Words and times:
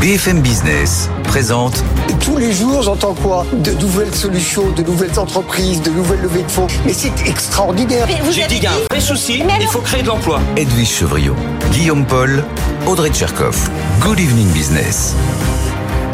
BFM 0.00 0.40
Business 0.40 1.08
présente. 1.24 1.82
Tous 2.20 2.36
les 2.36 2.52
jours, 2.52 2.82
j'entends 2.82 3.14
quoi? 3.14 3.46
De 3.54 3.72
nouvelles 3.72 4.14
solutions, 4.14 4.70
de 4.70 4.82
nouvelles 4.82 5.18
entreprises, 5.18 5.80
de 5.80 5.90
nouvelles 5.90 6.20
levées 6.20 6.42
de 6.42 6.50
fonds. 6.50 6.66
Mais 6.84 6.92
c'est 6.92 7.26
extraordinaire. 7.26 8.06
J'ai 8.30 8.46
dit 8.46 8.56
qu'il 8.56 8.64
y 8.64 8.66
a 8.66 8.72
un 8.72 8.86
vrai 8.90 9.00
souci, 9.00 9.42
il 9.60 9.66
faut 9.68 9.80
créer 9.80 10.02
de 10.02 10.08
l'emploi. 10.08 10.40
Edwige 10.56 10.90
Chevriot, 10.90 11.34
Guillaume 11.72 12.04
Paul, 12.04 12.44
Audrey 12.86 13.10
Tcherkov. 13.10 13.56
Good 14.00 14.20
evening 14.20 14.48
business. 14.52 15.14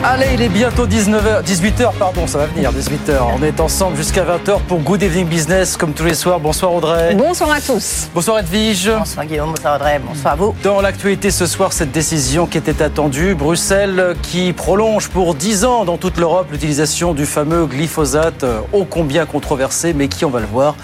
Allez, 0.05 0.27
il 0.35 0.43
est 0.43 0.49
bientôt 0.49 0.85
19h, 0.85 1.45
18h, 1.45 1.93
pardon, 1.97 2.27
ça 2.27 2.39
va 2.39 2.47
venir, 2.47 2.73
18h. 2.73 3.21
On 3.39 3.43
est 3.45 3.61
ensemble 3.61 3.97
jusqu'à 3.97 4.25
20h 4.25 4.59
pour 4.67 4.81
Good 4.81 5.01
Evening 5.01 5.29
Business, 5.29 5.77
comme 5.77 5.93
tous 5.93 6.05
les 6.05 6.15
soirs. 6.15 6.41
Bonsoir 6.41 6.75
Audrey. 6.75 7.15
Bonsoir 7.15 7.53
à 7.53 7.61
tous. 7.61 8.09
Bonsoir 8.13 8.41
Edwige. 8.41 8.91
Bonsoir 8.91 9.27
Guillaume, 9.27 9.51
bonsoir 9.51 9.77
Audrey, 9.77 10.01
bonsoir 10.05 10.33
à 10.33 10.37
vous. 10.37 10.57
Dans 10.65 10.81
l'actualité 10.81 11.31
ce 11.31 11.47
soir, 11.47 11.73
cette 11.73 11.93
décision 11.93 12.47
qui 12.47 12.59
était 12.59 12.83
attendue, 12.83 13.37
Bruxelles 13.37 14.17
qui 14.23 14.53
prolonge 14.53 15.07
pour 15.09 15.37
10 15.37 15.65
ans 15.65 15.85
dans 15.85 15.99
toute 15.99 16.19
l'Europe 16.19 16.49
l'utilisation 16.51 17.15
du 17.15 17.25
fameux 17.25 17.67
glyphosate, 17.67 18.43
euh, 18.43 18.59
ô 18.73 18.85
combien 18.85 19.25
controversé, 19.25 19.93
mais 19.93 20.09
qui, 20.09 20.25
on 20.25 20.31
va 20.31 20.41
le 20.41 20.47
voir, 20.47 20.75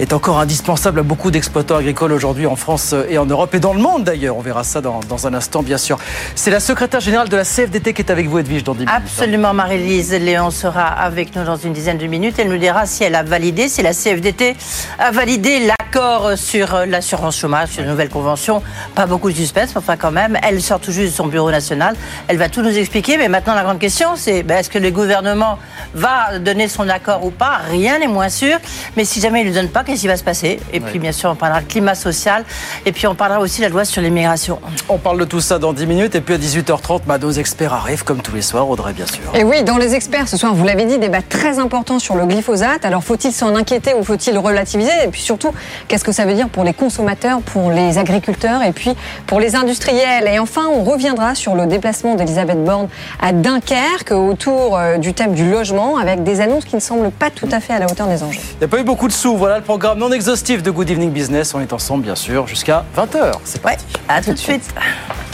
est 0.00 0.14
encore 0.14 0.40
indispensable 0.40 1.00
à 1.00 1.02
beaucoup 1.02 1.30
d'exploitants 1.30 1.76
agricoles 1.76 2.12
aujourd'hui 2.12 2.46
en 2.46 2.56
France 2.56 2.94
et 3.08 3.18
en 3.18 3.26
Europe 3.26 3.54
et 3.54 3.60
dans 3.60 3.74
le 3.74 3.80
monde 3.80 4.02
d'ailleurs. 4.02 4.36
On 4.36 4.40
verra 4.40 4.64
ça 4.64 4.80
dans, 4.80 5.26
un 5.26 5.34
instant, 5.34 5.62
bien 5.62 5.76
sûr. 5.76 5.98
C'est 6.34 6.50
la 6.50 6.58
secrétaire 6.58 7.00
générale 7.00 7.28
de 7.28 7.36
la 7.36 7.44
CFDT 7.44 7.92
qui 7.92 8.00
est 8.00 8.10
avec 8.10 8.26
vous, 8.26 8.38
Edwige, 8.38 8.64
dans 8.64 8.72
10 8.72 8.86
minutes. 8.86 8.94
Absolument, 8.94 9.52
Marie-Lise 9.52 10.12
Léon 10.14 10.50
sera 10.50 10.86
avec 10.86 11.36
nous 11.36 11.44
dans 11.44 11.56
une 11.56 11.74
dizaine 11.74 11.98
de 11.98 12.06
minutes. 12.06 12.36
Elle 12.38 12.48
nous 12.48 12.56
dira 12.56 12.86
si 12.86 13.04
elle 13.04 13.14
a 13.14 13.22
validé, 13.22 13.68
si 13.68 13.82
la 13.82 13.92
CFDT 13.92 14.56
a 14.98 15.10
validé 15.10 15.66
l'accord 15.66 16.32
sur 16.36 16.86
l'assurance 16.86 17.36
chômage, 17.36 17.68
sur 17.68 17.82
une 17.82 17.90
nouvelle 17.90 18.08
convention. 18.08 18.62
Pas 18.94 19.04
beaucoup 19.04 19.30
de 19.30 19.36
suspense, 19.36 19.72
enfin 19.76 19.98
quand 19.98 20.10
même. 20.10 20.38
Elle 20.42 20.62
sort 20.62 20.80
tout 20.80 20.92
juste 20.92 21.12
de 21.12 21.16
son 21.16 21.26
bureau 21.26 21.50
national. 21.50 21.94
Elle 22.28 22.38
va 22.38 22.48
tout 22.48 22.62
nous 22.62 22.76
expliquer. 22.78 23.18
Mais 23.18 23.28
maintenant, 23.28 23.54
la 23.54 23.64
grande 23.64 23.78
question, 23.78 24.16
c'est 24.16 24.42
ben, 24.44 24.58
est-ce 24.58 24.70
que 24.70 24.78
le 24.78 24.90
gouvernement 24.90 25.58
va 25.94 26.38
donner 26.38 26.68
son 26.68 26.88
accord 26.88 27.22
ou 27.26 27.30
pas? 27.30 27.60
Rien 27.68 27.98
n'est 27.98 28.06
moins 28.06 28.30
sûr. 28.30 28.56
Mais 28.96 29.04
si 29.04 29.20
jamais 29.20 29.42
il 29.42 29.44
ne 29.44 29.50
le 29.50 29.54
donne 29.54 29.68
pas, 29.68 29.84
qu'est-ce 29.90 30.02
qui 30.02 30.08
va 30.08 30.16
se 30.16 30.24
passer 30.24 30.60
Et 30.72 30.80
puis, 30.80 30.98
bien 30.98 31.12
sûr, 31.12 31.30
on 31.30 31.34
parlera 31.34 31.60
de 31.60 31.66
climat 31.66 31.94
social. 31.94 32.44
Et 32.86 32.92
puis, 32.92 33.06
on 33.06 33.14
parlera 33.14 33.40
aussi 33.40 33.58
de 33.58 33.66
la 33.66 33.70
loi 33.70 33.84
sur 33.84 34.02
l'immigration. 34.02 34.60
On 34.88 34.98
parle 34.98 35.18
de 35.18 35.24
tout 35.24 35.40
ça 35.40 35.58
dans 35.58 35.72
10 35.72 35.86
minutes. 35.86 36.14
Et 36.14 36.20
puis 36.20 36.34
à 36.34 36.38
18h30, 36.38 37.02
bah, 37.06 37.18
nos 37.18 37.30
experts 37.30 37.72
arrivent 37.72 38.04
comme 38.04 38.22
tous 38.22 38.34
les 38.34 38.42
soirs. 38.42 38.68
Audrey, 38.68 38.92
bien 38.92 39.06
sûr. 39.06 39.20
Et 39.34 39.44
oui, 39.44 39.62
dans 39.64 39.78
les 39.78 39.94
experts 39.94 40.28
ce 40.28 40.36
soir, 40.36 40.54
vous 40.54 40.64
l'avez 40.64 40.84
dit, 40.84 40.98
débat 40.98 41.22
très 41.22 41.58
important 41.58 41.98
sur 41.98 42.14
le 42.14 42.26
glyphosate. 42.26 42.84
Alors 42.84 43.02
faut-il 43.02 43.32
s'en 43.32 43.54
inquiéter 43.56 43.94
ou 43.94 44.04
faut-il 44.04 44.36
relativiser? 44.38 44.92
Et 45.04 45.08
puis 45.08 45.20
surtout, 45.20 45.52
qu'est-ce 45.88 46.04
que 46.04 46.12
ça 46.12 46.24
veut 46.24 46.34
dire 46.34 46.48
pour 46.48 46.64
les 46.64 46.72
consommateurs, 46.72 47.40
pour 47.40 47.70
les 47.70 47.98
agriculteurs 47.98 48.62
et 48.62 48.72
puis 48.72 48.92
pour 49.26 49.40
les 49.40 49.56
industriels? 49.56 50.28
Et 50.28 50.38
enfin, 50.38 50.66
on 50.72 50.84
reviendra 50.84 51.34
sur 51.34 51.54
le 51.54 51.66
déplacement 51.66 52.14
d'Elisabeth 52.14 52.62
Borne 52.64 52.88
à 53.20 53.32
Dunkerque 53.32 54.12
autour 54.12 54.76
euh, 54.76 54.98
du 54.98 55.14
thème 55.14 55.34
du 55.34 55.50
logement 55.50 55.98
avec 55.98 56.22
des 56.22 56.40
annonces 56.40 56.64
qui 56.64 56.76
ne 56.76 56.80
semblent 56.80 57.10
pas 57.10 57.30
tout 57.30 57.48
à 57.50 57.60
fait 57.60 57.72
à 57.72 57.78
la 57.78 57.86
hauteur 57.86 58.06
des 58.06 58.22
enjeux. 58.22 58.40
Il 58.54 58.58
n'y 58.58 58.64
a 58.64 58.68
pas 58.68 58.78
eu 58.78 58.84
beaucoup 58.84 59.08
de 59.08 59.12
sous. 59.12 59.36
Voilà 59.36 59.58
le 59.58 59.64
programme 59.64 59.79
non 59.96 60.12
exhaustif 60.12 60.62
de 60.62 60.70
Good 60.70 60.90
Evening 60.90 61.10
Business. 61.10 61.54
On 61.54 61.60
est 61.60 61.72
ensemble, 61.72 62.04
bien 62.04 62.14
sûr, 62.14 62.46
jusqu'à 62.46 62.84
20h. 62.96 63.32
C'est 63.44 63.64
Ouais, 63.64 63.76
à 64.08 64.22
tout 64.22 64.32
de 64.32 64.38
suite. 64.38 64.62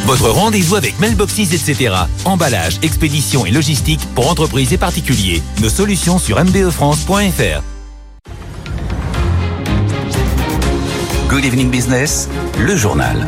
Votre 0.05 0.29
rendez-vous 0.31 0.77
avec 0.77 0.99
Mailboxes, 1.01 1.39
etc. 1.53 1.95
Emballage, 2.25 2.79
expédition 2.83 3.45
et 3.47 3.51
logistique 3.51 4.01
pour 4.15 4.31
entreprises 4.31 4.73
et 4.73 4.79
particuliers. 4.79 5.43
Nos 5.61 5.69
solutions 5.69 6.19
sur 6.19 6.43
mbefrance.fr. 6.43 7.63
Good 11.29 11.45
Evening 11.45 11.71
Business, 11.71 12.29
le 12.59 12.77
journal. 12.77 13.27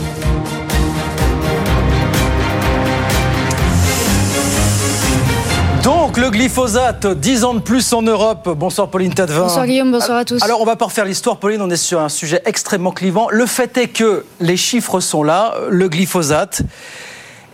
Donc, 6.09 6.17
le 6.17 6.31
glyphosate, 6.31 7.07
10 7.07 7.45
ans 7.45 7.53
de 7.53 7.59
plus 7.59 7.93
en 7.93 8.01
Europe. 8.01 8.49
Bonsoir 8.57 8.89
Pauline 8.89 9.13
Tadevin. 9.13 9.43
Bonsoir 9.43 9.67
Guillaume, 9.67 9.93
bonsoir 9.93 10.17
à 10.17 10.25
tous. 10.25 10.43
Alors, 10.43 10.63
on 10.63 10.65
va 10.65 10.75
pas 10.75 10.87
refaire 10.87 11.05
l'histoire, 11.05 11.37
Pauline. 11.37 11.61
On 11.61 11.69
est 11.69 11.77
sur 11.77 12.01
un 12.01 12.09
sujet 12.09 12.41
extrêmement 12.47 12.93
clivant. 12.93 13.29
Le 13.31 13.45
fait 13.45 13.77
est 13.77 13.89
que 13.89 14.25
les 14.41 14.57
chiffres 14.57 15.01
sont 15.01 15.23
là. 15.23 15.53
Le 15.69 15.87
glyphosate 15.87 16.63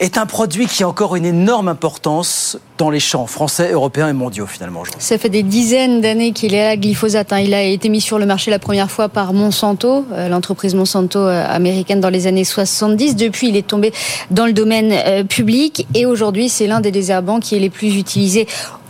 est 0.00 0.18
un 0.18 0.26
produit 0.26 0.66
qui 0.66 0.82
a 0.82 0.88
encore 0.88 1.16
une 1.16 1.24
énorme 1.24 1.68
importance 1.68 2.58
dans 2.78 2.90
les 2.90 3.00
champs 3.00 3.26
français, 3.26 3.70
européens 3.72 4.08
et 4.08 4.12
mondiaux, 4.12 4.46
finalement. 4.46 4.82
Ça 4.98 5.18
fait 5.18 5.28
des 5.28 5.44
dizaines 5.44 6.00
d'années 6.00 6.32
qu'il 6.32 6.54
est 6.54 6.68
là, 6.68 6.76
glyphosate. 6.76 7.32
hein. 7.32 7.38
Il 7.38 7.54
a 7.54 7.62
été 7.62 7.88
mis 7.88 8.00
sur 8.00 8.18
le 8.18 8.26
marché 8.26 8.50
la 8.50 8.58
première 8.58 8.90
fois 8.90 9.08
par 9.08 9.32
Monsanto, 9.32 10.04
euh, 10.12 10.28
l'entreprise 10.28 10.74
Monsanto 10.74 11.20
euh, 11.20 11.44
américaine 11.48 12.00
dans 12.00 12.10
les 12.10 12.26
années 12.26 12.44
70. 12.44 13.14
Depuis, 13.14 13.48
il 13.48 13.56
est 13.56 13.66
tombé 13.66 13.92
dans 14.30 14.46
le 14.46 14.52
domaine 14.52 14.92
euh, 14.92 15.22
public 15.22 15.86
et 15.94 16.06
aujourd'hui, 16.06 16.48
c'est 16.48 16.66
l'un 16.66 16.80
des 16.80 16.90
désherbants 16.90 17.38
qui 17.38 17.54
est 17.54 17.60
les 17.60 17.70
plus 17.70 17.96
utilisés 17.96 18.46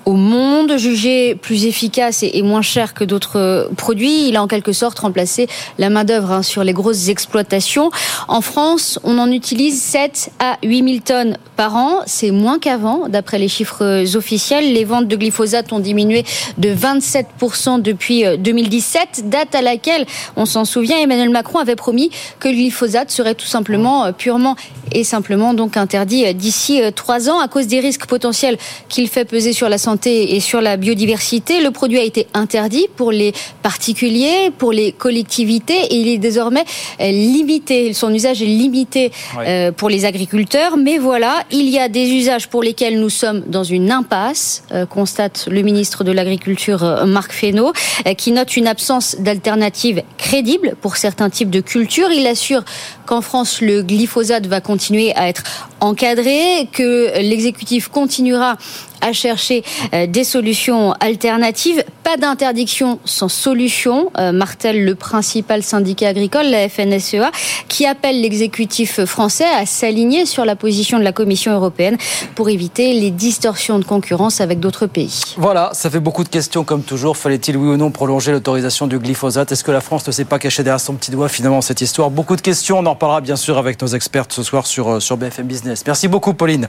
au 0.06 0.14
monde, 0.14 0.76
jugé 0.76 1.34
plus 1.34 1.66
efficace 1.66 2.22
et 2.22 2.42
moins 2.42 2.62
cher 2.62 2.94
que 2.94 3.04
d'autres 3.04 3.38
euh, 3.38 3.68
produits. 3.76 4.28
Il 4.28 4.36
a 4.36 4.42
en 4.42 4.46
quelque 4.46 4.72
sorte 4.72 4.98
remplacé 4.98 5.48
la 5.78 5.90
main-d'œuvre 5.90 6.32
hein, 6.32 6.42
sur 6.42 6.64
les 6.64 6.72
grosses 6.72 7.08
exploitations. 7.08 7.90
En 8.28 8.40
France, 8.40 8.98
on 9.04 9.18
en 9.18 9.30
utilise 9.30 9.80
7 9.80 10.30
à 10.38 10.58
8 10.62 10.84
000 10.84 10.98
tonnes 11.04 11.38
par 11.56 11.76
an. 11.76 12.00
C'est 12.06 12.30
moins 12.30 12.58
qu'avant, 12.58 13.08
d'après 13.08 13.38
les 13.38 13.48
chiffres 13.48 13.84
euh, 13.84 14.16
officiels. 14.16 14.72
Les 14.72 14.84
ventes 14.84 15.08
de 15.08 15.16
glyphosate 15.16 15.72
ont 15.72 15.80
diminué 15.80 16.24
de 16.58 16.74
27% 16.74 17.80
depuis 17.80 18.24
euh, 18.24 18.36
2017, 18.36 19.28
date 19.28 19.54
à 19.54 19.62
laquelle, 19.62 20.06
on 20.36 20.46
s'en 20.46 20.64
souvient, 20.64 20.98
Emmanuel 20.98 21.30
Macron 21.30 21.58
avait 21.58 21.76
promis 21.76 22.10
que 22.38 22.48
le 22.48 22.54
glyphosate 22.54 23.10
serait 23.10 23.34
tout 23.34 23.46
simplement, 23.46 24.04
euh, 24.06 24.12
purement 24.12 24.56
et 24.92 25.04
simplement 25.04 25.54
donc 25.54 25.76
interdit 25.76 26.24
euh, 26.24 26.32
d'ici 26.32 26.82
euh, 26.82 26.90
trois 26.90 27.28
ans 27.28 27.40
à 27.40 27.48
cause 27.48 27.66
des 27.66 27.80
risques 27.80 28.06
potentiels 28.06 28.56
qu'il 28.88 29.08
fait 29.08 29.24
peser 29.24 29.52
sur 29.52 29.68
la 29.68 29.78
santé 29.78 29.93
et 30.06 30.40
sur 30.40 30.60
la 30.60 30.76
biodiversité. 30.76 31.60
Le 31.60 31.70
produit 31.70 31.98
a 31.98 32.02
été 32.02 32.26
interdit 32.34 32.86
pour 32.96 33.12
les 33.12 33.32
particuliers, 33.62 34.50
pour 34.56 34.72
les 34.72 34.92
collectivités 34.92 35.80
et 35.90 35.96
il 35.96 36.08
est 36.08 36.18
désormais 36.18 36.64
euh, 37.00 37.10
limité. 37.10 37.92
Son 37.92 38.12
usage 38.12 38.42
est 38.42 38.46
limité 38.46 39.12
euh, 39.38 39.72
pour 39.72 39.88
les 39.88 40.04
agriculteurs. 40.04 40.76
Mais 40.76 40.98
voilà, 40.98 41.42
il 41.50 41.68
y 41.68 41.78
a 41.78 41.88
des 41.88 42.10
usages 42.10 42.48
pour 42.48 42.62
lesquels 42.62 43.00
nous 43.00 43.10
sommes 43.10 43.42
dans 43.46 43.64
une 43.64 43.90
impasse, 43.90 44.64
euh, 44.72 44.86
constate 44.86 45.46
le 45.50 45.62
ministre 45.62 46.04
de 46.04 46.12
l'Agriculture 46.12 47.04
Marc 47.06 47.32
Fesneau, 47.32 47.72
qui 48.16 48.32
note 48.32 48.56
une 48.56 48.66
absence 48.66 49.16
d'alternative 49.18 50.02
crédible 50.18 50.74
pour 50.80 50.96
certains 50.96 51.30
types 51.30 51.50
de 51.50 51.60
cultures. 51.60 52.10
Il 52.10 52.26
assure 52.26 52.64
qu'en 53.04 53.20
France, 53.20 53.60
le 53.60 53.82
glyphosate 53.82 54.46
va 54.46 54.60
continuer 54.60 55.14
à 55.14 55.28
être 55.28 55.42
encadré, 55.80 56.68
que 56.72 57.18
l'exécutif 57.20 57.88
continuera 57.88 58.56
à 59.04 59.12
chercher 59.12 59.62
euh, 59.92 60.06
des 60.06 60.24
solutions 60.24 60.92
alternatives. 60.94 61.84
Pas 62.02 62.16
d'interdiction 62.16 62.98
sans 63.04 63.28
solution, 63.28 64.10
euh, 64.18 64.32
martèle 64.32 64.84
le 64.84 64.94
principal 64.94 65.62
syndicat 65.62 66.08
agricole, 66.08 66.46
la 66.46 66.68
FNSEA, 66.68 67.30
qui 67.68 67.86
appelle 67.86 68.20
l'exécutif 68.20 69.04
français 69.04 69.44
à 69.44 69.66
s'aligner 69.66 70.26
sur 70.26 70.44
la 70.44 70.56
position 70.56 70.98
de 70.98 71.04
la 71.04 71.12
Commission 71.12 71.52
européenne 71.52 71.98
pour 72.34 72.48
éviter 72.48 72.94
les 72.94 73.10
distorsions 73.10 73.78
de 73.78 73.84
concurrence 73.84 74.40
avec 74.40 74.60
d'autres 74.60 74.86
pays. 74.86 75.34
Voilà, 75.36 75.70
ça 75.74 75.90
fait 75.90 76.00
beaucoup 76.00 76.24
de 76.24 76.28
questions 76.28 76.64
comme 76.64 76.82
toujours. 76.82 77.16
Fallait-il 77.16 77.56
oui 77.56 77.68
ou 77.68 77.76
non 77.76 77.90
prolonger 77.90 78.32
l'autorisation 78.32 78.86
du 78.86 78.98
glyphosate? 78.98 79.52
Est-ce 79.52 79.64
que 79.64 79.70
la 79.70 79.80
France 79.80 80.06
ne 80.06 80.12
s'est 80.12 80.24
pas 80.24 80.38
cachée 80.38 80.62
derrière 80.62 80.80
son 80.80 80.94
petit 80.94 81.10
doigt 81.10 81.28
finalement 81.28 81.60
cette 81.60 81.80
histoire? 81.80 82.10
Beaucoup 82.10 82.36
de 82.36 82.40
questions. 82.40 82.80
Parlera 82.94 83.20
bien 83.20 83.36
sûr 83.36 83.58
avec 83.58 83.80
nos 83.80 83.88
experts 83.88 84.26
ce 84.28 84.42
soir 84.42 84.66
sur, 84.66 84.94
euh, 84.94 85.00
sur 85.00 85.16
BFM 85.16 85.46
Business. 85.46 85.82
Merci 85.86 86.08
beaucoup 86.08 86.34
Pauline. 86.34 86.68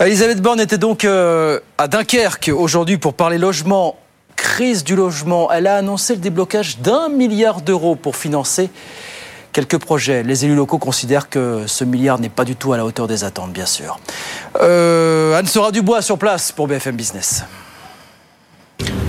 Elisabeth 0.00 0.40
Borne 0.40 0.60
était 0.60 0.78
donc 0.78 1.04
euh, 1.04 1.60
à 1.78 1.88
Dunkerque 1.88 2.50
aujourd'hui 2.54 2.98
pour 2.98 3.14
parler 3.14 3.38
logement. 3.38 3.96
Crise 4.36 4.82
du 4.84 4.96
logement. 4.96 5.50
Elle 5.52 5.66
a 5.66 5.76
annoncé 5.76 6.14
le 6.14 6.20
déblocage 6.20 6.78
d'un 6.78 7.08
milliard 7.08 7.60
d'euros 7.60 7.94
pour 7.94 8.16
financer 8.16 8.70
quelques 9.52 9.78
projets. 9.78 10.22
Les 10.22 10.44
élus 10.44 10.54
locaux 10.54 10.78
considèrent 10.78 11.28
que 11.28 11.64
ce 11.66 11.84
milliard 11.84 12.18
n'est 12.18 12.28
pas 12.28 12.44
du 12.44 12.56
tout 12.56 12.72
à 12.72 12.76
la 12.76 12.84
hauteur 12.84 13.06
des 13.06 13.24
attentes, 13.24 13.52
bien 13.52 13.66
sûr. 13.66 13.98
Euh, 14.60 15.38
Anne 15.38 15.46
Sera 15.46 15.70
Dubois 15.70 16.02
sur 16.02 16.18
place 16.18 16.50
pour 16.50 16.66
BFM 16.66 16.96
Business. 16.96 17.44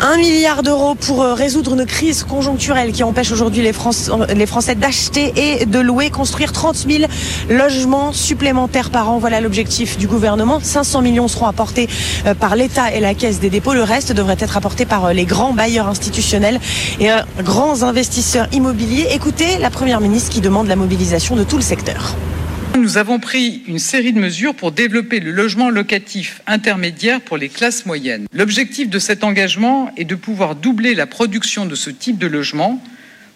Un 0.02 0.18
milliard 0.18 0.64
d'euros 0.64 0.96
pour 0.96 1.24
euh, 1.24 1.34
résoudre 1.34 1.74
une 1.76 1.86
crise 1.86 2.24
conjoncturelle 2.24 2.92
qui 2.92 3.04
empêche 3.04 3.32
aujourd'hui 3.32 3.62
les, 3.62 3.72
Français- 3.72 4.12
les 4.36 4.46
Français 4.46 4.76
d'acheter 4.76 5.34
et 5.36 5.66
de 5.66 5.80
louer, 5.80 6.10
construire 6.10 6.52
30 6.52 6.76
000 6.90 7.04
logements 7.50 8.12
supplémentaires 8.12 8.90
par 8.90 9.10
an. 9.10 9.18
Voilà 9.20 9.40
l'objectif 9.40 9.98
du 9.98 10.08
gouvernement. 10.08 10.60
500 10.62 11.02
millions 11.02 11.28
seront 11.28 11.48
apportés 11.48 11.88
euh, 12.26 12.34
par 12.34 12.56
l'État 12.56 12.94
et 12.94 13.00
la 13.00 13.14
Caisse 13.14 13.40
des 13.40 13.50
dépôts. 13.50 13.74
Le 13.74 13.84
reste 13.84 14.12
devrait 14.12 14.36
être 14.40 14.58
apporté 14.58 14.86
par 14.86 15.06
euh, 15.06 15.14
les 15.14 15.26
grands 15.26 15.54
bailleurs 15.54 15.88
institutionnels 15.88 16.60
et 17.00 17.10
grands 17.42 17.84
investisseurs 17.84 18.48
immobiliers. 18.52 19.08
Écoutez 19.12 19.58
la 19.60 19.70
Première 19.70 20.02
ministre 20.02 20.30
qui 20.32 20.42
demande 20.42 20.68
la 20.68 20.76
mobilisation 20.76 21.36
de 21.36 21.44
tout 21.44 21.56
le 21.58 21.62
secteur. 21.64 22.16
Nous 22.76 22.98
avons 22.98 23.20
pris 23.20 23.62
une 23.68 23.78
série 23.78 24.14
de 24.14 24.20
mesures 24.20 24.56
pour 24.56 24.72
développer 24.72 25.20
le 25.20 25.32
logement 25.32 25.70
locatif 25.70 26.42
intermédiaire 26.48 27.22
pour 27.22 27.38
les 27.38 27.48
classes 27.48 27.86
moyennes. 27.86 28.26
L'objectif 28.34 28.90
de 28.90 29.00
cet 29.00 29.24
engagement 29.24 29.92
est 29.96 30.06
de 30.06 30.16
pouvoir 30.16 30.56
doubler 30.56 30.96
la 30.96 31.06
production 31.06 31.66
de 31.66 31.76
ce 31.76 31.92
type 31.92 32.18
de 32.18 32.28
logement 32.28 32.82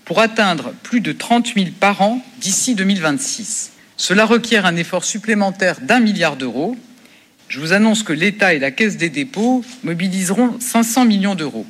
pour 0.05 0.19
atteindre 0.19 0.73
plus 0.83 1.01
de 1.01 1.11
30 1.11 1.53
000 1.53 1.67
par 1.79 2.01
an 2.01 2.21
d'ici 2.41 2.73
2026. 2.73 3.73
Cela 3.95 4.25
requiert 4.25 4.65
un 4.65 4.75
effort 4.75 5.05
supplémentaire 5.05 5.81
d'un 5.81 5.99
milliard 5.99 6.35
d'euros 6.35 6.75
Je 7.47 7.59
vous 7.59 7.73
annonce 7.73 8.03
que 8.03 8.13
l'État 8.13 8.53
et 8.53 8.59
la 8.59 8.71
Caisse 8.71 8.97
des 8.97 9.09
dépôts 9.09 9.63
mobiliseront 9.83 10.59
500 10.59 11.05
millions 11.05 11.35
d'euros. 11.35 11.65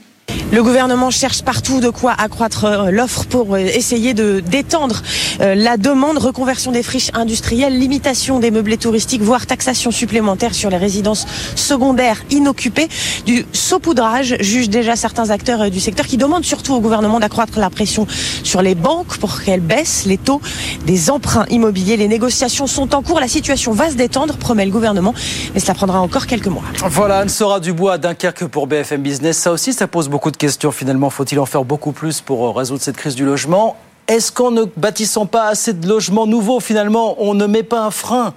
Le 0.49 0.63
gouvernement 0.63 1.11
cherche 1.11 1.41
partout 1.41 1.81
de 1.81 1.89
quoi 1.89 2.13
accroître 2.13 2.63
euh, 2.63 2.89
l'offre 2.89 3.25
pour 3.25 3.55
euh, 3.55 3.57
essayer 3.57 4.13
de 4.13 4.39
d'étendre 4.39 5.01
euh, 5.41 5.55
la 5.55 5.75
demande, 5.75 6.17
reconversion 6.17 6.71
des 6.71 6.83
friches 6.83 7.11
industrielles, 7.13 7.77
limitation 7.77 8.39
des 8.39 8.49
meublés 8.49 8.77
touristiques, 8.77 9.21
voire 9.21 9.45
taxation 9.45 9.91
supplémentaire 9.91 10.55
sur 10.55 10.69
les 10.69 10.77
résidences 10.77 11.27
secondaires 11.55 12.23
inoccupées. 12.29 12.87
Du 13.25 13.45
saupoudrage 13.51 14.37
juge 14.39 14.69
déjà 14.69 14.95
certains 14.95 15.31
acteurs 15.31 15.69
du 15.69 15.81
secteur 15.81 16.05
qui 16.05 16.15
demandent 16.15 16.45
surtout 16.45 16.73
au 16.73 16.79
gouvernement 16.79 17.19
d'accroître 17.19 17.59
la 17.59 17.69
pression 17.69 18.07
sur 18.43 18.61
les 18.61 18.73
banques 18.73 19.17
pour 19.17 19.41
qu'elles 19.41 19.59
baissent 19.59 20.05
les 20.05 20.17
taux 20.17 20.41
des 20.85 21.09
emprunts 21.09 21.45
immobiliers. 21.49 21.97
Les 21.97 22.07
négociations 22.07 22.67
sont 22.67 22.95
en 22.95 23.01
cours, 23.01 23.19
la 23.19 23.27
situation 23.27 23.73
va 23.73 23.89
se 23.89 23.95
détendre, 23.95 24.37
promet 24.37 24.65
le 24.65 24.71
gouvernement, 24.71 25.13
mais 25.53 25.59
cela 25.59 25.73
prendra 25.73 25.99
encore 25.99 26.25
quelques 26.25 26.47
mois. 26.47 26.63
Voilà, 26.85 27.19
Anne 27.19 27.29
Sera 27.29 27.59
Dubois 27.59 27.93
à 27.93 27.97
Dunkerque 27.97 28.45
pour 28.45 28.67
BFM 28.67 29.01
Business. 29.01 29.37
Ça 29.37 29.51
aussi, 29.51 29.73
ça 29.73 29.87
pose 29.87 30.07
beaucoup 30.07 30.26
de 30.31 30.37
question 30.37 30.71
finalement. 30.71 31.09
Faut-il 31.09 31.39
en 31.39 31.45
faire 31.45 31.63
beaucoup 31.63 31.91
plus 31.91 32.21
pour 32.21 32.47
euh, 32.47 32.51
résoudre 32.51 32.81
cette 32.81 32.97
crise 32.97 33.15
du 33.15 33.25
logement? 33.25 33.75
Est-ce 34.07 34.31
qu'en 34.31 34.51
ne 34.51 34.63
bâtissant 34.77 35.25
pas 35.25 35.47
assez 35.47 35.73
de 35.73 35.87
logements 35.87 36.27
nouveaux, 36.27 36.59
finalement, 36.59 37.15
on 37.19 37.33
ne 37.33 37.45
met 37.45 37.63
pas 37.63 37.81
un 37.81 37.91
frein 37.91 38.33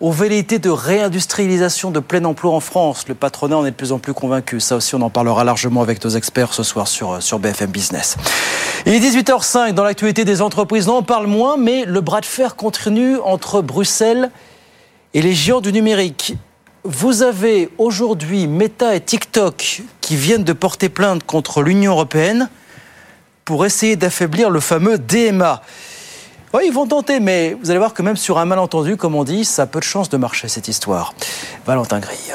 aux 0.00 0.10
velléités 0.10 0.58
de 0.58 0.68
réindustrialisation 0.68 1.90
de 1.90 2.00
plein 2.00 2.24
emploi 2.24 2.52
en 2.52 2.60
France? 2.60 3.06
Le 3.08 3.14
patronat 3.14 3.56
en 3.56 3.64
est 3.64 3.70
de 3.70 3.76
plus 3.76 3.92
en 3.92 3.98
plus 3.98 4.12
convaincu. 4.12 4.60
Ça 4.60 4.76
aussi, 4.76 4.94
on 4.94 5.00
en 5.00 5.10
parlera 5.10 5.44
largement 5.44 5.80
avec 5.80 6.04
nos 6.04 6.10
experts 6.10 6.52
ce 6.52 6.62
soir 6.62 6.88
sur, 6.88 7.12
euh, 7.12 7.20
sur 7.20 7.38
BFM 7.38 7.70
Business. 7.70 8.16
Il 8.84 8.92
est 8.92 9.00
18h05 9.00 9.72
dans 9.72 9.84
l'actualité 9.84 10.24
des 10.24 10.42
entreprises. 10.42 10.88
On 10.88 10.96
en 10.96 11.02
parle 11.02 11.26
moins, 11.26 11.56
mais 11.56 11.84
le 11.84 12.00
bras 12.00 12.20
de 12.20 12.26
fer 12.26 12.56
continue 12.56 13.18
entre 13.24 13.62
Bruxelles 13.62 14.30
et 15.14 15.22
les 15.22 15.32
géants 15.32 15.60
du 15.60 15.72
numérique. 15.72 16.36
Vous 16.84 17.22
avez 17.22 17.70
aujourd'hui 17.78 18.48
Meta 18.48 18.96
et 18.96 19.00
TikTok 19.00 19.82
qui 20.00 20.16
viennent 20.16 20.42
de 20.42 20.52
porter 20.52 20.88
plainte 20.88 21.22
contre 21.22 21.62
l'Union 21.62 21.92
européenne 21.92 22.48
pour 23.44 23.64
essayer 23.64 23.94
d'affaiblir 23.94 24.50
le 24.50 24.58
fameux 24.58 24.98
DMA. 24.98 25.62
Oui, 26.52 26.64
ils 26.66 26.72
vont 26.72 26.88
tenter, 26.88 27.20
mais 27.20 27.56
vous 27.62 27.70
allez 27.70 27.78
voir 27.78 27.94
que 27.94 28.02
même 28.02 28.16
sur 28.16 28.38
un 28.38 28.46
malentendu, 28.46 28.96
comme 28.96 29.14
on 29.14 29.22
dit, 29.22 29.44
ça 29.44 29.62
a 29.62 29.66
peu 29.66 29.78
de 29.78 29.84
chance 29.84 30.08
de 30.08 30.16
marcher 30.16 30.48
cette 30.48 30.66
histoire. 30.66 31.14
Valentin 31.66 32.00
Grille. 32.00 32.34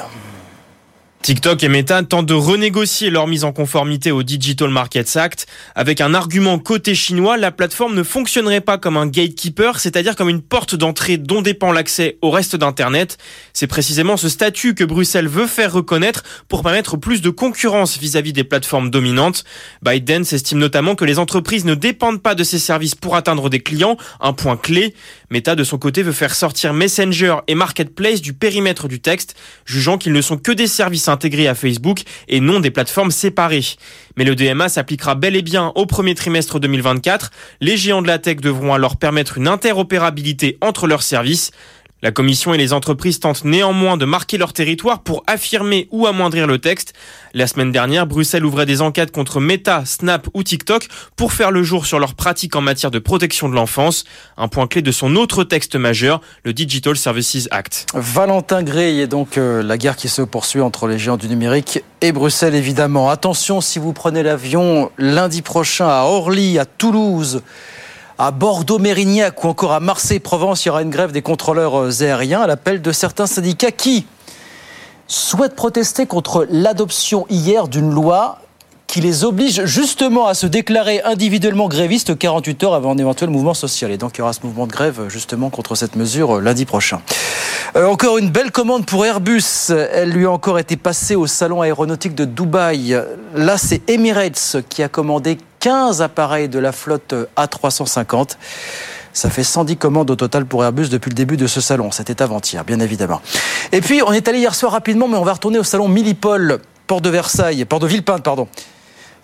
TikTok 1.23 1.61
et 1.63 1.67
Meta 1.67 2.01
tentent 2.03 2.27
de 2.27 2.33
renégocier 2.33 3.09
leur 3.09 3.27
mise 3.27 3.43
en 3.43 3.51
conformité 3.51 4.11
au 4.11 4.23
Digital 4.23 4.69
Markets 4.69 5.17
Act. 5.17 5.45
Avec 5.75 5.99
un 5.99 6.13
argument 6.13 6.57
côté 6.57 6.95
chinois, 6.95 7.35
la 7.35 7.51
plateforme 7.51 7.95
ne 7.95 8.03
fonctionnerait 8.03 8.61
pas 8.61 8.77
comme 8.77 8.95
un 8.95 9.07
gatekeeper, 9.07 9.79
c'est-à-dire 9.79 10.15
comme 10.15 10.29
une 10.29 10.41
porte 10.41 10.75
d'entrée 10.75 11.17
dont 11.17 11.41
dépend 11.41 11.73
l'accès 11.73 12.17
au 12.21 12.29
reste 12.29 12.55
d'Internet. 12.55 13.17
C'est 13.51 13.67
précisément 13.67 14.15
ce 14.15 14.29
statut 14.29 14.73
que 14.73 14.85
Bruxelles 14.85 15.27
veut 15.27 15.47
faire 15.47 15.73
reconnaître 15.73 16.23
pour 16.47 16.63
permettre 16.63 16.95
plus 16.95 17.21
de 17.21 17.29
concurrence 17.29 17.97
vis-à-vis 17.97 18.31
des 18.31 18.45
plateformes 18.45 18.89
dominantes. 18.89 19.43
Biden 19.81 20.21
estime 20.21 20.59
notamment 20.59 20.95
que 20.95 21.03
les 21.03 21.19
entreprises 21.19 21.65
ne 21.65 21.75
dépendent 21.75 22.21
pas 22.21 22.35
de 22.35 22.45
ces 22.45 22.59
services 22.59 22.95
pour 22.95 23.17
atteindre 23.17 23.49
des 23.49 23.59
clients, 23.59 23.97
un 24.21 24.31
point 24.31 24.55
clé. 24.55 24.93
Meta, 25.29 25.55
de 25.55 25.65
son 25.65 25.77
côté, 25.77 26.03
veut 26.03 26.13
faire 26.13 26.33
sortir 26.33 26.73
Messenger 26.73 27.37
et 27.47 27.55
Marketplace 27.55 28.21
du 28.21 28.31
périmètre 28.31 28.87
du 28.87 29.01
texte, 29.01 29.35
jugeant 29.65 29.97
qu'ils 29.97 30.13
ne 30.13 30.21
sont 30.21 30.37
que 30.37 30.53
des 30.53 30.67
services 30.67 31.09
intégrés 31.09 31.49
à 31.49 31.55
Facebook 31.55 32.03
et 32.29 32.39
non 32.39 32.61
des 32.61 32.71
plateformes 32.71 33.11
séparées. 33.11 33.65
Mais 34.15 34.23
le 34.23 34.35
DMA 34.35 34.69
s'appliquera 34.69 35.15
bel 35.15 35.35
et 35.35 35.41
bien 35.41 35.73
au 35.75 35.85
premier 35.85 36.15
trimestre 36.15 36.61
2024. 36.61 37.31
Les 37.59 37.75
géants 37.75 38.01
de 38.01 38.07
la 38.07 38.19
tech 38.19 38.37
devront 38.37 38.73
alors 38.73 38.95
permettre 38.95 39.37
une 39.37 39.49
interopérabilité 39.49 40.57
entre 40.61 40.87
leurs 40.87 41.03
services. 41.03 41.51
La 42.03 42.11
Commission 42.11 42.53
et 42.53 42.59
les 42.59 42.73
entreprises 42.73 43.19
tentent 43.19 43.43
néanmoins 43.43 43.97
de 43.97 44.05
marquer 44.05 44.37
leur 44.37 44.53
territoire 44.53 44.99
pour 44.99 45.23
affirmer 45.25 45.87
ou 45.89 46.05
amoindrir 46.05 46.45
le 46.45 46.59
texte. 46.59 46.93
La 47.33 47.47
semaine 47.47 47.71
dernière, 47.71 48.05
Bruxelles 48.05 48.45
ouvrait 48.45 48.67
des 48.67 48.81
enquêtes 48.81 49.11
contre 49.11 49.39
Meta, 49.39 49.83
Snap 49.83 50.27
ou 50.35 50.43
TikTok 50.43 50.89
pour 51.15 51.33
faire 51.33 51.49
le 51.49 51.63
jour 51.63 51.87
sur 51.87 51.97
leurs 51.97 52.13
pratiques 52.13 52.55
en 52.55 52.61
matière 52.61 52.91
de 52.91 52.99
protection 52.99 53.49
de 53.49 53.55
l'enfance. 53.55 54.03
Un 54.37 54.47
point 54.47 54.67
clé 54.67 54.83
de 54.83 54.91
son 54.91 55.15
autre 55.15 55.43
texte 55.43 55.75
majeur, 55.75 56.21
le 56.43 56.53
Digital 56.53 56.95
Services 56.95 57.47
Act. 57.49 57.87
Valentin 57.95 58.61
Gray 58.61 58.99
et 58.99 59.07
donc 59.07 59.39
euh, 59.39 59.63
la 59.63 59.79
guerre 59.79 59.95
qui 59.95 60.07
se 60.07 60.21
poursuit 60.21 60.61
entre 60.61 60.85
les 60.85 60.99
géants 60.99 61.17
du 61.17 61.27
numérique 61.27 61.83
et 62.01 62.11
Bruxelles 62.11 62.53
évidemment. 62.53 63.09
Attention 63.09 63.59
si 63.59 63.79
vous 63.79 63.93
prenez 63.93 64.21
l'avion 64.21 64.91
lundi 64.99 65.41
prochain 65.41 65.87
à 65.87 66.03
Orly, 66.03 66.59
à 66.59 66.65
Toulouse 66.65 67.41
à 68.17 68.31
Bordeaux-Mérignac 68.31 69.43
ou 69.43 69.47
encore 69.47 69.73
à 69.73 69.79
Marseille-Provence, 69.79 70.65
il 70.65 70.69
y 70.69 70.71
aura 70.71 70.81
une 70.81 70.89
grève 70.89 71.11
des 71.11 71.21
contrôleurs 71.21 71.79
euh, 71.79 72.01
aériens. 72.01 72.41
À 72.41 72.47
l'appel 72.47 72.81
de 72.81 72.91
certains 72.91 73.27
syndicats 73.27 73.71
qui 73.71 74.07
souhaitent 75.07 75.55
protester 75.55 76.05
contre 76.05 76.47
l'adoption 76.49 77.25
hier 77.29 77.67
d'une 77.67 77.91
loi 77.91 78.39
qui 78.97 79.01
les 79.03 79.23
oblige 79.23 79.63
justement 79.65 80.25
à 80.25 80.33
se 80.33 80.47
déclarer 80.47 81.03
individuellement 81.03 81.67
grévistes 81.67 82.17
48 82.17 82.63
heures 82.63 82.73
avant 82.73 82.93
un 82.93 82.97
éventuel 82.97 83.29
mouvement 83.29 83.53
social. 83.53 83.91
Et 83.91 83.97
donc 83.97 84.17
il 84.17 84.21
y 84.21 84.21
aura 84.23 84.33
ce 84.33 84.39
mouvement 84.41 84.65
de 84.65 84.71
grève 84.71 85.07
justement 85.07 85.51
contre 85.51 85.75
cette 85.75 85.95
mesure 85.95 86.37
euh, 86.37 86.41
lundi 86.41 86.65
prochain. 86.65 86.99
Euh, 87.75 87.85
encore 87.85 88.17
une 88.17 88.31
belle 88.31 88.51
commande 88.51 88.87
pour 88.87 89.05
Airbus. 89.05 89.69
Elle 89.69 90.09
lui 90.09 90.25
a 90.25 90.31
encore 90.31 90.57
été 90.57 90.77
passée 90.77 91.15
au 91.15 91.27
salon 91.27 91.61
aéronautique 91.61 92.15
de 92.15 92.25
Dubaï. 92.25 92.99
Là, 93.35 93.59
c'est 93.59 93.87
Emirates 93.87 94.57
qui 94.67 94.81
a 94.81 94.89
commandé 94.89 95.37
15 95.59 96.01
appareils 96.01 96.49
de 96.49 96.57
la 96.57 96.71
flotte 96.71 97.13
A350. 97.37 98.29
Ça 99.13 99.29
fait 99.29 99.43
110 99.43 99.77
commandes 99.77 100.09
au 100.09 100.15
total 100.15 100.47
pour 100.47 100.63
Airbus 100.63 100.89
depuis 100.89 101.09
le 101.09 101.15
début 101.15 101.37
de 101.37 101.45
ce 101.45 101.61
salon. 101.61 101.91
C'était 101.91 102.23
avant-hier, 102.23 102.65
bien 102.65 102.79
évidemment. 102.79 103.21
Et 103.71 103.81
puis, 103.81 104.01
on 104.07 104.11
est 104.11 104.27
allé 104.27 104.39
hier 104.39 104.55
soir 104.55 104.71
rapidement, 104.71 105.07
mais 105.07 105.17
on 105.17 105.23
va 105.23 105.33
retourner 105.33 105.59
au 105.59 105.63
salon 105.63 105.87
Millipol, 105.87 106.57
port 106.87 107.01
de 107.01 107.11
Versailles, 107.11 107.63
port 107.65 107.79
de 107.79 107.85
Villepinte, 107.85 108.23
pardon. 108.23 108.47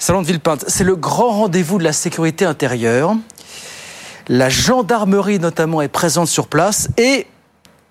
Salon 0.04 0.22
de 0.22 0.28
Villepinte. 0.28 0.66
C'est 0.68 0.84
le 0.84 0.98
grand 0.98 1.30
rendez-vous 1.30 1.78
de 1.78 1.86
la 1.86 1.94
sécurité 1.94 2.44
intérieure. 2.44 3.16
La 4.28 4.50
gendarmerie, 4.50 5.40
notamment, 5.40 5.82
est 5.82 5.88
présente 5.88 6.28
sur 6.28 6.48
place 6.50 6.90
et 6.98 7.26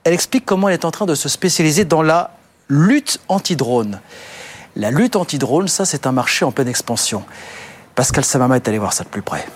elle 0.04 0.12
explique 0.12 0.44
comment 0.44 0.68
elle 0.68 0.74
est 0.74 0.84
en 0.84 0.90
train 0.90 1.06
de 1.06 1.14
se 1.14 1.30
spécialiser 1.30 1.86
dans 1.86 2.02
la 2.02 2.32
lutte 2.68 3.18
anti-drone. 3.28 3.98
La 4.76 4.90
lutte 4.90 5.16
anti-drone, 5.16 5.68
ça, 5.68 5.86
c'est 5.86 6.06
un 6.06 6.12
marché 6.12 6.44
en 6.44 6.52
pleine 6.52 6.68
expansion. 6.68 7.24
Pascal 7.94 8.26
Samama 8.26 8.56
est 8.56 8.68
allé 8.68 8.76
voir 8.76 8.92
ça 8.92 9.04
de 9.04 9.08
plus 9.08 9.22
près. 9.22 9.46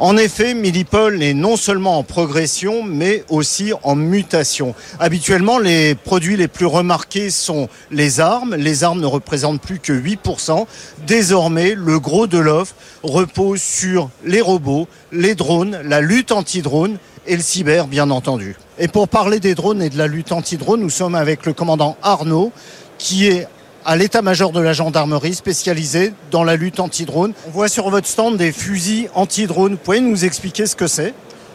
En 0.00 0.16
effet, 0.16 0.54
Millipol 0.54 1.22
est 1.22 1.34
non 1.34 1.56
seulement 1.58 1.98
en 1.98 2.02
progression, 2.02 2.82
mais 2.82 3.22
aussi 3.28 3.74
en 3.82 3.96
mutation. 3.96 4.74
Habituellement, 4.98 5.58
les 5.58 5.94
produits 5.94 6.38
les 6.38 6.48
plus 6.48 6.64
remarqués 6.64 7.28
sont 7.28 7.68
les 7.90 8.18
armes. 8.18 8.56
Les 8.56 8.82
armes 8.82 9.02
ne 9.02 9.06
représentent 9.06 9.60
plus 9.60 9.78
que 9.78 9.92
8%. 9.92 10.64
Désormais, 11.06 11.74
le 11.76 12.00
gros 12.00 12.26
de 12.26 12.38
l'offre 12.38 12.74
repose 13.02 13.60
sur 13.60 14.08
les 14.24 14.40
robots, 14.40 14.88
les 15.12 15.34
drones, 15.34 15.78
la 15.84 16.00
lutte 16.00 16.32
anti-drone 16.32 16.96
et 17.26 17.36
le 17.36 17.42
cyber, 17.42 17.86
bien 17.86 18.10
entendu. 18.10 18.56
Et 18.78 18.88
pour 18.88 19.06
parler 19.06 19.38
des 19.38 19.54
drones 19.54 19.82
et 19.82 19.90
de 19.90 19.98
la 19.98 20.06
lutte 20.06 20.32
anti-drone, 20.32 20.80
nous 20.80 20.88
sommes 20.88 21.14
avec 21.14 21.44
le 21.44 21.52
commandant 21.52 21.98
Arnaud, 22.02 22.52
qui 22.96 23.26
est 23.26 23.46
à 23.84 23.96
l'état-major 23.96 24.52
de 24.52 24.60
la 24.60 24.72
gendarmerie 24.72 25.34
spécialisée 25.34 26.12
dans 26.30 26.44
la 26.44 26.56
lutte 26.56 26.80
anti-drone. 26.80 27.32
On 27.46 27.50
voit 27.50 27.68
sur 27.68 27.90
votre 27.90 28.06
stand 28.06 28.36
des 28.36 28.52
fusils 28.52 29.08
anti-drone. 29.14 29.76
Pouvez 29.76 30.00
nous 30.00 30.24
expliquer 30.24 30.66
ce 30.66 30.76
que 30.76 30.86
c'est? 30.86 31.14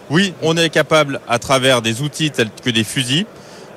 Oui, 0.10 0.34
on 0.42 0.56
est 0.58 0.70
capable, 0.70 1.20
à 1.28 1.40
travers 1.40 1.82
des 1.82 2.02
outils 2.02 2.32
tels 2.32 2.50
que 2.64 2.70
des 2.70 2.84
fusils, 2.84 3.26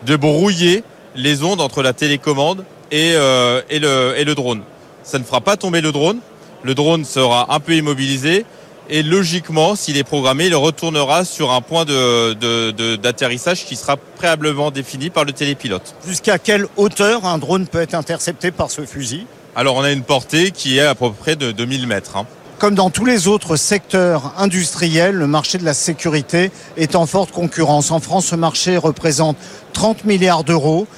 de 0.06 0.16
brouiller 0.16 0.84
les 1.14 1.42
ondes 1.42 1.60
entre 1.60 1.82
la 1.82 1.92
télécommande 1.92 2.64
et, 2.90 3.12
euh, 3.14 3.62
le 3.70 4.34
drone. 4.34 4.62
Ça 5.02 5.18
ne 5.18 5.24
fera 5.24 5.40
pas 5.40 5.56
tomber 5.56 5.80
le 5.80 5.92
drone. 5.92 6.18
Le 6.62 6.74
drone 6.74 7.04
sera 7.04 7.54
un 7.54 7.60
peu 7.60 7.74
immobilisé 7.74 8.44
et 8.90 9.02
logiquement, 9.02 9.76
s'il 9.76 9.97
est 9.97 10.04
programmé, 10.04 10.47
il 10.47 10.54
retournera 10.54 11.25
sur 11.25 11.52
un 11.52 11.61
point 11.61 11.85
d'atterrissage 11.85 13.59
de, 13.61 13.64
de, 13.64 13.68
qui 13.68 13.76
sera 13.76 13.97
préalablement 13.97 14.71
défini 14.71 15.11
par 15.11 15.25
le 15.25 15.33
télépilote. 15.33 15.95
Jusqu'à 16.07 16.38
quelle 16.38 16.66
hauteur 16.76 17.26
un 17.26 17.38
drone 17.38 17.66
peut 17.66 17.80
être 17.80 17.95
intercepté 17.95 18.50
par 18.50 18.71
ce 18.71 18.87
fusil? 18.87 19.26
Alors 19.54 19.76
on 19.76 19.83
a 19.83 19.90
une 19.90 20.02
portée 20.02 20.50
qui 20.50 20.78
est 20.78 20.87
à 20.87 20.95
peu 20.95 21.11
près 21.11 21.37
de 21.37 21.52
2000 21.52 21.87
mètres. 21.87 22.16
Hein. 22.16 22.26
Comme 22.59 22.75
dans 22.75 22.90
tous 22.90 23.04
les 23.04 23.28
autres 23.28 23.57
secteurs 23.57 24.35
industriels, 24.37 25.14
le 25.14 25.26
marché 25.26 25.59
de 25.59 25.64
la 25.64 25.75
sécurité 25.75 26.50
est 26.76 26.97
en 26.97 27.07
forte 27.07 27.30
concurrence. 27.30 27.90
En 27.90 28.00
France, 28.00 28.26
ce 28.26 28.35
marché 28.35 28.76
représente 28.76 29.37
30 29.75 30.04
milliards 30.04 30.45
d'euros. 30.45 30.88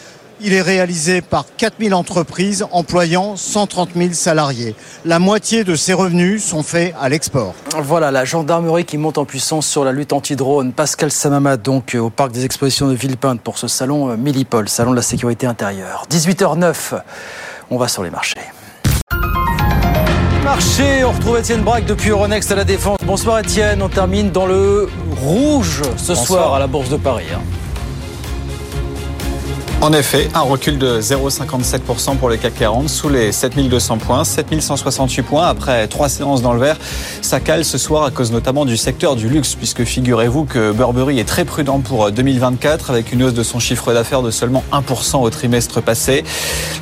Il 0.42 0.54
est 0.54 0.62
réalisé 0.62 1.20
par 1.20 1.44
4000 1.58 1.92
entreprises 1.92 2.66
employant 2.72 3.36
130 3.36 3.90
000 3.94 4.12
salariés. 4.14 4.74
La 5.04 5.18
moitié 5.18 5.64
de 5.64 5.74
ces 5.74 5.92
revenus 5.92 6.42
sont 6.42 6.62
faits 6.62 6.94
à 6.98 7.10
l'export. 7.10 7.54
Voilà, 7.82 8.10
la 8.10 8.24
gendarmerie 8.24 8.86
qui 8.86 8.96
monte 8.96 9.18
en 9.18 9.26
puissance 9.26 9.66
sur 9.66 9.84
la 9.84 9.92
lutte 9.92 10.14
anti-drone. 10.14 10.72
Pascal 10.72 11.10
Samama, 11.10 11.58
donc, 11.58 11.94
au 11.94 12.08
parc 12.08 12.32
des 12.32 12.46
expositions 12.46 12.88
de 12.88 12.94
Villepinte 12.94 13.42
pour 13.42 13.58
ce 13.58 13.68
salon 13.68 14.10
euh, 14.10 14.16
Millipol, 14.16 14.66
salon 14.70 14.92
de 14.92 14.96
la 14.96 15.02
sécurité 15.02 15.46
intérieure. 15.46 16.06
18h09, 16.10 17.02
on 17.70 17.76
va 17.76 17.88
sur 17.88 18.02
les 18.02 18.10
marchés. 18.10 18.40
Marché, 20.42 21.04
on 21.04 21.12
retrouve 21.12 21.38
Étienne 21.38 21.60
Braque 21.60 21.84
depuis 21.84 22.08
Euronext 22.08 22.50
à 22.50 22.54
la 22.56 22.64
Défense. 22.64 22.96
Bonsoir 23.04 23.40
Étienne, 23.40 23.82
on 23.82 23.90
termine 23.90 24.30
dans 24.30 24.46
le 24.46 24.88
rouge 25.20 25.82
ce 25.98 26.08
Bonsoir. 26.08 26.26
soir 26.26 26.54
à 26.54 26.58
la 26.58 26.66
Bourse 26.66 26.88
de 26.88 26.96
Paris. 26.96 27.26
En 29.82 29.94
effet, 29.94 30.28
un 30.34 30.42
recul 30.42 30.76
de 30.76 31.00
0,57% 31.00 32.18
pour 32.18 32.28
le 32.28 32.36
CAC 32.36 32.54
40 32.54 32.90
sous 32.90 33.08
les 33.08 33.32
7200 33.32 33.96
points, 33.96 34.24
7168 34.24 35.22
points 35.22 35.46
après 35.46 35.88
trois 35.88 36.10
séances 36.10 36.42
dans 36.42 36.52
le 36.52 36.60
vert. 36.60 36.76
Ça 37.22 37.40
cale 37.40 37.64
ce 37.64 37.78
soir 37.78 38.04
à 38.04 38.10
cause 38.10 38.30
notamment 38.30 38.66
du 38.66 38.76
secteur 38.76 39.16
du 39.16 39.30
luxe, 39.30 39.54
puisque 39.54 39.84
figurez-vous 39.84 40.44
que 40.44 40.72
Burberry 40.72 41.18
est 41.18 41.24
très 41.24 41.46
prudent 41.46 41.80
pour 41.80 42.12
2024 42.12 42.90
avec 42.90 43.10
une 43.10 43.22
hausse 43.22 43.32
de 43.32 43.42
son 43.42 43.58
chiffre 43.58 43.94
d'affaires 43.94 44.20
de 44.20 44.30
seulement 44.30 44.62
1% 44.70 45.22
au 45.22 45.30
trimestre 45.30 45.80
passé. 45.80 46.24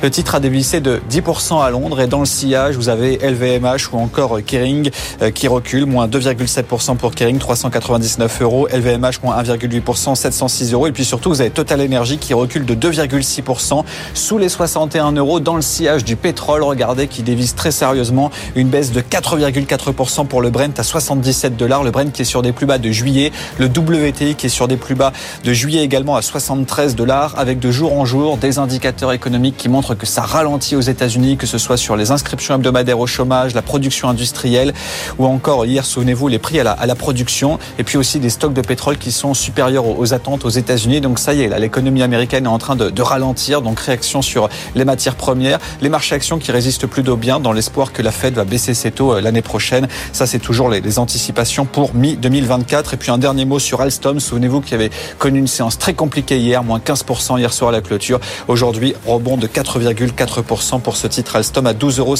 Le 0.03 0.11
titre 0.11 0.35
a 0.35 0.41
dévissé 0.41 0.81
de 0.81 0.99
10% 1.09 1.63
à 1.63 1.69
Londres 1.69 2.01
et 2.01 2.07
dans 2.07 2.19
le 2.19 2.25
sillage, 2.25 2.75
vous 2.75 2.89
avez 2.89 3.17
LVMH 3.17 3.93
ou 3.93 3.97
encore 3.97 4.39
Kering 4.45 4.91
euh, 5.21 5.31
qui 5.31 5.47
recule, 5.47 5.85
moins 5.85 6.09
2,7% 6.09 6.97
pour 6.97 7.15
Kering, 7.15 7.37
399 7.37 8.41
euros, 8.41 8.67
LVMH 8.67 9.23
moins 9.23 9.41
1,8%, 9.41 10.15
706 10.15 10.73
euros 10.73 10.87
et 10.87 10.91
puis 10.91 11.05
surtout 11.05 11.29
vous 11.29 11.39
avez 11.39 11.49
Total 11.49 11.79
Energy 11.79 12.17
qui 12.17 12.33
recule 12.33 12.65
de 12.65 12.73
2 12.73 12.88
2,6% 12.89 13.83
sous 14.13 14.37
les 14.37 14.49
61 14.49 15.11
euros 15.13 15.39
dans 15.39 15.55
le 15.55 15.61
sillage 15.61 16.03
du 16.03 16.15
pétrole. 16.15 16.63
Regardez 16.63 17.07
qui 17.07 17.23
dévisse 17.23 17.55
très 17.55 17.71
sérieusement 17.71 18.31
une 18.55 18.69
baisse 18.69 18.91
de 18.91 19.01
4,4% 19.01 20.25
pour 20.25 20.41
le 20.41 20.49
Brent 20.49 20.77
à 20.77 20.83
77 20.83 21.55
dollars. 21.55 21.83
Le 21.83 21.91
Brent 21.91 22.11
qui 22.11 22.23
est 22.23 22.25
sur 22.25 22.41
des 22.41 22.51
plus 22.51 22.65
bas 22.65 22.77
de 22.77 22.91
juillet. 22.91 23.31
Le 23.57 23.67
WTI 23.67 24.35
qui 24.35 24.47
est 24.47 24.49
sur 24.49 24.67
des 24.67 24.77
plus 24.77 24.95
bas 24.95 25.13
de 25.43 25.53
juillet 25.53 25.83
également 25.83 26.15
à 26.15 26.21
73 26.21 26.95
dollars 26.95 27.35
avec 27.37 27.59
de 27.59 27.71
jour 27.71 27.93
en 27.93 28.05
jour 28.05 28.37
des 28.37 28.59
indicateurs 28.59 29.13
économiques 29.13 29.57
qui 29.57 29.69
montrent 29.69 29.95
que 29.95 30.05
ça 30.05 30.21
ralentit 30.21 30.75
aux 30.75 30.81
États-Unis, 30.81 31.37
que 31.37 31.47
ce 31.47 31.57
soit 31.57 31.77
sur 31.77 31.95
les 31.95 32.11
inscriptions 32.11 32.55
hebdomadaires 32.55 32.99
au 32.99 33.07
chômage, 33.07 33.53
la 33.53 33.61
production 33.61 34.09
industrielle 34.09 34.73
ou 35.17 35.25
encore 35.25 35.65
hier, 35.65 35.85
souvenez-vous, 35.85 36.27
les 36.27 36.39
prix 36.39 36.59
à 36.59 36.63
la, 36.63 36.71
à 36.71 36.85
la 36.85 36.95
production 36.95 37.59
et 37.77 37.83
puis 37.83 37.97
aussi 37.97 38.19
des 38.19 38.29
stocks 38.29 38.53
de 38.53 38.61
pétrole 38.61 38.97
qui 38.97 39.11
sont 39.11 39.33
supérieurs 39.33 39.85
aux, 39.85 40.13
attentes 40.13 40.45
aux 40.45 40.49
États-Unis. 40.49 41.01
Donc 41.01 41.19
ça 41.19 41.33
y 41.33 41.41
est, 41.41 41.59
l'économie 41.59 42.03
américaine 42.03 42.45
est 42.45 42.49
en 42.49 42.57
train 42.57 42.75
de, 42.75 42.78
de, 42.79 43.01
ralentir, 43.01 43.61
donc 43.61 43.79
réaction 43.79 44.21
sur 44.21 44.49
les 44.75 44.85
matières 44.85 45.15
premières, 45.15 45.59
les 45.81 45.89
marchés 45.89 46.15
actions 46.15 46.37
qui 46.37 46.51
résistent 46.51 46.87
plutôt 46.87 47.15
bien 47.15 47.39
dans 47.39 47.51
l'espoir 47.51 47.93
que 47.93 48.01
la 48.01 48.11
Fed 48.11 48.35
va 48.35 48.43
baisser 48.43 48.73
ses 48.73 48.91
taux 48.91 49.13
euh, 49.13 49.21
l'année 49.21 49.41
prochaine. 49.41 49.87
Ça, 50.13 50.25
c'est 50.25 50.39
toujours 50.39 50.69
les, 50.69 50.81
les, 50.81 50.99
anticipations 50.99 51.65
pour 51.65 51.93
mi-2024. 51.95 52.93
Et 52.93 52.97
puis 52.97 53.11
un 53.11 53.17
dernier 53.17 53.45
mot 53.45 53.59
sur 53.59 53.81
Alstom. 53.81 54.19
Souvenez-vous 54.19 54.61
qu'il 54.61 54.75
avait 54.75 54.91
connu 55.17 55.39
une 55.39 55.47
séance 55.47 55.77
très 55.77 55.93
compliquée 55.93 56.39
hier, 56.39 56.63
moins 56.63 56.79
15% 56.79 57.39
hier 57.39 57.53
soir 57.53 57.69
à 57.69 57.71
la 57.71 57.81
clôture. 57.81 58.19
Aujourd'hui, 58.47 58.95
rebond 59.05 59.37
de 59.37 59.47
4,4% 59.47 60.81
pour 60.81 60.97
ce 60.97 61.07
titre 61.07 61.35
Alstom 61.35 61.67
à 61.67 61.73
12,57 61.73 61.99
euros. 61.99 62.15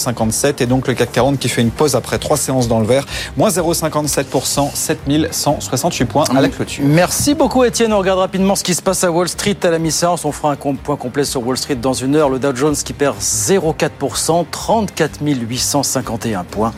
Et 0.59 0.65
donc 0.65 0.87
le 0.87 0.93
CAC 0.93 1.11
40 1.11 1.39
qui 1.39 1.49
fait 1.49 1.61
une 1.61 1.71
pause 1.71 1.95
après 1.95 2.17
trois 2.17 2.37
séances 2.37 2.67
dans 2.67 2.79
le 2.79 2.85
vert, 2.85 3.05
moins 3.37 3.49
0,57%, 3.49 4.69
7168 4.73 6.05
points 6.05 6.23
à 6.35 6.41
la 6.41 6.49
clôture. 6.49 6.83
Merci 6.85 7.33
beaucoup 7.35 7.63
Étienne. 7.63 7.93
On 7.93 7.99
regarde 7.99 8.19
rapidement 8.19 8.55
ce 8.55 8.63
qui 8.63 8.73
se 8.73 8.81
passe 8.81 9.03
à 9.03 9.11
Wall 9.11 9.29
Street 9.29 9.57
à 9.63 9.69
la 9.69 9.79
mi-séance. 9.79 10.25
On 10.25 10.31
fera 10.31 10.48
un 10.49 10.55
point 10.55 10.95
complet 10.95 11.25
sur 11.25 11.45
Wall 11.45 11.57
Street 11.57 11.75
dans 11.75 11.93
une 11.93 12.15
heure. 12.15 12.29
Le 12.29 12.39
Dow 12.39 12.55
Jones 12.55 12.75
qui 12.75 12.93
perd 12.93 13.17
0,4%, 13.19 14.45
34 14.49 15.19
851 15.21 16.43
points. 16.43 16.73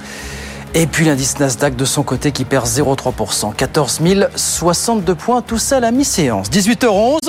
Et 0.74 0.88
puis 0.88 1.06
l'indice 1.06 1.38
Nasdaq 1.40 1.76
de 1.76 1.86
son 1.86 2.04
côté 2.04 2.32
qui 2.32 2.46
perd 2.46 2.66
0,3%, 2.66 3.54
14 3.54 4.02
062 4.36 5.16
points, 5.16 5.42
tout 5.42 5.58
ça 5.58 5.78
à 5.78 5.80
la 5.82 5.92
mi-séance. 5.92 6.50
18h11. 6.50 7.20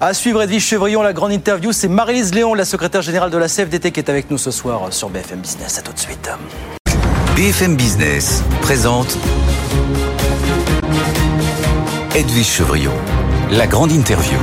À 0.00 0.14
suivre 0.14 0.42
Edwige 0.42 0.64
Chevrillon, 0.64 1.02
la 1.02 1.12
grande 1.12 1.32
interview, 1.32 1.72
c'est 1.72 1.88
Marie-Lise 1.88 2.34
Léon, 2.34 2.54
la 2.54 2.64
secrétaire 2.64 3.02
générale 3.02 3.30
de 3.30 3.38
la 3.38 3.48
CFDT 3.48 3.92
qui 3.92 4.00
est 4.00 4.10
avec 4.10 4.30
nous 4.30 4.38
ce 4.38 4.50
soir 4.50 4.92
sur 4.92 5.08
BFM 5.10 5.38
Business. 5.40 5.78
À 5.78 5.82
tout 5.82 5.92
de 5.92 5.98
suite. 5.98 6.28
BFM 7.36 7.76
Business 7.76 8.42
présente 8.60 9.16
Edwige 12.14 12.46
Chevrillon, 12.46 12.92
la 13.50 13.66
grande 13.66 13.90
interview. 13.90 14.38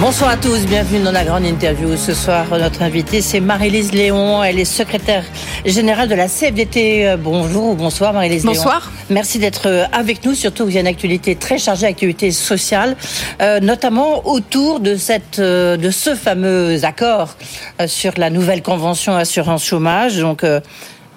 Bonsoir 0.00 0.30
à 0.30 0.36
tous, 0.36 0.64
bienvenue 0.64 1.02
dans 1.02 1.10
la 1.10 1.24
grande 1.24 1.44
interview. 1.44 1.96
Ce 1.96 2.14
soir, 2.14 2.46
notre 2.56 2.82
invitée, 2.82 3.20
c'est 3.20 3.40
Marie-Lise 3.40 3.92
Léon. 3.92 4.44
Elle 4.44 4.60
est 4.60 4.64
secrétaire 4.64 5.24
générale 5.66 6.08
de 6.08 6.14
la 6.14 6.28
CFDT. 6.28 7.16
Bonjour 7.18 7.70
ou 7.70 7.74
bonsoir 7.74 8.12
Marie-Lise 8.12 8.44
Léon. 8.44 8.52
Bonsoir. 8.54 8.92
Merci 9.10 9.40
d'être 9.40 9.88
avec 9.92 10.24
nous, 10.24 10.34
surtout 10.34 10.66
qu'il 10.66 10.74
y 10.74 10.78
a 10.78 10.82
une 10.82 10.86
actualité 10.86 11.34
très 11.34 11.58
chargée, 11.58 11.86
actualité 11.86 12.30
sociale, 12.30 12.96
euh, 13.42 13.58
notamment 13.58 14.24
autour 14.28 14.78
de, 14.78 14.94
cette, 14.94 15.40
euh, 15.40 15.76
de 15.76 15.90
ce 15.90 16.14
fameux 16.14 16.84
accord 16.84 17.34
euh, 17.80 17.88
sur 17.88 18.12
la 18.18 18.30
nouvelle 18.30 18.62
convention 18.62 19.16
assurance 19.16 19.64
chômage. 19.64 20.18
Donc, 20.18 20.44
euh, 20.44 20.60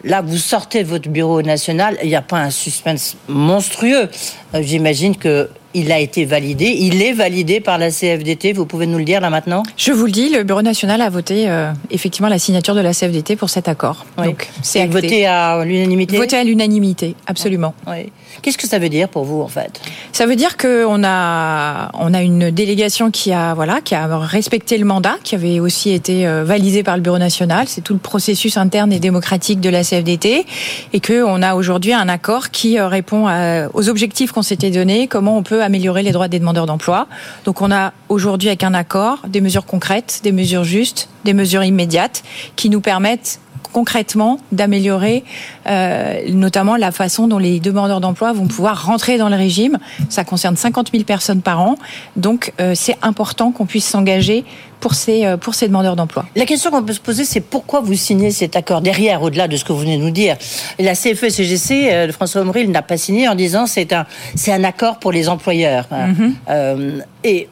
Là, 0.04 0.22
vous 0.22 0.38
sortez 0.38 0.84
de 0.84 0.90
votre 0.90 1.10
bureau 1.10 1.44
national, 1.44 1.96
il 2.02 2.10
n'y 2.10 2.16
a 2.16 2.24
pas 2.24 2.40
un 2.40 2.50
suspense 2.50 3.16
monstrueux. 3.28 4.10
Euh, 4.56 4.62
J'imagine 4.62 5.16
que 5.16 5.48
il 5.74 5.92
a 5.92 6.00
été 6.00 6.26
validé. 6.26 6.66
Il 6.66 7.02
est 7.02 7.14
validé 7.14 7.60
par 7.60 7.78
la 7.78 7.90
CFDT. 7.90 8.54
Vous 8.54 8.66
pouvez 8.66 8.88
nous 8.88 8.98
le 8.98 9.04
dire 9.04 9.22
là 9.22 9.30
maintenant? 9.30 9.64
Je 9.78 9.92
vous 9.92 10.06
le 10.06 10.12
dis, 10.12 10.30
le 10.30 10.44
Bureau 10.44 10.62
national 10.62 11.02
a 11.02 11.10
voté 11.10 11.50
euh, 11.50 11.72
effectivement 11.90 12.30
la 12.30 12.40
signature 12.40 12.76
de 12.76 12.82
la 12.82 12.94
CFDT 12.94 13.36
pour 13.36 13.50
cet 13.50 13.68
accord. 13.68 14.06
Oui. 14.18 14.28
Donc, 14.28 14.50
c'est 14.62 14.86
voté 14.88 15.26
à 15.26 15.64
l'unanimité? 15.64 16.18
Voté 16.18 16.38
à 16.38 16.44
l'unanimité, 16.44 17.16
absolument. 17.28 17.74
Oui. 17.88 18.12
Qu'est-ce 18.42 18.58
que 18.58 18.68
ça 18.68 18.80
veut 18.80 18.90
dire 18.90 19.10
pour 19.10 19.24
vous 19.24 19.42
en 19.42 19.48
fait? 19.48 19.82
Ça 20.12 20.26
veut 20.26 20.36
dire 20.36 20.58
qu'on 20.58 21.04
a, 21.04 21.92
on 21.94 22.14
a 22.14 22.22
une 22.22 22.50
délégation 22.52 23.12
qui 23.12 23.32
a, 23.34 23.54
voilà, 23.54 23.82
qui 23.82 23.96
a 23.96 24.08
respecté 24.18 24.78
le 24.78 24.86
mandat, 24.86 25.16
qui 25.24 25.36
avait 25.36 25.60
aussi 25.60 25.92
été 25.92 26.26
euh, 26.26 26.44
validé 26.44 26.84
par 26.84 26.96
le 26.96 27.02
Bureau 27.02 27.18
national. 27.18 27.68
C'est 27.68 27.82
tout 27.82 27.94
le 27.94 28.00
processus 28.00 28.58
interne 28.58 28.92
et 28.94 29.00
démocratique 29.00 29.60
de 29.60 29.70
la 29.70 29.84
CFDT. 29.84 30.46
Et 30.94 31.00
qu'on 31.00 31.42
a 31.42 31.56
aujourd'hui 31.56 31.94
un 31.94 32.10
accord 32.10 32.52
qui 32.52 32.80
euh, 32.80 32.88
répond 32.88 33.28
à, 33.28 33.68
aux 33.74 33.90
objectifs 33.90 34.32
qu'on 34.32 34.42
s'était 34.42 34.72
donnés, 34.72 35.08
comment 35.08 35.38
on 35.38 35.44
peut 35.44 35.61
améliorer 35.62 36.04
les 36.04 36.12
droits 36.12 36.28
des 36.28 36.40
demandeurs 36.40 36.66
d'emploi. 36.66 37.08
Donc 37.46 37.62
on 37.62 37.72
a 37.72 37.94
aujourd'hui 38.10 38.50
avec 38.50 38.64
un 38.64 38.74
accord 38.74 39.20
des 39.28 39.42
mesures 39.42 39.66
concrètes, 39.66 40.22
des 40.24 40.32
mesures 40.32 40.64
justes, 40.64 41.10
des 41.26 41.34
mesures 41.34 41.64
immédiates 41.64 42.24
qui 42.56 42.70
nous 42.70 42.82
permettent 42.82 43.40
concrètement 43.72 44.40
d'améliorer 44.52 45.24
euh, 45.68 46.22
notamment 46.30 46.76
la 46.76 46.92
façon 46.92 47.28
dont 47.28 47.38
les 47.38 47.60
demandeurs 47.60 48.02
d'emploi 48.02 48.34
vont 48.34 48.48
pouvoir 48.48 48.86
rentrer 48.86 49.18
dans 49.18 49.30
le 49.30 49.36
régime. 49.36 49.78
Ça 50.10 50.24
concerne 50.24 50.56
50 50.56 50.92
000 50.92 51.04
personnes 51.04 51.42
par 51.42 51.62
an, 51.62 51.76
donc 52.16 52.54
euh, 52.60 52.74
c'est 52.76 52.98
important 53.02 53.52
qu'on 53.52 53.66
puisse 53.66 53.86
s'engager 53.86 54.44
pour 54.82 54.96
ces, 54.96 55.26
euh, 55.26 55.38
pour 55.38 55.56
ces 55.56 55.68
demandeurs 55.68 55.96
d'emploi. 55.96 56.26
La 56.36 56.46
question 56.46 56.72
qu'on 56.72 56.84
peut 56.84 56.92
se 56.92 57.00
poser, 57.00 57.24
c'est 57.24 57.40
pourquoi 57.40 57.80
vous 57.80 57.94
signez 57.94 58.32
cet 58.32 58.58
accord 58.58 58.82
derrière, 58.82 59.22
au-delà 59.22 59.48
de 59.48 59.56
ce 59.56 59.64
que 59.64 59.72
vous 59.72 59.80
venez 59.80 59.98
de 59.98 60.02
nous 60.04 60.12
dire? 60.12 60.36
La 60.80 60.94
CFE-CGC, 60.94 61.90
euh, 61.92 62.12
François 62.12 62.42
Omril 62.42 62.70
n'a 62.72 62.82
pas 62.82 62.98
signé 62.98 63.30
en 63.30 63.36
disant 63.36 63.68
c'est 63.68 63.94
un, 63.94 64.06
c'est 64.36 64.52
un 64.52 64.66
accord 64.66 64.98
pour 65.00 65.14
les 65.14 65.30
employeurs. 65.30 65.86
Mhm. 65.92 65.98
Mm 65.98 66.14
-hmm. 66.14 66.34
euh, 66.50 67.00
et 67.24 67.48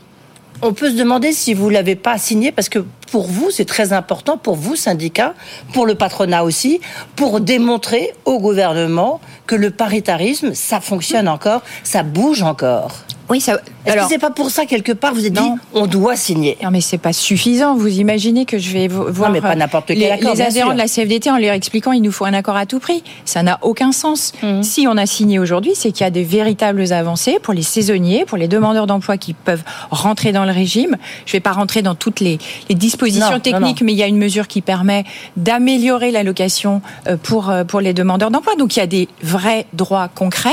on 0.61 0.73
peut 0.73 0.91
se 0.91 0.95
demander 0.95 1.31
si 1.31 1.53
vous 1.53 1.69
l'avez 1.69 1.95
pas 1.95 2.17
signé 2.17 2.51
parce 2.51 2.69
que 2.69 2.79
pour 3.11 3.27
vous, 3.27 3.49
c'est 3.49 3.65
très 3.65 3.93
important, 3.93 4.37
pour 4.37 4.55
vous, 4.55 4.75
syndicats, 4.75 5.33
pour 5.73 5.85
le 5.85 5.95
patronat 5.95 6.43
aussi, 6.43 6.79
pour 7.15 7.39
démontrer 7.39 8.13
au 8.25 8.39
gouvernement 8.39 9.19
que 9.47 9.55
le 9.55 9.71
paritarisme, 9.71 10.53
ça 10.53 10.79
fonctionne 10.79 11.27
encore, 11.27 11.61
ça 11.83 12.03
bouge 12.03 12.43
encore. 12.43 12.91
Oui, 13.29 13.39
ça. 13.39 13.59
Est-ce 13.85 13.95
que 13.95 14.01
c'est 14.09 14.17
pas 14.17 14.31
pour 14.31 14.49
ça 14.49 14.65
quelque 14.65 14.91
part 14.91 15.13
vous 15.13 15.25
êtes 15.25 15.33
dit 15.33 15.49
on 15.73 15.87
doit 15.87 16.15
signer 16.15 16.57
Non, 16.63 16.71
mais 16.71 16.81
c'est 16.81 16.97
pas 16.97 17.13
suffisant. 17.13 17.75
Vous 17.75 17.99
imaginez 17.99 18.45
que 18.45 18.57
je 18.57 18.71
vais 18.71 18.87
voir 18.87 19.29
non, 19.29 19.33
mais 19.33 19.41
pas 19.41 19.55
n'importe 19.55 19.87
quel 19.87 19.99
les, 19.99 20.09
accord, 20.09 20.33
les 20.33 20.41
adhérents 20.41 20.73
de 20.73 20.77
la 20.77 20.87
CFDT 20.87 21.29
en 21.29 21.37
leur 21.37 21.53
expliquant 21.53 21.91
il 21.91 22.01
nous 22.01 22.11
faut 22.11 22.25
un 22.25 22.33
accord 22.33 22.55
à 22.55 22.65
tout 22.65 22.79
prix. 22.79 23.03
Ça 23.25 23.43
n'a 23.43 23.59
aucun 23.61 23.91
sens. 23.91 24.33
Mmh. 24.41 24.63
Si 24.63 24.87
on 24.87 24.97
a 24.97 25.05
signé 25.05 25.39
aujourd'hui, 25.39 25.73
c'est 25.75 25.91
qu'il 25.91 26.03
y 26.03 26.07
a 26.07 26.11
des 26.11 26.23
véritables 26.23 26.91
avancées 26.91 27.37
pour 27.41 27.53
les 27.53 27.61
saisonniers, 27.61 28.25
pour 28.25 28.37
les 28.37 28.47
demandeurs 28.47 28.87
d'emploi 28.87 29.17
qui 29.17 29.33
peuvent 29.33 29.63
rentrer 29.91 30.31
dans 30.31 30.45
le 30.45 30.51
régime. 30.51 30.97
Je 31.25 31.33
vais 31.33 31.39
pas 31.39 31.51
rentrer 31.51 31.81
dans 31.81 31.95
toutes 31.95 32.19
les, 32.19 32.39
les 32.67 32.75
dispositions 32.75 33.31
non, 33.31 33.39
techniques, 33.39 33.61
non, 33.61 33.69
non. 33.81 33.85
mais 33.85 33.93
il 33.93 33.97
y 33.97 34.03
a 34.03 34.07
une 34.07 34.17
mesure 34.17 34.47
qui 34.47 34.61
permet 34.61 35.03
d'améliorer 35.37 36.11
l'allocation 36.11 36.81
euh, 37.07 37.17
pour 37.21 37.53
pour 37.67 37.81
les 37.81 37.93
demandeurs 37.93 38.31
d'emploi. 38.31 38.55
Donc 38.55 38.75
il 38.75 38.79
y 38.79 38.83
a 38.83 38.87
des 38.87 39.07
vrais 39.21 39.65
droits 39.73 40.07
concrets 40.07 40.49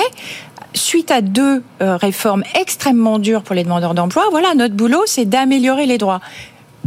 suite 0.76 1.10
à 1.10 1.20
deux 1.20 1.62
euh, 1.82 1.96
réformes 1.96 2.44
extrêmement 2.58 3.18
dures 3.18 3.42
pour 3.42 3.54
les 3.54 3.64
demandeurs 3.64 3.94
d'emploi, 3.94 4.24
voilà, 4.30 4.54
notre 4.54 4.74
boulot, 4.74 5.02
c'est 5.06 5.24
d'améliorer 5.24 5.86
les 5.86 5.98
droits. 5.98 6.20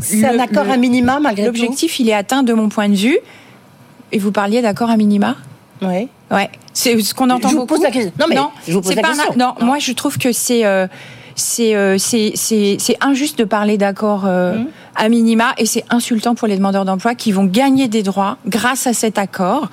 C'est 0.02 0.26
un 0.26 0.40
accord 0.40 0.66
le, 0.66 0.72
à 0.72 0.78
minima, 0.78 1.20
malgré 1.20 1.44
tout 1.44 1.48
L'objectif, 1.48 2.00
il 2.00 2.10
est 2.10 2.14
atteint 2.14 2.44
de 2.44 2.54
mon 2.54 2.70
point 2.70 2.88
de 2.88 2.96
vue. 2.96 3.18
Et 4.12 4.18
vous 4.18 4.32
parliez 4.32 4.62
d'accord 4.62 4.90
à 4.90 4.98
minima? 4.98 5.36
Oui. 5.82 6.08
Ouais. 6.32 6.50
C'est 6.74 7.00
ce 7.02 7.14
qu'on 7.14 7.30
entend 7.30 7.50
je 7.50 7.54
vous 7.54 7.62
beaucoup. 7.62 7.76
Pose 7.76 7.84
la 7.84 7.92
question. 7.92 8.14
Non, 8.20 8.26
mais 8.30 8.36
non, 8.36 8.50
je 8.68 8.74
vous 8.74 8.82
pose 8.82 8.96
la 8.96 9.02
pas 9.02 9.10
question. 9.10 9.34
Un, 9.34 9.38
non, 9.38 9.56
non, 9.60 9.66
moi, 9.66 9.80
je 9.80 9.92
trouve 9.92 10.18
que 10.18 10.32
c'est... 10.32 10.66
Euh, 10.66 10.88
c'est 11.36 11.74
euh, 11.74 11.98
injuste 13.00 13.40
de 13.40 13.44
parler 13.46 13.78
d'accord 13.78 14.26
euh, 14.26 14.56
mmh. 14.56 14.68
à 14.96 15.10
minima 15.10 15.54
et 15.58 15.66
c'est 15.66 15.86
insultant 15.90 16.36
pour 16.36 16.50
les 16.50 16.58
demandeurs 16.58 16.84
d'emploi 16.84 17.16
qui 17.16 17.32
vont 17.32 17.46
gagner 17.46 17.88
des 17.88 18.04
droits 18.04 18.38
grâce 18.46 18.88
à 18.88 18.94
cet 18.94 19.18
accord. 19.18 19.70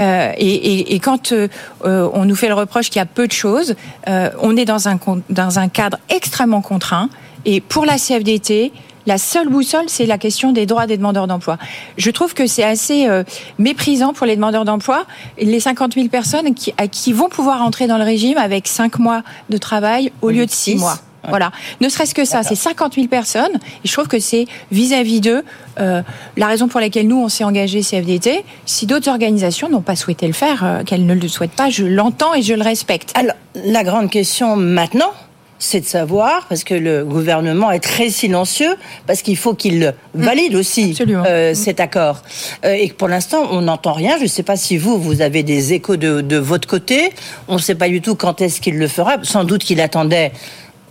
Euh, 0.00 0.32
et, 0.36 0.46
et, 0.46 0.94
et, 0.94 1.00
quand 1.00 1.32
euh, 1.32 1.48
on 1.82 2.24
nous 2.24 2.36
fait 2.36 2.48
le 2.48 2.54
reproche 2.54 2.90
qu'il 2.90 2.98
y 2.98 3.02
a 3.02 3.06
peu 3.06 3.26
de 3.26 3.32
choses, 3.32 3.74
euh, 4.08 4.30
on 4.40 4.56
est 4.56 4.64
dans 4.64 4.88
un, 4.88 4.98
dans 5.30 5.58
un 5.58 5.68
cadre 5.68 5.98
extrêmement 6.08 6.62
contraint. 6.62 7.08
Et 7.44 7.60
pour 7.60 7.86
la 7.86 7.96
CFDT, 7.96 8.72
la 9.06 9.18
seule 9.18 9.48
boussole, 9.48 9.84
c'est 9.86 10.04
la 10.04 10.18
question 10.18 10.52
des 10.52 10.66
droits 10.66 10.86
des 10.86 10.96
demandeurs 10.96 11.28
d'emploi. 11.28 11.58
Je 11.96 12.10
trouve 12.10 12.34
que 12.34 12.46
c'est 12.46 12.64
assez 12.64 13.08
euh, 13.08 13.22
méprisant 13.58 14.12
pour 14.12 14.26
les 14.26 14.34
demandeurs 14.34 14.64
d'emploi. 14.64 15.06
Les 15.40 15.60
50 15.60 15.94
000 15.94 16.08
personnes 16.08 16.54
qui, 16.54 16.74
à, 16.76 16.88
qui 16.88 17.12
vont 17.12 17.28
pouvoir 17.28 17.62
entrer 17.62 17.86
dans 17.86 17.98
le 17.98 18.04
régime 18.04 18.36
avec 18.36 18.66
5 18.66 18.98
mois 18.98 19.22
de 19.48 19.58
travail 19.58 20.12
au 20.22 20.30
lieu 20.30 20.44
de 20.44 20.50
6 20.50 20.76
mois. 20.76 20.98
Voilà. 21.28 21.52
Ne 21.80 21.88
serait-ce 21.88 22.14
que 22.14 22.24
ça, 22.24 22.42
c'est 22.42 22.54
50 22.54 22.94
000 22.94 23.06
personnes. 23.08 23.54
Et 23.84 23.88
je 23.88 23.92
trouve 23.92 24.08
que 24.08 24.18
c'est 24.18 24.46
vis-à-vis 24.70 25.20
d'eux 25.20 25.44
euh, 25.80 26.02
la 26.36 26.46
raison 26.46 26.68
pour 26.68 26.80
laquelle 26.80 27.06
nous, 27.06 27.22
on 27.22 27.28
s'est 27.28 27.44
engagé 27.44 27.80
CFDT. 27.80 28.44
Si 28.64 28.86
d'autres 28.86 29.10
organisations 29.10 29.68
n'ont 29.68 29.82
pas 29.82 29.96
souhaité 29.96 30.26
le 30.26 30.32
faire, 30.32 30.64
euh, 30.64 30.84
qu'elles 30.84 31.06
ne 31.06 31.14
le 31.14 31.28
souhaitent 31.28 31.50
pas, 31.52 31.70
je 31.70 31.84
l'entends 31.84 32.34
et 32.34 32.42
je 32.42 32.54
le 32.54 32.62
respecte. 32.62 33.12
Alors, 33.16 33.36
la 33.54 33.84
grande 33.84 34.10
question 34.10 34.56
maintenant, 34.56 35.12
c'est 35.58 35.80
de 35.80 35.86
savoir, 35.86 36.46
parce 36.48 36.64
que 36.64 36.74
le 36.74 37.04
gouvernement 37.04 37.70
est 37.70 37.80
très 37.80 38.10
silencieux, 38.10 38.76
parce 39.06 39.22
qu'il 39.22 39.36
faut 39.36 39.54
qu'il 39.54 39.94
valide 40.14 40.54
Mmh. 40.54 40.56
aussi 40.56 40.96
euh, 41.00 41.54
cet 41.54 41.80
accord. 41.80 42.22
Euh, 42.64 42.72
et 42.72 42.88
pour 42.88 43.08
l'instant, 43.08 43.48
on 43.50 43.62
n'entend 43.62 43.92
rien. 43.92 44.16
Je 44.18 44.24
ne 44.24 44.28
sais 44.28 44.42
pas 44.42 44.56
si 44.56 44.76
vous, 44.76 44.98
vous 44.98 45.22
avez 45.22 45.42
des 45.42 45.72
échos 45.72 45.96
de, 45.96 46.20
de 46.20 46.36
votre 46.36 46.68
côté. 46.68 47.10
On 47.48 47.54
ne 47.54 47.60
sait 47.60 47.74
pas 47.74 47.88
du 47.88 48.00
tout 48.00 48.14
quand 48.14 48.40
est-ce 48.40 48.60
qu'il 48.60 48.78
le 48.78 48.88
fera. 48.88 49.16
Sans 49.22 49.44
doute 49.44 49.64
qu'il 49.64 49.80
attendait 49.80 50.32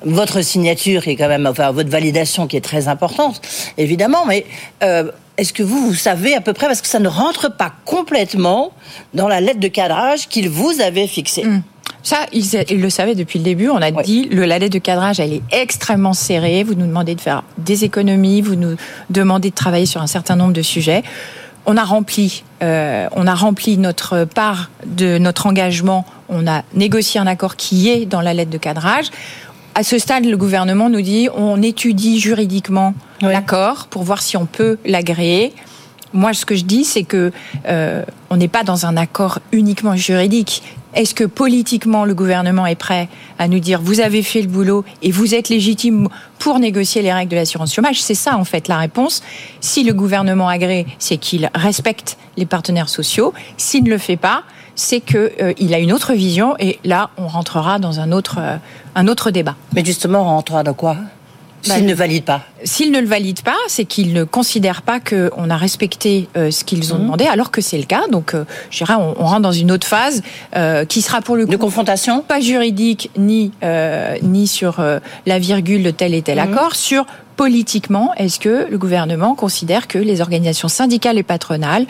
votre 0.05 0.41
signature, 0.41 1.03
qui 1.03 1.11
est 1.11 1.15
quand 1.15 1.27
même, 1.27 1.47
enfin, 1.47 1.71
votre 1.71 1.89
validation 1.89 2.47
qui 2.47 2.55
est 2.55 2.61
très 2.61 2.87
importante, 2.87 3.41
évidemment, 3.77 4.25
mais 4.25 4.45
euh, 4.83 5.11
est-ce 5.37 5.51
que 5.51 5.63
vous, 5.63 5.87
vous 5.87 5.95
savez 5.95 6.35
à 6.35 6.41
peu 6.41 6.53
près, 6.53 6.67
parce 6.67 6.81
que 6.81 6.87
ça 6.87 6.99
ne 6.99 7.09
rentre 7.09 7.55
pas 7.55 7.73
complètement 7.83 8.71
dans 9.13 9.27
la 9.27 9.41
lettre 9.41 9.59
de 9.59 9.67
cadrage 9.67 10.27
qu'il 10.29 10.49
vous 10.49 10.79
avait 10.81 11.07
fixée? 11.07 11.43
Ça, 12.03 12.17
ils, 12.31 12.45
ils 12.69 12.79
le 12.79 12.89
savaient 12.91 13.15
depuis 13.15 13.39
le 13.39 13.45
début. 13.45 13.67
On 13.67 13.81
a 13.81 13.89
dit 13.89 14.25
le 14.25 14.45
la 14.45 14.59
lettre 14.59 14.73
de 14.73 14.79
cadrage, 14.79 15.19
elle 15.19 15.33
est 15.33 15.41
extrêmement 15.51 16.13
serrée. 16.13 16.63
Vous 16.63 16.75
nous 16.75 16.85
demandez 16.85 17.15
de 17.15 17.21
faire 17.21 17.43
des 17.57 17.83
économies, 17.83 18.41
vous 18.41 18.55
nous 18.55 18.75
demandez 19.09 19.49
de 19.49 19.55
travailler 19.55 19.87
sur 19.87 20.03
un 20.03 20.07
certain 20.07 20.35
nombre 20.35 20.53
de 20.53 20.61
sujets. 20.61 21.01
On 21.65 21.77
a 21.77 21.83
rempli, 21.83 22.43
euh, 22.61 23.07
on 23.13 23.25
a 23.25 23.33
rempli 23.33 23.79
notre 23.79 24.25
part 24.25 24.69
de 24.85 25.17
notre 25.17 25.47
engagement. 25.47 26.05
On 26.29 26.45
a 26.45 26.61
négocié 26.75 27.19
un 27.19 27.25
accord 27.25 27.55
qui 27.55 27.89
est 27.89 28.05
dans 28.05 28.21
la 28.21 28.35
lettre 28.35 28.51
de 28.51 28.59
cadrage. 28.59 29.07
À 29.77 29.83
ce 29.83 29.97
stade, 29.97 30.23
le 30.23 30.37
gouvernement 30.37 30.89
nous 30.89 31.01
dit 31.01 31.27
on 31.35 31.61
étudie 31.61 32.21
juridiquement 32.21 32.93
l'accord 33.21 33.87
pour 33.87 34.03
voir 34.03 34.21
si 34.21 34.37
on 34.37 34.45
peut 34.45 34.77
l'agréer. 34.85 35.51
Moi, 36.13 36.33
ce 36.33 36.45
que 36.45 36.55
je 36.55 36.63
dis, 36.63 36.85
c'est 36.85 37.03
que 37.03 37.33
euh, 37.67 38.05
on 38.29 38.37
n'est 38.37 38.47
pas 38.47 38.63
dans 38.63 38.85
un 38.85 38.95
accord 38.95 39.39
uniquement 39.51 39.97
juridique. 39.97 40.63
Est-ce 40.93 41.13
que 41.13 41.25
politiquement 41.25 42.05
le 42.05 42.15
gouvernement 42.15 42.65
est 42.65 42.75
prêt 42.75 43.09
à 43.37 43.49
nous 43.49 43.59
dire 43.59 43.81
vous 43.81 43.99
avez 43.99 44.23
fait 44.23 44.41
le 44.41 44.47
boulot 44.47 44.85
et 45.01 45.11
vous 45.11 45.35
êtes 45.35 45.49
légitime 45.49 46.07
pour 46.39 46.59
négocier 46.59 47.01
les 47.01 47.11
règles 47.11 47.31
de 47.31 47.35
l'assurance 47.35 47.73
chômage? 47.73 48.01
C'est 48.01 48.15
ça 48.15 48.37
en 48.37 48.45
fait 48.45 48.69
la 48.69 48.77
réponse. 48.77 49.23
Si 49.59 49.83
le 49.83 49.91
gouvernement 49.91 50.47
agrée, 50.47 50.85
c'est 50.99 51.17
qu'il 51.17 51.49
respecte 51.53 52.17
les 52.37 52.45
partenaires 52.45 52.87
sociaux. 52.87 53.33
S'il 53.57 53.83
ne 53.83 53.89
le 53.89 53.97
fait 53.97 54.15
pas, 54.15 54.43
c'est 54.75 54.99
que 55.01 55.31
euh, 55.41 55.53
il 55.57 55.73
a 55.73 55.79
une 55.79 55.91
autre 55.93 56.13
vision 56.13 56.55
et 56.59 56.79
là 56.83 57.09
on 57.17 57.27
rentrera 57.27 57.79
dans 57.79 57.99
un 57.99 58.11
autre 58.11 58.37
euh, 58.39 58.57
un 58.95 59.07
autre 59.07 59.31
débat. 59.31 59.55
Mais 59.73 59.83
justement, 59.83 60.21
on 60.21 60.25
rentrera 60.25 60.63
dans 60.63 60.73
quoi? 60.73 60.97
S'il 61.61 61.87
ne 61.87 61.95
valide 61.95 62.25
pas 62.25 62.41
S'il 62.63 62.91
ne 62.91 62.99
le 62.99 63.07
valide 63.07 63.41
pas, 63.41 63.57
c'est 63.67 63.85
qu'il 63.85 64.13
ne 64.13 64.23
considère 64.23 64.83
pas 64.83 64.99
qu'on 64.99 65.49
a 65.49 65.57
respecté 65.57 66.29
euh, 66.37 66.51
ce 66.51 66.63
qu'ils 66.63 66.93
ont 66.93 66.99
demandé, 66.99 67.25
alors 67.25 67.49
que 67.49 67.59
c'est 67.59 67.79
le 67.79 67.85
cas. 67.85 68.03
Donc, 68.11 68.35
euh, 68.35 68.45
je 68.69 68.77
dirais, 68.83 68.93
on, 68.93 69.15
on 69.19 69.25
rentre 69.25 69.41
dans 69.41 69.51
une 69.51 69.71
autre 69.71 69.87
phase 69.87 70.21
euh, 70.55 70.85
qui 70.85 71.01
sera 71.01 71.21
pour 71.21 71.35
le 71.35 71.45
coup 71.47 71.51
de 71.51 71.57
confrontation, 71.57 72.21
pas 72.21 72.39
juridique 72.39 73.09
ni 73.17 73.51
euh, 73.63 74.15
ni 74.21 74.45
sur 74.45 74.79
euh, 74.79 74.99
la 75.25 75.39
virgule 75.39 75.81
de 75.81 75.89
tel 75.89 76.13
et 76.13 76.21
tel 76.21 76.37
Mhm. 76.37 76.53
accord, 76.53 76.75
sur 76.75 77.07
politiquement, 77.35 78.13
est-ce 78.15 78.39
que 78.39 78.67
le 78.69 78.77
gouvernement 78.77 79.33
considère 79.33 79.87
que 79.87 79.97
les 79.97 80.21
organisations 80.21 80.67
syndicales 80.69 81.17
et 81.17 81.23
patronales 81.23 81.85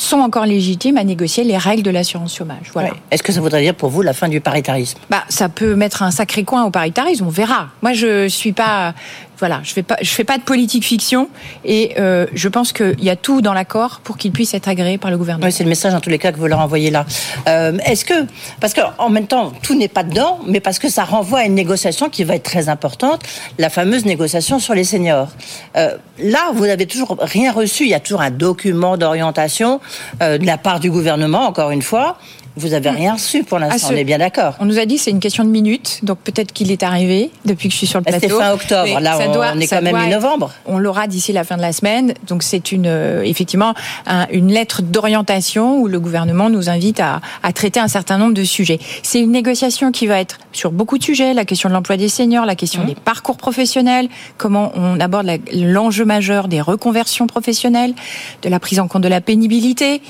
sont 0.00 0.18
encore 0.18 0.46
légitimes 0.46 0.96
à 0.96 1.04
négocier 1.04 1.44
les 1.44 1.58
règles 1.58 1.82
de 1.82 1.90
l'assurance 1.90 2.34
chômage. 2.34 2.70
Voilà. 2.72 2.90
Ouais. 2.90 2.96
Est-ce 3.10 3.22
que 3.22 3.32
ça 3.32 3.40
voudrait 3.40 3.62
dire 3.62 3.74
pour 3.74 3.90
vous 3.90 4.02
la 4.02 4.12
fin 4.12 4.28
du 4.28 4.40
paritarisme? 4.40 4.98
Bah, 5.10 5.24
ça 5.28 5.48
peut 5.48 5.74
mettre 5.74 6.02
un 6.02 6.10
sacré 6.10 6.42
coin 6.44 6.64
au 6.64 6.70
paritarisme, 6.70 7.26
on 7.26 7.30
verra. 7.30 7.68
Moi, 7.82 7.92
je 7.92 8.28
suis 8.28 8.52
pas, 8.52 8.94
voilà, 9.40 9.60
je 9.64 9.72
fais 9.72 9.82
pas, 9.82 9.96
fais 10.04 10.22
pas 10.24 10.38
de 10.38 10.42
politique 10.42 10.84
fiction, 10.84 11.28
et 11.64 11.94
euh, 11.98 12.26
je 12.34 12.48
pense 12.48 12.72
qu'il 12.72 13.02
y 13.02 13.10
a 13.10 13.16
tout 13.16 13.40
dans 13.40 13.54
l'accord 13.54 14.00
pour 14.04 14.16
qu'il 14.16 14.30
puisse 14.30 14.54
être 14.54 14.68
agréé 14.68 14.98
par 14.98 15.10
le 15.10 15.18
gouvernement. 15.18 15.46
Oui, 15.46 15.52
c'est 15.52 15.64
le 15.64 15.68
message 15.68 15.94
en 15.94 16.00
tous 16.00 16.10
les 16.10 16.18
cas 16.18 16.30
que 16.30 16.38
vous 16.38 16.46
leur 16.46 16.60
envoyez 16.60 16.90
là. 16.90 17.06
Euh, 17.48 17.76
Est-ce 17.84 18.04
que, 18.04 18.26
parce 18.60 18.74
que 18.74 18.82
en 18.98 19.08
même 19.08 19.26
temps, 19.26 19.52
tout 19.62 19.76
n'est 19.76 19.88
pas 19.88 20.04
dedans, 20.04 20.38
mais 20.46 20.60
parce 20.60 20.78
que 20.78 20.88
ça 20.88 21.04
renvoie 21.04 21.40
à 21.40 21.44
une 21.44 21.54
négociation 21.54 22.10
qui 22.10 22.22
va 22.22 22.36
être 22.36 22.44
très 22.44 22.68
importante, 22.68 23.22
la 23.58 23.70
fameuse 23.70 24.04
négociation 24.04 24.58
sur 24.58 24.74
les 24.74 24.84
seniors. 24.84 25.28
Euh, 25.76 25.96
là, 26.18 26.50
vous 26.54 26.66
n'avez 26.66 26.86
toujours 26.86 27.16
rien 27.20 27.50
reçu. 27.50 27.84
Il 27.84 27.90
y 27.90 27.94
a 27.94 28.00
toujours 28.00 28.20
un 28.20 28.30
document 28.30 28.96
d'orientation 28.96 29.80
de 30.20 30.44
la 30.44 30.58
part 30.58 30.80
du 30.80 30.90
gouvernement, 30.90 31.46
encore 31.46 31.70
une 31.70 31.82
fois. 31.82 32.18
Vous 32.60 32.68
n'avez 32.68 32.90
rien 32.90 33.14
reçu 33.14 33.42
pour 33.44 33.58
l'instant. 33.58 33.74
À 33.76 33.78
ce- 33.78 33.92
On 33.92 33.96
est 33.96 34.04
bien 34.04 34.18
d'accord. 34.18 34.54
On 34.60 34.64
nous 34.66 34.78
a 34.78 34.86
dit 34.86 34.98
c'est 34.98 35.10
une 35.10 35.20
question 35.20 35.44
de 35.44 35.48
minutes, 35.50 36.00
donc 36.02 36.18
peut-être 36.18 36.52
qu'il 36.52 36.70
est 36.70 36.82
arrivé 36.82 37.30
depuis 37.44 37.68
que 37.68 37.72
je 37.72 37.78
suis 37.78 37.86
sur 37.86 37.98
le 37.98 38.04
plateau. 38.04 38.20
c'était 38.20 38.34
fin 38.34 38.52
octobre, 38.52 38.84
Mais 38.94 39.00
là, 39.00 39.18
on- 39.20 39.32
doit- 39.32 39.52
on 39.54 39.58
est 39.60 39.66
quand 39.66 39.82
même 39.82 39.96
mi-novembre. 39.96 40.50
On 40.66 40.78
l'aura 40.78 41.06
d'ici 41.06 41.32
la 41.32 41.44
fin 41.44 41.56
de 41.56 41.62
la 41.62 41.72
semaine, 41.72 42.14
donc 42.28 42.42
c'est 42.42 42.72
une 42.72 42.86
euh, 42.86 43.22
effectivement 43.22 43.74
un- 44.06 44.26
une 44.30 44.52
lettre 44.52 44.82
d'orientation 44.82 45.78
où 45.80 45.88
le 45.88 45.98
gouvernement 46.00 46.50
nous 46.50 46.68
invite 46.68 47.00
à, 47.00 47.20
à 47.42 47.52
traiter 47.52 47.80
un 47.80 47.88
certain 47.88 48.18
nombre 48.18 48.34
de 48.34 48.44
sujets. 48.44 48.78
C'est 49.02 49.20
une 49.20 49.32
négociation 49.32 49.90
qui 49.92 50.06
va 50.06 50.20
être 50.20 50.38
sur 50.52 50.70
beaucoup 50.72 50.98
de 50.98 51.02
sujets, 51.04 51.34
la 51.34 51.44
question 51.44 51.68
de 51.68 51.74
l'emploi 51.74 51.96
des 51.96 52.08
seniors, 52.08 52.44
la 52.46 52.52
Mmh. 52.52 52.56
question 52.56 52.84
des 52.84 52.94
parcours 52.94 53.36
professionnels, 53.36 54.08
comment 54.36 54.72
on 54.74 55.00
aborde 55.00 55.26
l'enjeu 55.52 56.04
majeur 56.04 56.48
des 56.48 56.60
reconversions 56.60 57.26
professionnelles, 57.26 57.94
de 58.42 58.48
la 58.48 58.58
prise 58.60 58.80
en 58.80 58.88
compte 58.88 59.02
de 59.02 59.08
la 59.08 59.20
pénibilité 59.20 60.02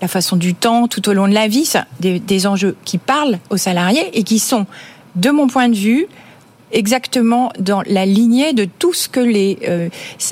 la 0.00 0.08
façon 0.08 0.36
du 0.36 0.54
temps 0.54 0.88
tout 0.88 1.08
au 1.08 1.12
long 1.12 1.28
de 1.28 1.34
la 1.34 1.48
vie, 1.48 1.64
ça, 1.64 1.86
des, 2.00 2.18
des 2.18 2.46
enjeux 2.46 2.76
qui 2.84 2.98
parlent 2.98 3.38
aux 3.50 3.56
salariés 3.56 4.10
et 4.12 4.22
qui 4.22 4.38
sont, 4.38 4.66
de 5.14 5.30
mon 5.30 5.46
point 5.46 5.68
de 5.68 5.76
vue, 5.76 6.06
exactement 6.72 7.52
dans 7.58 7.82
la 7.86 8.06
lignée 8.06 8.52
de 8.52 8.64
tout 8.64 8.92
ce 8.92 9.08
que 9.08 9.20
les, 9.20 9.58
euh, 9.68 9.88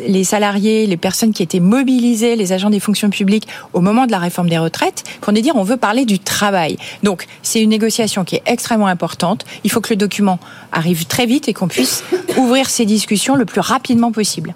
les 0.07 0.25
salariés, 0.25 0.87
les 0.87 0.97
personnes 0.97 1.33
qui 1.33 1.43
étaient 1.43 1.61
mobilisées, 1.61 2.37
les 2.37 2.53
agents 2.53 2.71
des 2.71 2.81
fonctions 2.81 3.11
publiques 3.11 3.49
au 3.73 3.81
moment 3.81 4.07
de 4.07 4.13
la 4.13 4.19
réforme 4.19 4.49
des 4.49 4.59
retraites, 4.59 5.05
qu'on 5.21 5.35
est 5.35 5.43
dire 5.43 5.57
on 5.57 5.63
veut 5.63 5.77
parler 5.77 6.05
du 6.05 6.19
travail. 6.19 6.77
Donc 7.03 7.27
c'est 7.43 7.63
une 7.63 7.71
négociation 7.71 8.25
qui 8.25 8.37
est 8.37 8.43
extrêmement 8.47 8.89
importante. 8.89 9.45
Il 9.63 9.71
faut 9.71 9.81
que 9.81 9.91
le 9.91 9.97
document 9.97 10.39
arrive 10.73 11.07
très 11.07 11.27
vite 11.27 11.49
et 11.49 11.55
qu'on 11.55 11.69
puisse 11.69 12.05
ouvrir 12.37 12.69
ces 12.69 12.85
discussions 12.85 13.37
le 13.37 13.45
plus 13.45 13.61
rapidement 13.61 14.13
possible. 14.13 14.55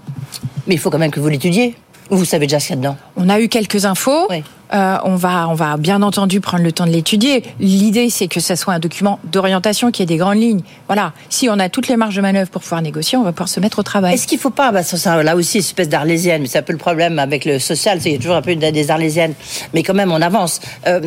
Mais 0.66 0.74
il 0.74 0.78
faut 0.78 0.90
quand 0.90 0.98
même 0.98 1.10
que 1.10 1.20
vous 1.20 1.28
l'étudiez. 1.28 1.74
Ou 2.10 2.16
vous 2.16 2.24
savez 2.24 2.46
déjà 2.46 2.58
ce 2.58 2.68
qu'il 2.68 2.76
y 2.76 2.78
a 2.78 2.80
dedans 2.80 2.96
On 3.16 3.28
a 3.28 3.40
eu 3.40 3.48
quelques 3.48 3.84
infos. 3.84 4.28
Euh, 4.72 4.96
on 5.04 5.16
va, 5.16 5.48
on 5.48 5.54
va 5.54 5.76
bien 5.76 6.02
entendu 6.02 6.40
prendre 6.40 6.62
le 6.62 6.72
temps 6.72 6.86
de 6.86 6.90
l'étudier. 6.90 7.42
L'idée, 7.58 8.10
c'est 8.10 8.28
que 8.28 8.40
ça 8.40 8.56
soit 8.56 8.74
un 8.74 8.78
document 8.78 9.18
d'orientation 9.24 9.90
qui 9.90 10.02
ait 10.02 10.06
des 10.06 10.16
grandes 10.16 10.38
lignes. 10.38 10.62
Voilà. 10.86 11.12
Si 11.30 11.48
on 11.48 11.58
a 11.58 11.68
toutes 11.68 11.88
les 11.88 11.96
marges 11.96 12.16
de 12.16 12.20
manœuvre 12.20 12.50
pour 12.50 12.62
pouvoir 12.62 12.82
négocier, 12.82 13.16
on 13.16 13.22
va 13.22 13.32
pouvoir 13.32 13.48
se 13.48 13.60
mettre 13.60 13.78
au 13.78 13.82
travail. 13.82 14.14
Est-ce 14.14 14.26
qu'il 14.26 14.38
faut 14.38 14.50
pas, 14.50 14.70
bah, 14.72 14.82
ça, 14.82 15.22
là 15.22 15.36
aussi, 15.36 15.58
une 15.58 15.64
espèce 15.64 15.88
d'arlésienne, 15.88 16.42
mais 16.42 16.48
c'est 16.48 16.58
un 16.58 16.62
peu 16.62 16.72
le 16.72 16.78
problème 16.78 17.18
avec 17.18 17.44
le 17.44 17.58
social, 17.58 17.98
c'est 17.98 18.10
qu'il 18.10 18.12
y 18.12 18.16
a 18.16 18.18
toujours 18.18 18.36
un 18.36 18.42
peu 18.42 18.54
des 18.54 18.90
arlésiennes, 18.90 19.34
mais 19.72 19.82
quand 19.82 19.94
même, 19.94 20.12
on 20.12 20.20
avance. 20.20 20.60
Euh, 20.86 21.00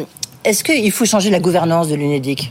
Est-ce 0.43 0.63
qu'il 0.63 0.91
faut 0.91 1.06
changer 1.06 1.30
la 1.30 1.39
gouvernance 1.39 1.88
de 1.88 1.95
l'UNEDIC? 1.95 2.50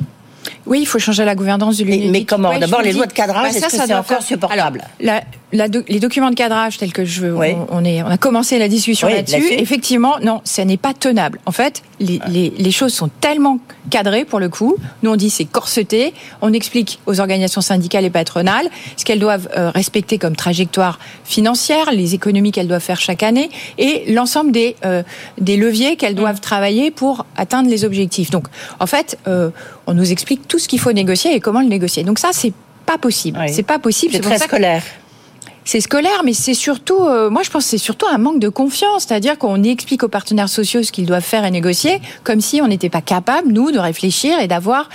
Oui, 0.66 0.80
il 0.82 0.86
faut 0.86 0.98
changer 0.98 1.24
la 1.24 1.34
gouvernance 1.34 1.78
de 1.78 1.84
l'UNEDIC. 1.84 2.10
mais 2.10 2.24
comment 2.24 2.50
Ouais, 2.50 2.58
D'abord, 2.58 2.82
les 2.82 2.90
dis. 2.90 2.96
lois 2.96 3.06
de 3.06 3.12
cadrage, 3.12 3.42
Bah, 3.42 3.48
est-ce 3.50 3.64
que 3.64 3.70
c'est 3.70 3.82
encore 3.94 4.04
faire- 4.04 4.22
supportable 4.22 4.82
La- 5.00 5.22
la 5.52 5.68
do- 5.68 5.82
les 5.88 5.98
documents 5.98 6.30
de 6.30 6.34
cadrage 6.36 6.78
tels 6.78 6.92
que 6.92 7.04
je, 7.04 7.26
Oui. 7.26 7.48
on, 7.70 7.78
on 7.78 7.84
est, 7.84 8.02
on 8.02 8.06
a 8.06 8.18
commencé 8.18 8.58
la 8.58 8.68
discussion 8.68 9.08
Oui, 9.08 9.14
là-dessus. 9.14 9.42
Effectivement, 9.54 10.16
non, 10.22 10.42
ça 10.44 10.64
n'est 10.64 10.76
pas 10.76 10.94
tenable. 10.94 11.40
En 11.46 11.50
fait, 11.52 11.82
les, 11.98 12.20
les, 12.28 12.50
les 12.56 12.70
choses 12.70 12.92
sont 12.94 13.08
tellement 13.20 13.58
cadrées 13.90 14.24
pour 14.24 14.38
le 14.38 14.48
coup. 14.48 14.76
Nous, 15.02 15.10
on 15.10 15.16
dit 15.16 15.28
c'est 15.30 15.44
corseté. 15.46 16.14
On 16.40 16.52
explique 16.52 17.00
aux 17.06 17.18
organisations 17.18 17.60
syndicales 17.62 18.04
et 18.04 18.10
patronales 18.10 18.68
ce 18.96 19.04
qu'elles 19.04 19.18
doivent 19.18 19.48
euh, 19.56 19.70
respecter 19.70 20.18
comme 20.18 20.36
trajectoire 20.36 21.00
financière, 21.24 21.90
les 21.92 22.14
économies 22.14 22.52
qu'elles 22.52 22.68
doivent 22.68 22.80
faire 22.82 23.00
chaque 23.00 23.22
année 23.22 23.50
et 23.78 24.12
l'ensemble 24.12 24.52
des 24.52 24.76
euh, 24.84 25.02
des 25.38 25.56
leviers 25.56 25.96
qu'elles 25.96 26.14
doivent 26.14 26.40
travailler 26.40 26.90
pour 26.90 27.26
atteindre 27.36 27.68
les 27.70 27.84
objectifs. 27.84 28.30
Donc, 28.30 28.46
en 28.78 28.86
fait, 28.86 29.18
euh, 29.26 29.50
on 29.86 29.94
nous 29.94 30.12
explique 30.12 30.46
tout 30.48 30.58
ce 30.58 30.68
qu'il 30.68 30.80
faut 30.80 30.92
négocier 30.92 31.34
et 31.34 31.40
comment 31.40 31.60
le 31.60 31.68
négocier. 31.68 32.04
Donc 32.04 32.18
ça, 32.18 32.30
c'est 32.32 32.52
pas 32.86 32.98
possible. 32.98 33.38
Oui. 33.40 33.52
C'est 33.52 33.62
pas 33.62 33.78
possible. 33.78 34.14
C'est 34.14 34.20
très 34.20 34.38
ça 34.38 34.46
scolaire. 34.46 34.82
C'est 35.64 35.80
scolaire, 35.80 36.22
mais 36.24 36.32
c'est 36.32 36.54
surtout, 36.54 37.04
euh, 37.04 37.30
moi 37.30 37.42
je 37.42 37.50
pense 37.50 37.66
c'est 37.66 37.78
surtout 37.78 38.06
un 38.06 38.18
manque 38.18 38.40
de 38.40 38.48
confiance, 38.48 39.04
c'est-à-dire 39.06 39.38
qu'on 39.38 39.62
explique 39.62 40.02
aux 40.02 40.08
partenaires 40.08 40.48
sociaux 40.48 40.82
ce 40.82 40.90
qu'ils 40.92 41.06
doivent 41.06 41.22
faire 41.22 41.44
et 41.44 41.50
négocier, 41.50 42.00
comme 42.24 42.40
si 42.40 42.60
on 42.60 42.68
n'était 42.68 42.88
pas 42.88 43.02
capable, 43.02 43.52
nous, 43.52 43.70
de 43.70 43.78
réfléchir 43.78 44.40
et 44.40 44.48
d'avoir 44.48 44.88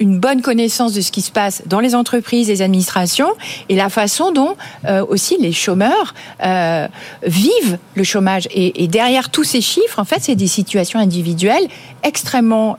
une 0.00 0.18
bonne 0.18 0.42
connaissance 0.42 0.92
de 0.92 1.00
ce 1.00 1.12
qui 1.12 1.20
se 1.20 1.30
passe 1.30 1.62
dans 1.66 1.78
les 1.78 1.94
entreprises, 1.94 2.48
les 2.48 2.62
administrations, 2.62 3.30
et 3.68 3.76
la 3.76 3.88
façon 3.88 4.32
dont 4.32 4.56
euh, 4.86 5.04
aussi 5.08 5.36
les 5.38 5.52
chômeurs 5.52 6.14
euh, 6.44 6.88
vivent 7.22 7.78
le 7.94 8.02
chômage. 8.02 8.48
Et, 8.50 8.82
et 8.82 8.88
derrière 8.88 9.30
tous 9.30 9.44
ces 9.44 9.60
chiffres, 9.60 10.00
en 10.00 10.04
fait, 10.04 10.18
c'est 10.20 10.34
des 10.34 10.48
situations 10.48 10.98
individuelles 10.98 11.68
extrêmement, 12.02 12.76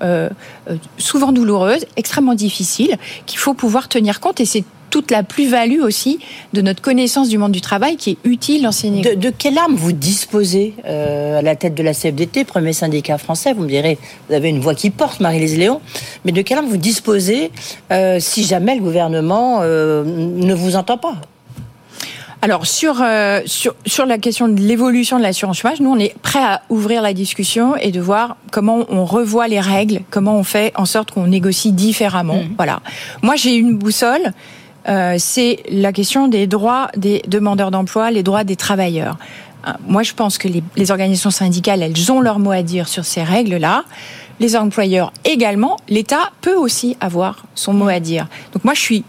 souvent 0.98 1.32
douloureuses, 1.32 1.86
extrêmement 1.95 2.36
difficiles, 2.36 2.95
qu'il 3.26 3.39
faut 3.39 3.56
pouvoir 3.56 3.88
tenir 3.88 4.19
compte, 4.19 4.39
et 4.39 4.45
c'est 4.45 4.63
toute 4.96 5.12
la 5.12 5.24
plus-value 5.24 5.82
aussi 5.82 6.20
de 6.54 6.62
notre 6.62 6.82
connaissance 6.82 7.28
du 7.28 7.38
monde 7.38 7.52
du 7.52 7.60
travail 7.60 7.98
qui 7.98 8.12
est 8.12 8.18
utile 8.24 8.62
dans 8.64 8.72
ces 8.72 8.90
négociations. 8.90 9.20
De, 9.20 9.30
quelle 9.30 9.58
arme 9.58 9.76
vous 9.76 9.92
disposez 9.92 10.74
euh, 10.86 11.40
à 11.40 11.42
la 11.42 11.58
tête 11.58 11.76
de 11.76 11.84
la 11.84 11.94
CFDT, 11.94 12.46
premier 12.46 12.72
syndicat 12.72 13.18
français? 13.18 13.52
Vous 13.52 13.64
me 13.64 13.68
direz, 13.68 13.98
vous 14.30 14.36
avez 14.36 14.48
une 14.48 14.62
voix 14.62 14.74
qui 14.74 14.92
porte, 14.92 15.20
Marie-Lise 15.20 15.58
Léon, 15.58 15.82
mais 16.24 16.32
de 16.32 16.42
quelle 16.42 16.60
arme 16.60 16.68
vous 16.68 16.78
disposez 16.78 17.52
euh, 17.92 18.22
si 18.22 18.46
jamais 18.46 18.74
le 18.74 18.80
gouvernement 18.80 19.60
euh, 19.64 20.06
ne 20.06 20.54
vous 20.54 20.78
entend 20.78 20.98
pas? 20.98 21.16
Alors 22.46 22.68
sur, 22.68 23.02
euh, 23.02 23.42
sur 23.48 23.74
sur 23.88 24.06
la 24.06 24.20
question 24.20 24.48
de 24.48 24.60
l'évolution 24.60 25.18
de 25.18 25.24
l'assurance 25.24 25.58
chômage, 25.58 25.80
nous 25.80 25.90
on 25.90 25.98
est 25.98 26.16
prêt 26.20 26.44
à 26.44 26.62
ouvrir 26.70 27.02
la 27.02 27.12
discussion 27.12 27.76
et 27.76 27.90
de 27.90 28.00
voir 28.00 28.38
comment 28.52 28.86
on 28.90 29.04
revoit 29.04 29.48
les 29.48 29.60
règles, 29.60 30.02
comment 30.12 30.38
on 30.38 30.44
fait 30.44 30.72
en 30.76 30.86
sorte 30.86 31.10
qu'on 31.10 31.26
négocie 31.26 31.72
différemment. 31.72 32.36
Mmh. 32.44 32.54
Voilà. 32.58 32.82
Moi 33.24 33.36
j'ai 33.36 33.56
une 33.56 33.76
boussole. 33.76 34.32
Euh, 34.88 35.15
c'est 35.17 35.63
la 35.69 35.91
question 35.91 36.28
des 36.28 36.48
droits 36.48 36.89
des 36.95 37.24
demandeurs 37.28 37.71
d'emploi, 37.71 38.12
les 38.12 38.24
droits 38.24 38.43
des 38.43 38.56
travailleurs. 38.56 39.17
Euh, 39.67 39.71
moi, 39.88 40.04
je 40.04 40.13
pense 40.13 40.38
que 40.38 40.48
les, 40.48 40.63
les 40.76 40.91
organisations 40.91 41.32
syndicales, 41.32 41.82
elles 41.82 42.12
ont 42.12 42.21
leur 42.21 42.39
mot 42.39 42.52
à 42.52 42.62
dire 42.62 42.88
sur 42.88 43.06
ces 43.06 43.24
règles-là 43.24 43.84
les 44.39 44.56
employeurs 44.56 45.13
également, 45.24 45.78
l'État 45.88 46.32
peut 46.41 46.56
aussi 46.56 46.98
avoir 47.00 47.45
son 47.56 47.74
mot 47.74 47.88
à 47.88 48.00
dire. 48.00 48.28
Donc 48.54 48.63
moi, 48.63 48.74
je 48.74 48.82
suis 48.82 49.04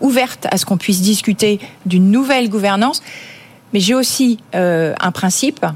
ouverte 0.00 0.46
à 0.50 0.58
ce 0.58 0.66
qu'on 0.66 0.76
puisse 0.76 1.00
discuter 1.00 1.58
d'une 1.86 2.10
nouvelle 2.10 2.48
gouvernance. 2.48 3.02
Mais 3.72 3.80
j'ai 3.80 3.94
aussi 3.94 4.38
euh, 4.54 4.94
un 5.00 5.10
principe, 5.10 5.66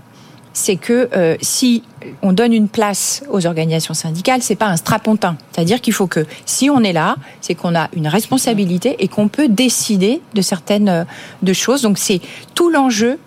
c'est 0.59 0.77
que 0.77 1.09
euh, 1.15 1.37
si 1.41 1.85
on 2.21 2.33
donne 2.33 2.53
une 2.53 2.69
place 2.69 3.23
aux 3.31 3.47
organisations 3.47 3.95
syndicales, 3.95 4.43
c'est 4.43 4.57
pas 4.57 4.67
un 4.67 4.77
strapontin. 4.77 5.37
C'est-à-dire 5.53 5.81
qu'il 5.81 5.93
faut 5.93 6.09
que 6.09 6.27
si 6.47 6.69
on 6.69 6.83
est 6.83 6.93
là, 6.93 7.15
c'est 7.41 7.55
qu'on 7.55 7.77
a 7.77 7.89
une 7.95 8.09
responsabilité 8.09 8.97
et 8.99 9.07
qu'on 9.07 9.29
peut 9.29 9.49
décider 9.49 10.21
de 10.35 10.43
certaines 10.43 10.89
euh, 10.89 11.05
de 11.43 11.53
choses. 11.53 11.83
Donc 11.83 11.97
c'est 11.97 12.21
tout 12.57 12.71
l'enjeu 12.71 13.19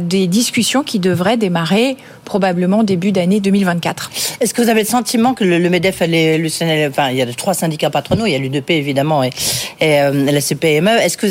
des 0.00 0.26
discussions 0.26 0.82
qui 0.82 0.98
devraient 0.98 1.36
démarrer 1.36 1.96
probablement 2.24 2.82
début 2.82 3.12
d'année 3.12 3.40
2024. 3.40 4.10
Est-ce 4.40 4.54
que 4.54 4.62
vous 4.62 4.68
avez 4.68 4.80
le 4.80 4.86
sentiment 4.86 5.34
que 5.34 5.44
le, 5.44 5.58
MEDEF 5.70 6.00
le 6.00 6.48
CNL, 6.48 6.90
enfin, 6.90 7.10
il 7.10 7.16
y 7.16 7.22
a 7.22 7.26
trois 7.26 7.54
syndicats 7.54 7.90
patronaux, 7.90 8.26
il 8.26 8.32
y 8.32 8.34
a 8.34 8.38
l'UDP 8.38 8.70
évidemment 8.70 9.22
et, 9.22 9.30
et 9.80 10.00
euh, 10.00 10.30
la 10.30 10.40
CPME, 10.40 10.90
est-ce 10.90 11.16
que 11.16 11.26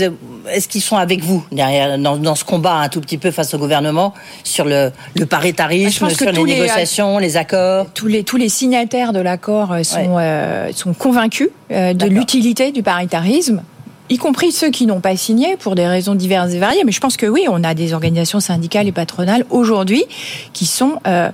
est-ce 0.51 0.67
qu'ils 0.67 0.81
sont 0.81 0.97
avec 0.97 1.23
vous 1.23 1.43
derrière 1.51 1.97
dans, 1.97 2.35
ce 2.35 2.43
combat 2.43 2.75
un 2.75 2.89
tout 2.89 3.01
petit 3.01 3.17
peu 3.17 3.31
face 3.31 3.53
au 3.53 3.57
gouvernement 3.57 4.13
sur 4.43 4.65
le, 4.65 4.91
le 5.15 5.25
paritarisme, 5.25 6.09
sur 6.09 6.31
les 6.31 6.43
négociations, 6.43 7.17
les, 7.17 7.37
accords? 7.37 7.87
Tous 7.93 8.07
les 8.07 8.23
tous 8.23 8.37
les 8.37 8.49
signataires 8.49 9.13
de 9.13 9.19
l'accord 9.19 9.71
euh, 9.71 9.83
sont 9.83 10.17
euh, 10.19 10.71
sont 10.73 10.93
convaincus 10.93 11.49
de 11.69 12.05
l'utilité 12.05 12.71
du 12.71 12.83
paritarisme 12.83 13.63
y 14.09 14.17
compris 14.17 14.51
ceux 14.51 14.69
qui 14.69 14.85
n'ont 14.85 15.01
pas 15.01 15.15
signé 15.15 15.57
pour 15.57 15.75
des 15.75 15.87
raisons 15.87 16.15
diverses 16.15 16.51
et 16.53 16.59
variées. 16.59 16.83
Mais 16.85 16.91
je 16.91 16.99
pense 16.99 17.17
que 17.17 17.25
oui, 17.25 17.45
on 17.49 17.63
a 17.63 17.73
des 17.73 17.93
organisations 17.93 18.39
syndicales 18.39 18.87
et 18.87 18.91
patronales 18.91 19.45
aujourd'hui 19.49 20.03
qui 20.53 20.65
sont 20.65 20.99
euh, 21.07 21.31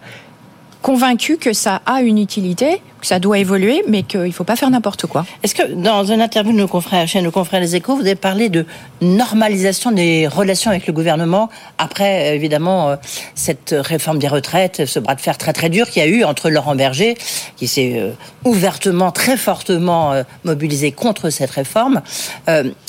convaincus 0.82 1.38
que 1.40 1.54
ça 1.54 1.82
a 1.86 2.02
une 2.02 2.18
utilité 2.18 2.82
que 3.00 3.08
ça 3.08 3.20
doit 3.20 3.40
évoluer, 3.40 3.84
mais 3.88 4.04
qu'il 4.04 4.22
ne 4.22 4.32
faut 4.32 4.44
pas 4.44 4.56
faire 4.56 4.70
n'importe 4.70 5.06
quoi. 5.06 5.26
Est-ce 5.44 5.56
que 5.56 5.74
dans 5.74 6.04
une 6.06 6.22
interview 6.22 6.52
de 6.52 6.58
nos 6.58 6.68
confrères, 6.68 7.08
chez 7.08 7.22
nos 7.22 7.32
confrères 7.32 7.62
Les 7.62 7.76
Échos, 7.76 7.96
vous 7.96 8.02
avez 8.02 8.16
parlé 8.16 8.50
de 8.50 8.66
normalisation 9.02 9.92
des 9.92 10.28
relations 10.28 10.72
avec 10.72 10.88
le 10.88 10.94
gouvernement 10.94 11.50
après, 11.78 12.30
euh, 12.30 12.36
évidemment, 12.36 12.90
euh, 12.90 12.96
cette 13.36 13.76
réforme 13.78 14.20
des 14.20 14.28
retraites, 14.28 14.86
ce 14.86 15.00
bras 15.00 15.16
de 15.16 15.22
fer 15.22 15.38
très 15.38 15.54
très 15.54 15.70
dur 15.70 15.90
qu'il 15.90 16.04
y 16.04 16.06
a 16.06 16.10
eu 16.10 16.24
entre 16.24 16.50
Laurent 16.50 16.76
Berger, 16.76 17.18
qui 17.56 17.68
s'est 17.68 17.94
euh, 17.96 18.12
ouvertement, 18.44 19.12
très 19.12 19.38
fortement 19.38 20.14
mobilisé 20.44 20.92
contre 20.92 21.30
cette 21.30 21.52
réforme. 21.52 22.02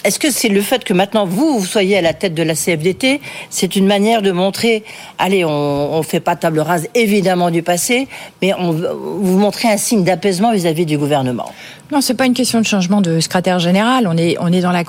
Est-ce 0.05 0.19
que 0.19 0.31
c'est 0.31 0.49
le 0.49 0.61
fait 0.61 0.85
que 0.85 0.93
maintenant 0.93 1.27
vous, 1.27 1.59
vous 1.59 1.67
soyez 1.67 1.99
à 1.99 2.03
la 2.03 2.15
tête 2.15 2.35
de 2.35 2.43
la 2.43 2.55
CFDT, 2.55 3.21
c'est 3.51 3.77
une 3.77 3.87
manière 3.87 4.23
de 4.23 4.31
montrer, 4.31 4.85
allez, 5.19 5.45
on 5.45 5.99
ne 5.99 6.03
fait 6.03 6.21
pas 6.21 6.37
table 6.37 6.61
rase 6.61 6.89
évidemment 6.95 7.51
du 7.51 7.63
passé, 7.63 8.09
mais 8.43 8.55
on, 8.55 8.73
vous 8.73 9.39
montrez 9.39 9.69
un 9.69 9.77
signe 9.77 10.00
d'apaisement 10.05 10.53
vis-à-vis 10.53 10.87
du 10.87 10.99
gouvernement 10.99 11.53
Non, 11.93 12.01
c'est 12.01 12.15
pas 12.15 12.27
une 12.27 12.35
question 12.35 12.61
de 12.61 12.67
changement 12.67 13.01
de 13.01 13.19
secrétaire 13.19 13.59
général. 13.59 14.07
On 14.07 14.17
est, 14.17 14.37
on 14.39 14.53
est 14.53 14.61
dans, 14.61 14.71
la 14.71 14.85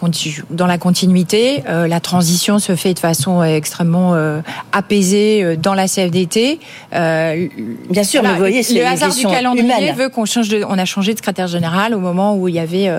dans 0.52 0.68
la 0.68 0.78
continuité. 0.78 1.64
Euh, 1.68 1.88
la 1.88 2.00
transition 2.00 2.60
se 2.60 2.76
fait 2.76 2.94
de 2.94 3.00
façon 3.00 3.42
euh, 3.42 3.46
extrêmement 3.46 4.14
euh, 4.14 4.42
apaisée 4.72 5.58
dans 5.58 5.74
la 5.74 5.88
CFDT. 5.88 6.60
Bien 6.92 8.04
sûr, 8.04 8.22
mais 8.22 8.30
vous 8.30 8.38
voyez, 8.38 8.62
le 8.62 8.86
hasard 8.86 9.16
du 9.16 9.26
calendrier 9.26 9.94
veut 9.94 10.10
qu'on 10.10 10.26
change 10.26 10.50
de. 10.50 10.64
On 10.68 10.78
a 10.78 10.86
changé 10.86 11.14
de 11.14 11.18
secrétaire 11.18 11.48
général 11.48 11.96
au 11.96 12.00
moment 12.00 12.36
où 12.36 12.48
il 12.48 12.54
y 12.54 12.60
avait 12.60 12.92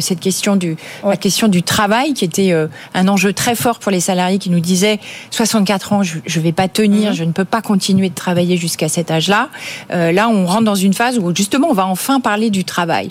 cette 0.00 0.20
question 0.20 0.56
du, 0.56 0.76
la 1.02 1.16
question 1.16 1.48
du 1.48 1.62
travail 1.62 2.12
qui 2.12 2.24
était 2.26 2.52
un 2.94 3.08
enjeu 3.08 3.32
très 3.32 3.54
fort 3.54 3.78
pour 3.78 3.90
les 3.90 4.00
salariés 4.00 4.38
qui 4.38 4.50
nous 4.50 4.60
disaient 4.60 4.98
64 5.30 5.92
ans, 5.94 6.02
je, 6.02 6.18
ne 6.18 6.42
vais 6.42 6.52
pas 6.52 6.68
tenir, 6.68 7.10
mhm. 7.10 7.16
je 7.16 7.24
ne 7.24 7.32
peux 7.32 7.44
pas 7.44 7.62
continuer 7.62 8.10
de 8.10 8.14
travailler 8.14 8.58
jusqu'à 8.58 8.88
cet 8.88 9.10
âge-là. 9.10 9.48
là, 9.90 10.28
on 10.28 10.46
rentre 10.46 10.64
dans 10.64 10.74
une 10.74 10.92
phase 10.92 11.18
où 11.18 11.34
justement 11.34 11.68
on 11.70 11.74
va 11.74 11.86
enfin 11.86 12.20
parler 12.20 12.50
du 12.50 12.64
travail. 12.64 13.10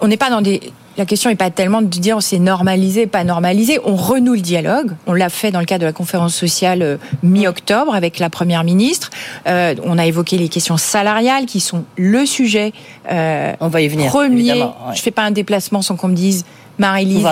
On 0.00 0.08
n'est 0.08 0.16
pas 0.16 0.30
dans 0.30 0.40
des 0.40 0.72
la 0.98 1.06
question 1.06 1.30
n'est 1.30 1.36
pas 1.36 1.50
tellement 1.50 1.80
de 1.80 1.86
dire 1.86 2.20
c'est 2.20 2.40
normalisé, 2.40 3.06
pas 3.06 3.22
normalisé. 3.22 3.78
On 3.84 3.94
renoue 3.94 4.34
le 4.34 4.40
dialogue. 4.40 4.90
On 5.06 5.14
l'a 5.14 5.28
fait 5.30 5.52
dans 5.52 5.60
le 5.60 5.64
cadre 5.64 5.82
de 5.82 5.86
la 5.86 5.92
conférence 5.92 6.34
sociale 6.34 6.82
euh, 6.82 6.96
mi-octobre 7.22 7.94
avec 7.94 8.18
la 8.18 8.28
première 8.28 8.64
ministre. 8.64 9.10
Euh, 9.46 9.76
on 9.84 9.96
a 9.96 10.06
évoqué 10.06 10.36
les 10.38 10.48
questions 10.48 10.76
salariales 10.76 11.46
qui 11.46 11.60
sont 11.60 11.84
le 11.96 12.26
sujet. 12.26 12.72
Euh, 13.10 13.52
on 13.60 13.68
va 13.68 13.80
y 13.80 13.86
venir. 13.86 14.10
Premier. 14.10 14.66
Je 14.90 14.96
Je 14.96 15.02
fais 15.02 15.12
pas 15.12 15.22
un 15.22 15.30
déplacement 15.30 15.82
sans 15.82 15.96
qu'on 15.96 16.08
me 16.08 16.16
dise. 16.16 16.44
Marie-Lise, 16.78 17.26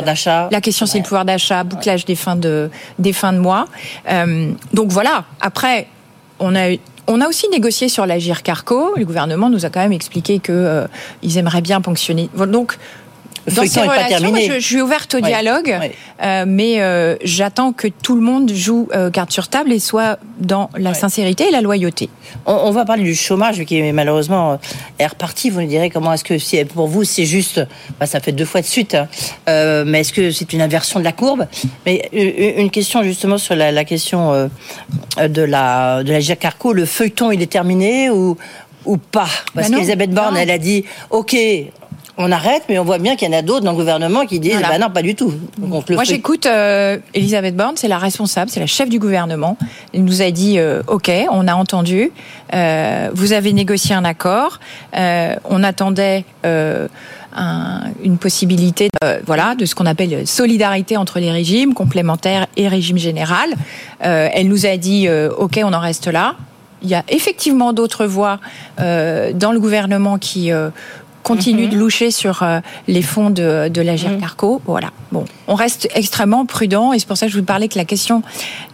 la 0.50 0.61
question 0.61 0.87
c'est 0.87 0.98
le 0.98 1.05
pouvoir 1.05 1.24
d'achat, 1.24 1.62
bouclage 1.62 2.05
des 2.05 2.16
fins 2.16 2.35
de 2.35 2.68
des 2.98 3.12
fins 3.12 3.33
de 3.33 3.38
mois. 3.38 3.66
donc 4.72 4.90
voilà. 4.90 5.24
Après, 5.40 5.87
on 6.40 6.57
a 6.57 6.70
on 7.09 7.21
a 7.21 7.29
aussi 7.29 7.49
négocié 7.49 7.88
sur 7.88 8.07
l'agir 8.07 8.42
Carco. 8.42 8.95
Le 8.97 9.05
gouvernement 9.05 9.51
nous 9.51 9.64
a 9.64 9.71
quand 9.71 9.81
même 9.81 9.92
expliqué 9.92 10.38
que 10.38 10.53
euh, 10.53 10.87
aimeraient 11.37 11.61
bien 11.61 11.81
ponctionner. 11.81 12.29
Donc 12.35 12.79
dans 13.55 13.67
ces 13.67 13.81
relations, 13.81 14.35
je, 14.37 14.61
suis 14.61 14.81
ouverte 14.81 15.15
au 15.15 15.21
dialogue, 15.21 15.79
euh, 16.23 16.45
mais 16.47 16.81
euh, 16.81 17.17
j'attends 17.23 17.73
que 17.73 17.89
tout 17.89 18.15
le 18.15 18.21
monde 18.21 18.53
joue 18.53 18.89
carte 19.13 19.33
sur 19.33 19.49
table 19.49 19.73
et 19.73 19.79
soit 19.79 20.19
dans 20.39 20.71
la 20.77 20.95
sincérité 20.95 21.49
et 21.49 21.51
la 21.51 21.61
loyauté. 21.61 22.09
On, 22.45 22.71
va 22.71 22.85
parler 22.85 23.05
du 23.05 23.15
chômage 23.15 23.65
qui 23.65 23.81
malheureusement 23.93 24.59
est 24.99 25.07
reparti. 25.07 25.51
Vous 25.51 25.61
nous 25.61 25.69
direz 25.69 25.91
comment 25.91 26.13
est-ce 26.13 26.25
que 26.25 26.39
si, 26.39 26.65
pour 26.65 26.89
vous 26.89 27.05
c'est 27.05 27.25
juste, 27.25 27.61
bah, 27.99 28.07
ça 28.07 28.21
fait 28.21 28.33
deux 28.33 28.45
fois 28.45 28.61
de 28.61 28.67
suite, 28.67 28.95
hein. 28.95 29.09
mais 29.87 30.01
est-ce 30.01 30.13
que 30.13 30.31
c'est 30.31 30.53
une 30.53 30.63
inversion 30.63 30.99
de 30.99 31.05
la 31.05 31.13
courbe? 31.13 31.47
Mais 31.85 32.09
une 32.13 32.71
question 32.71 33.03
justement 33.03 33.39
sur 33.39 33.55
la, 33.55 33.85
question 33.85 34.51
de 35.19 35.43
la 35.43 36.03
de 36.03 36.13
la 36.13 36.37
Carco, 36.37 36.73
le 36.73 36.85
feuilleton 36.85 37.31
il 37.31 37.43
est 37.43 37.51
terminé 37.51 38.11
ou 38.11 38.37
ou 38.87 38.97
pas? 38.97 39.29
Parce 39.55 39.69
bah 39.69 39.77
qu'Elisabeth 39.77 40.11
Borne, 40.11 40.37
elle 40.37 40.51
a 40.51 40.59
dit, 40.59 40.85
ok, 41.11 41.37
on 42.18 42.33
arrête, 42.33 42.62
mais 42.68 42.79
on 42.79 42.85
voit 42.85 42.98
bien 42.98 43.16
qu'il 43.16 43.31
y 43.31 43.35
en 43.35 43.38
a 43.38 43.42
d'autres 43.42 43.64
dans 43.64 43.72
le 43.72 43.76
gouvernement 43.76 44.24
qui 44.24 44.40
disent 44.40 44.61
bah 44.61 44.79
non, 44.79 44.90
pas 44.90 45.02
du 45.02 45.14
tout. 45.14 45.33
Moi, 45.59 46.05
j'écoute 46.05 46.46
euh, 46.46 46.98
Elisabeth 47.14 47.55
Borne, 47.57 47.74
c'est 47.76 47.88
la 47.88 47.98
responsable, 47.98 48.50
c'est 48.50 48.61
la 48.61 48.66
chef 48.66 48.88
du 48.88 48.98
gouvernement. 48.98 49.59
Elle 49.92 50.05
nous 50.05 50.22
a 50.22 50.31
dit 50.31 50.59
euh, 50.59 50.83
OK, 50.87 51.11
on 51.31 51.46
a 51.46 51.55
entendu, 51.55 52.11
euh, 52.55 53.11
vous 53.12 53.33
avez 53.33 53.52
négocié 53.52 53.94
un 53.94 54.05
accord, 54.05 54.61
on 54.94 55.62
attendait. 55.62 56.24
une 58.02 58.16
possibilité 58.18 58.88
voilà 59.26 59.55
de 59.55 59.66
ce 59.66 59.74
qu'on 59.74 59.85
appelle 59.85 60.26
solidarité 60.26 60.96
entre 60.96 61.20
les 61.20 61.31
régimes 61.31 61.74
complémentaires 61.74 62.46
et 62.57 62.66
régime 62.66 62.96
général. 62.96 63.50
elle 64.00 64.48
nous 64.48 64.64
a 64.64 64.79
dit 64.79 65.07
ok 65.37 65.61
on 65.62 65.72
en 65.74 65.81
reste 65.81 66.07
là. 66.07 66.37
Il 66.83 66.88
y 66.88 66.94
a 66.94 67.05
effectivement 67.09 67.72
d'autres 67.74 68.07
voix 68.07 68.38
dans 68.79 69.52
le 69.52 69.59
gouvernement 69.61 70.18
qui 70.18 70.50
continue 71.27 71.65
mhm. 71.65 71.71
de 71.71 71.77
loucher 71.77 72.11
sur 72.12 72.45
euh, 72.45 72.61
les 72.87 73.03
fonds 73.03 73.31
de, 73.31 73.69
de 73.69 73.83
la 73.83 73.95
mhm. 73.95 74.21
Carco. 74.21 74.62
Voilà. 74.65 74.93
Bon, 75.11 75.25
on 75.49 75.57
reste 75.57 75.89
extrêmement 75.95 76.47
prudent 76.47 76.93
et 76.93 77.01
c'est 77.01 77.09
pour 77.09 77.17
ça 77.17 77.27
que 77.27 77.33
je 77.33 77.39
vous 77.39 77.45
parlais 77.45 77.67
que 77.67 77.77
la 77.77 77.85
question 77.85 78.23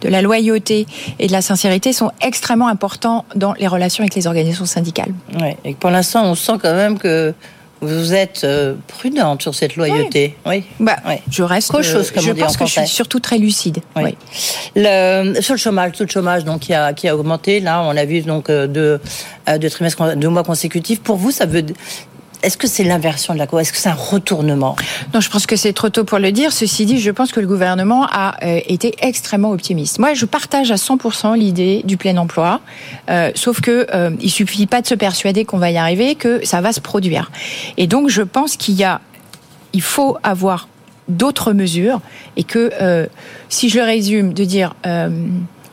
de 0.01 0.07
la 0.07 0.21
loyauté 0.21 0.85
et 1.17 1.25
de 1.25 1.31
la 1.31 1.41
sincérité 1.41 1.93
sont 1.93 2.11
extrêmement 2.21 2.67
importants 2.67 3.25
dans 3.35 3.53
les 3.53 3.67
relations 3.67 4.03
avec 4.03 4.13
les 4.13 4.27
organisations 4.27 4.65
syndicales. 4.65 5.13
Ouais. 5.41 5.57
Et 5.65 5.73
pour 5.73 5.89
l'instant, 5.89 6.25
on 6.25 6.35
sent 6.35 6.53
quand 6.61 6.75
même 6.75 6.99
que 6.99 7.33
vous 7.81 8.13
êtes 8.13 8.43
euh, 8.43 8.75
prudente 8.87 9.41
sur 9.41 9.55
cette 9.55 9.75
loyauté. 9.75 10.35
Oui. 10.45 10.63
Bah, 10.79 10.97
Je 11.29 11.43
reste. 11.43 11.81
chose, 11.81 12.11
comme 12.11 12.23
je 12.23 12.31
pense 12.31 12.55
que 12.55 12.65
je 12.65 12.71
suis 12.71 12.87
surtout 12.87 13.19
très 13.19 13.39
lucide. 13.39 13.79
Oui. 13.95 14.15
Le, 14.75 15.41
sur 15.41 15.55
le 15.55 15.59
chômage, 15.59 15.93
tout 15.93 16.03
le 16.03 16.09
chômage 16.09 16.45
donc 16.45 16.61
qui 16.61 16.73
a 16.73 16.93
qui 16.93 17.07
a 17.07 17.15
augmenté. 17.15 17.59
Là, 17.59 17.81
on 17.81 17.97
a 17.97 18.05
vu 18.05 18.21
donc 18.21 18.49
euh, 18.49 18.67
deux, 18.67 19.01
deux 19.59 19.69
trimestres, 19.69 20.15
deux 20.15 20.29
mois 20.29 20.43
consécutifs. 20.43 21.01
Pour 21.01 21.17
vous, 21.17 21.31
ça 21.31 21.45
veut 21.45 21.65
est-ce 22.43 22.57
que 22.57 22.67
c'est 22.67 22.83
l'inversion 22.83 23.33
de 23.33 23.39
la 23.39 23.47
cour 23.47 23.59
Est-ce 23.61 23.71
que 23.71 23.77
c'est 23.77 23.89
un 23.89 23.93
retournement? 23.93 24.75
Non, 25.13 25.21
je 25.21 25.29
pense 25.29 25.47
que 25.47 25.55
c'est 25.55 25.73
trop 25.73 25.89
tôt 25.89 26.03
pour 26.03 26.19
le 26.19 26.31
dire. 26.31 26.51
Ceci 26.51 26.85
dit, 26.85 26.99
je 26.99 27.09
pense 27.09 27.31
que 27.31 27.39
le 27.39 27.47
gouvernement 27.47 28.05
a 28.11 28.35
euh, 28.43 28.59
été 28.67 28.93
extrêmement 28.99 29.51
optimiste. 29.51 29.97
Moi, 29.99 30.13
je 30.13 30.25
partage 30.25 30.69
à 30.69 30.75
100% 30.75 31.37
l'idée 31.37 31.81
du 31.85 31.97
plein 31.97 32.17
emploi, 32.17 32.59
euh, 33.09 33.31
sauf 33.33 33.61
que 33.61 33.87
euh, 33.93 34.11
il 34.19 34.29
suffit 34.29 34.67
pas 34.67 34.81
de 34.81 34.87
se 34.87 34.95
persuader 34.95 35.45
qu'on 35.45 35.57
va 35.57 35.71
y 35.71 35.77
arriver, 35.77 36.15
que 36.15 36.45
ça 36.45 36.61
va 36.61 36.73
se 36.73 36.81
produire. 36.81 37.31
Et 37.77 37.87
donc, 37.87 38.09
je 38.09 38.21
pense 38.21 38.57
qu'il 38.57 38.75
y 38.75 38.83
a, 38.83 38.99
il 39.71 39.81
faut 39.81 40.17
avoir 40.21 40.67
d'autres 41.07 41.53
mesures 41.53 42.01
et 42.35 42.43
que, 42.43 42.71
euh, 42.81 43.07
si 43.49 43.69
je 43.69 43.79
résume, 43.79 44.33
de 44.33 44.43
dire 44.43 44.73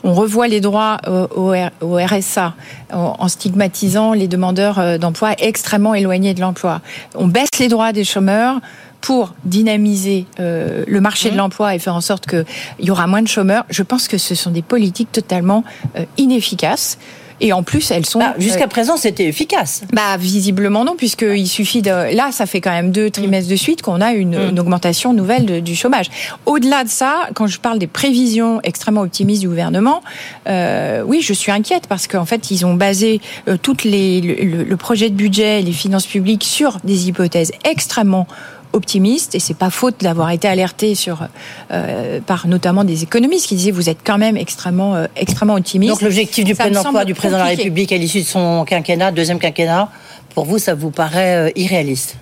on 0.03 0.13
revoit 0.13 0.47
les 0.47 0.61
droits 0.61 0.97
au, 1.07 1.53
au 1.81 1.97
RSA 1.97 2.53
en 2.91 3.27
stigmatisant 3.27 4.13
les 4.13 4.27
demandeurs 4.27 4.79
euh, 4.79 4.97
d'emploi 4.97 5.33
extrêmement 5.39 5.93
éloignés 5.93 6.33
de 6.33 6.41
l'emploi. 6.41 6.81
On 7.15 7.27
baisse 7.27 7.49
les 7.59 7.67
droits 7.67 7.93
des 7.93 8.03
chômeurs 8.03 8.59
pour 9.01 9.33
dynamiser 9.43 10.25
euh, 10.39 10.83
le 10.87 11.01
marché 11.01 11.31
de 11.31 11.37
l'emploi 11.37 11.75
et 11.75 11.79
faire 11.79 11.95
en 11.95 12.01
sorte 12.01 12.27
qu'il 12.27 12.45
y 12.79 12.91
aura 12.91 13.07
moins 13.07 13.21
de 13.21 13.27
chômeurs, 13.27 13.65
je 13.69 13.83
pense 13.83 14.07
que 14.07 14.17
ce 14.17 14.35
sont 14.35 14.51
des 14.51 14.61
politiques 14.61 15.11
totalement 15.11 15.63
euh, 15.97 16.05
inefficaces. 16.17 16.97
Et 17.43 17.53
en 17.53 17.63
plus, 17.63 17.89
elles 17.91 18.05
sont. 18.05 18.19
Bah, 18.19 18.35
Jusqu'à 18.37 18.67
présent, 18.67 18.97
c'était 18.97 19.25
efficace. 19.25 19.81
Bah, 19.91 20.15
visiblement 20.17 20.85
non, 20.85 20.95
puisqu'il 20.95 21.47
suffit 21.47 21.81
de. 21.81 22.15
Là, 22.15 22.31
ça 22.31 22.45
fait 22.45 22.61
quand 22.61 22.71
même 22.71 22.91
deux 22.91 23.09
trimestres 23.09 23.49
de 23.49 23.55
suite 23.55 23.81
qu'on 23.81 23.99
a 23.99 24.13
une, 24.13 24.35
une 24.35 24.59
augmentation 24.59 25.11
nouvelle 25.13 25.45
de- 25.45 25.59
du 25.59 25.75
chômage. 25.75 26.05
Au-delà 26.45 26.83
de 26.83 26.89
ça, 26.89 27.29
quand 27.33 27.47
je 27.47 27.59
parle 27.59 27.79
des 27.79 27.87
prévisions 27.87 28.59
extrêmement 28.63 29.01
optimistes 29.01 29.41
du 29.41 29.47
gouvernement, 29.49 30.01
euh, 30.47 31.03
oui, 31.05 31.21
je 31.21 31.33
suis 31.33 31.51
inquiète 31.51 31.87
parce 31.87 32.07
qu'en 32.07 32.25
fait, 32.25 32.51
ils 32.51 32.65
ont 32.65 32.75
basé 32.75 33.21
euh, 33.47 33.57
toutes 33.61 33.83
les, 33.83 34.21
le, 34.21 34.63
le- 34.63 34.77
projet 34.77 35.09
de 35.09 35.15
budget 35.15 35.59
et 35.59 35.63
les 35.63 35.71
finances 35.73 36.05
publiques 36.05 36.43
sur 36.43 36.77
des 36.83 37.07
hypothèses 37.07 37.51
extrêmement 37.65 38.27
optimistes 38.73 39.35
et 39.35 39.39
c'est 39.39 39.53
pas 39.57 39.69
faute 39.69 39.95
d'avoir 40.01 40.31
été 40.31 40.47
alerté 40.47 40.95
sur 40.95 41.27
euh, 41.71 42.19
par 42.25 42.47
notamment 42.47 42.83
des 42.83 43.03
économistes 43.03 43.47
qui 43.47 43.55
disaient 43.55 43.71
vous 43.71 43.89
êtes 43.89 43.99
quand 44.03 44.17
même 44.17 44.37
extrêmement 44.37 44.95
euh, 44.95 45.07
extrêmement 45.15 45.55
optimiste. 45.55 45.93
Donc 45.93 46.01
l'objectif 46.01 46.45
du 46.45 46.55
plein 46.55 46.75
emploi 46.75 47.05
du 47.05 47.13
président 47.13 47.39
de 47.39 47.43
la. 47.43 47.49
République 47.49 47.91
à 47.91 47.97
l'issue 47.97 48.21
de 48.21 48.25
son 48.27 48.65
quinquennat, 48.65 49.11
deuxième 49.11 49.39
quinquennat, 49.39 49.89
pour 50.33 50.45
vous, 50.45 50.57
ça 50.57 50.73
vous 50.73 50.91
paraît 50.91 51.49
euh, 51.49 51.51
irréaliste? 51.55 52.15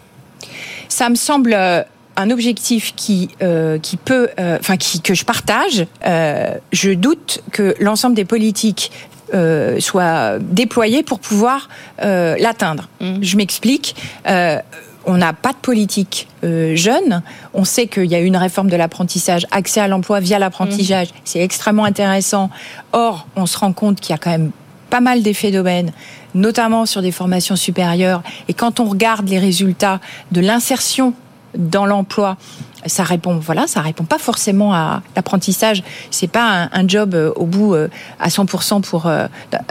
Ça 0.88 1.10
me 1.10 1.16
semble 1.16 1.54
euh, 1.54 1.84
un 2.16 2.30
objectif 2.32 2.94
qui 2.96 3.30
euh, 3.42 3.78
qui 3.80 3.98
peut, 3.98 4.30
euh, 4.40 4.58
enfin 4.60 4.78
qui 4.78 5.02
que 5.02 5.14
je 5.14 5.26
partage. 5.26 5.86
Euh, 6.06 6.56
je 6.72 6.92
doute 6.92 7.44
que 7.52 7.76
l'ensemble 7.80 8.16
des 8.16 8.26
politiques 8.26 8.92
euh, 9.34 9.80
soient 9.80 10.40
déployées 10.40 11.04
pour 11.04 11.20
pouvoir 11.20 11.70
euh, 12.02 12.36
l'atteindre. 12.40 12.90
Je 13.22 13.38
m'explique. 13.38 13.96
Euh, 14.28 14.58
on 15.06 15.18
n'a 15.18 15.34
pas 15.34 15.52
de 15.52 15.58
politique 15.58 16.28
euh, 16.44 16.76
jeune. 16.76 17.22
On 17.54 17.64
sait 17.64 17.88
qu'il 17.88 18.06
y 18.06 18.16
a 18.16 18.20
eu 18.20 18.26
une 18.26 18.38
réforme 18.38 18.70
de 18.70 18.76
l'apprentissage, 18.76 19.46
accès 19.52 19.80
à 19.82 19.88
l'emploi 19.88 20.20
via 20.20 20.40
l'apprentissage. 20.40 21.10
C'est 21.26 21.42
extrêmement 21.42 21.86
intéressant. 21.86 22.50
Or, 22.92 23.28
on 23.36 23.46
se 23.46 23.58
rend 23.58 23.74
compte 23.74 24.00
qu'il 24.00 24.12
y 24.12 24.16
a 24.16 24.18
quand 24.18 24.32
même 24.32 24.52
pas 24.90 25.02
mal 25.02 25.22
d'effets 25.22 25.52
d'aubaine, 25.52 25.92
notamment 26.34 26.86
sur 26.86 27.02
des 27.02 27.12
formations 27.12 27.56
supérieures. 27.56 28.24
Et 28.48 28.54
quand 28.54 28.80
on 28.80 28.86
regarde 28.86 29.30
les 29.30 29.40
résultats 29.40 30.00
de 30.32 30.42
l'insertion 30.42 31.14
dans 31.58 31.86
l'emploi, 31.86 32.38
ça 32.86 33.04
répond, 33.04 33.38
voilà, 33.38 33.68
ça 33.68 33.82
répond 33.82 34.06
pas 34.06 34.18
forcément 34.18 34.74
à 34.74 35.02
l'apprentissage. 35.16 35.84
C'est 36.12 36.28
pas 36.28 36.70
un, 36.72 36.88
job 36.88 37.14
euh, 37.14 37.32
au 37.36 37.46
bout 37.46 37.76
euh, 37.76 37.90
à 38.20 38.30
100% 38.30 38.82
pour 38.82 39.08
euh, 39.08 39.28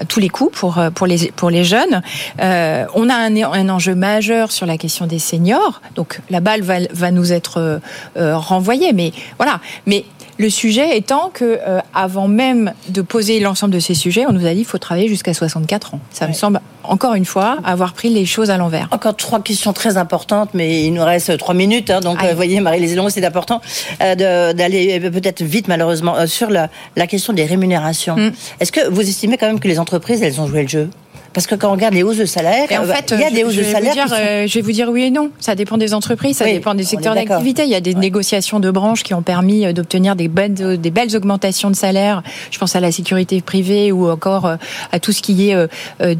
tous 0.08 0.20
les 0.20 0.28
coups 0.28 0.58
pour 0.58 0.80
pour 0.94 1.06
les 1.06 1.32
pour 1.32 1.50
les 1.50 1.64
jeunes. 1.64 2.02
On 2.38 3.08
a 3.08 3.14
un, 3.14 3.36
un 3.36 3.68
enjeu 3.68 3.94
majeur 3.94 4.52
sur 4.52 4.66
la 4.66 4.76
question 4.76 5.06
des 5.06 5.18
seniors. 5.18 5.80
Donc 5.94 6.20
la 6.30 6.40
balle 6.40 6.62
va, 6.62 6.76
va 6.90 7.10
nous 7.10 7.32
être 7.32 7.80
renvoyée, 8.16 8.92
mais 8.92 9.12
voilà. 9.38 9.60
Mais 9.86 10.04
le 10.38 10.50
sujet 10.50 10.96
étant 10.96 11.30
que 11.32 11.58
euh, 11.66 11.80
avant 11.94 12.28
même 12.28 12.72
de 12.88 13.02
poser 13.02 13.40
l'ensemble 13.40 13.74
de 13.74 13.80
ces 13.80 13.94
sujets, 13.94 14.24
on 14.26 14.32
nous 14.32 14.46
a 14.46 14.50
dit 14.50 14.56
qu'il 14.56 14.64
faut 14.64 14.78
travailler 14.78 15.08
jusqu'à 15.08 15.34
64 15.34 15.94
ans. 15.94 16.00
Ça 16.10 16.26
me 16.28 16.32
semble 16.32 16.60
encore 16.88 17.14
une 17.14 17.24
fois 17.24 17.58
avoir 17.64 17.92
pris 17.92 18.08
les 18.08 18.24
choses 18.24 18.50
à 18.50 18.56
l'envers. 18.56 18.88
Encore 18.90 19.16
trois 19.16 19.40
questions 19.40 19.72
très 19.72 19.96
importantes, 19.96 20.50
mais 20.54 20.84
il 20.84 20.92
nous 20.92 21.04
reste 21.04 21.36
trois 21.38 21.54
minutes. 21.54 21.90
hein, 21.90 22.00
donc, 22.00 22.22
euh, 22.22 22.30
vous 22.30 22.36
voyez, 22.36 22.60
Marie-Lise 22.60 22.96
Long, 22.96 23.08
c'est 23.08 23.24
important 23.24 23.60
euh, 24.02 24.52
d'aller 24.52 25.00
euh, 25.02 25.10
peut-être 25.10 25.42
vite, 25.42 25.68
malheureusement, 25.68 26.16
euh, 26.16 26.26
sur 26.26 26.50
la, 26.50 26.68
la 26.96 27.06
question 27.06 27.32
des 27.32 27.44
rémunérations. 27.44 28.16
Mm. 28.16 28.32
Est-ce 28.60 28.72
que 28.72 28.88
vous 28.88 29.02
estimez 29.02 29.36
quand 29.36 29.46
même 29.46 29.60
que 29.60 29.68
les 29.68 29.78
entreprises, 29.78 30.22
elles 30.22 30.40
ont 30.40 30.46
joué 30.46 30.62
le 30.62 30.68
jeu? 30.68 30.90
Parce 31.38 31.46
que 31.46 31.54
quand 31.54 31.68
on 31.68 31.72
regarde 31.74 31.94
les 31.94 32.02
hausses 32.02 32.16
de 32.16 32.24
salaire, 32.24 32.66
en 32.72 32.82
euh, 32.82 32.92
fait, 32.92 33.14
il 33.16 33.20
y 33.20 33.22
a 33.22 33.28
je- 33.28 33.34
des 33.36 33.44
hausses 33.44 33.54
de 33.54 33.60
vais 33.62 33.70
salaire. 33.70 33.92
Dire, 33.92 34.08
sont- 34.08 34.14
euh, 34.18 34.48
je 34.48 34.54
vais 34.54 34.60
vous 34.60 34.72
dire 34.72 34.88
oui 34.90 35.04
et 35.04 35.10
non. 35.12 35.30
Ça 35.38 35.54
dépend 35.54 35.76
des 35.78 35.94
entreprises, 35.94 36.38
ça 36.38 36.44
Oui, 36.44 36.54
dépend 36.54 36.74
des 36.74 36.82
secteurs 36.82 37.14
d'activité. 37.14 37.62
Il 37.62 37.68
y 37.68 37.76
a 37.76 37.80
des 37.80 37.94
négociations 37.94 38.58
de 38.58 38.68
branches 38.72 39.04
qui 39.04 39.14
ont 39.14 39.22
permis 39.22 39.64
euh, 39.64 39.72
d'obtenir 39.72 40.16
des 40.16 40.26
belles, 40.26 40.54
des 40.80 40.90
belles 40.90 41.14
augmentations 41.16 41.70
de 41.70 41.76
salaire. 41.76 42.24
Je 42.50 42.58
pense 42.58 42.74
à 42.74 42.80
la 42.80 42.90
sécurité 42.90 43.40
privée 43.40 43.92
ou 43.92 44.10
encore 44.10 44.56
à 44.90 44.98
tout 44.98 45.12
ce 45.12 45.22
qui 45.22 45.48
est 45.50 45.56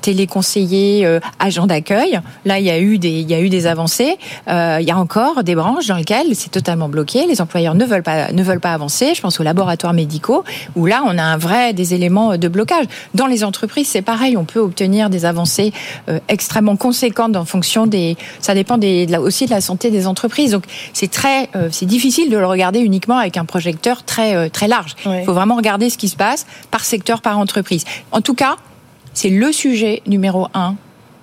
téléconseiller, 0.00 1.18
agent 1.40 1.66
d'accueil. 1.66 2.20
Là, 2.44 2.61
il 2.61 2.66
y 2.66 2.70
a 2.70 2.78
eu 2.78 2.98
des, 2.98 3.09
il 3.11 3.28
y 3.28 3.35
a 3.35 3.40
eu 3.40 3.48
des 3.48 3.66
avancées. 3.66 4.18
Il 4.46 4.85
y 4.87 4.90
a 4.92 4.96
encore 4.96 5.42
des 5.42 5.57
branches 5.57 5.87
dans 5.88 5.96
lesquelles 5.96 6.28
c'est 6.35 6.50
totalement 6.50 6.88
bloqué. 6.88 7.26
Les 7.26 7.40
employeurs 7.40 7.74
ne 7.74 7.85
veulent 7.85 8.04
pas, 8.04 8.31
ne 8.31 8.42
veulent 8.44 8.61
pas 8.61 8.72
avancer. 8.72 9.14
Je 9.16 9.20
pense 9.20 9.40
aux 9.40 9.42
laboratoires 9.42 9.94
médicaux 9.94 10.44
où 10.76 10.87
là, 10.87 11.02
on 11.07 11.18
a 11.18 11.24
un 11.24 11.37
vrai 11.38 11.72
des 11.72 11.94
éléments 11.94 12.37
de 12.37 12.46
blocage. 12.48 12.87
Dans 13.14 13.26
les 13.26 13.42
entreprises, 13.42 13.88
c'est 13.88 14.02
pareil. 14.02 14.37
On 14.37 14.44
peut 14.44 14.61
obtenir 14.61 15.07
des 15.08 15.24
avancées 15.24 15.72
euh, 16.08 16.18
extrêmement 16.28 16.76
conséquentes 16.76 17.36
en 17.36 17.44
fonction 17.44 17.86
des. 17.86 18.16
Ça 18.40 18.54
dépend 18.54 18.78
des, 18.78 19.06
de 19.06 19.12
la- 19.12 19.20
aussi 19.20 19.46
de 19.46 19.50
la 19.50 19.60
santé 19.60 19.90
des 19.90 20.06
entreprises. 20.06 20.52
Donc, 20.52 20.64
c'est 20.92 21.10
très, 21.10 21.48
euh, 21.56 21.68
c'est 21.70 21.86
difficile 21.86 22.30
de 22.30 22.36
le 22.38 22.46
regarder 22.46 22.80
uniquement 22.80 23.18
avec 23.18 23.36
un 23.36 23.44
projecteur 23.44 24.04
très, 24.04 24.34
euh, 24.34 24.48
très 24.48 24.68
large. 24.68 24.94
Il 25.06 25.24
faut 25.24 25.34
vraiment 25.34 25.56
regarder 25.56 25.90
ce 25.90 25.98
qui 25.98 26.08
se 26.08 26.16
passe 26.16 26.46
par 26.70 26.84
secteur, 26.84 27.20
par 27.22 27.38
entreprise. 27.38 27.84
En 28.12 28.20
tout 28.20 28.34
cas, 28.34 28.56
c'est 29.14 29.30
le 29.30 29.52
sujet 29.52 30.02
numéro 30.06 30.48
un 30.54 30.76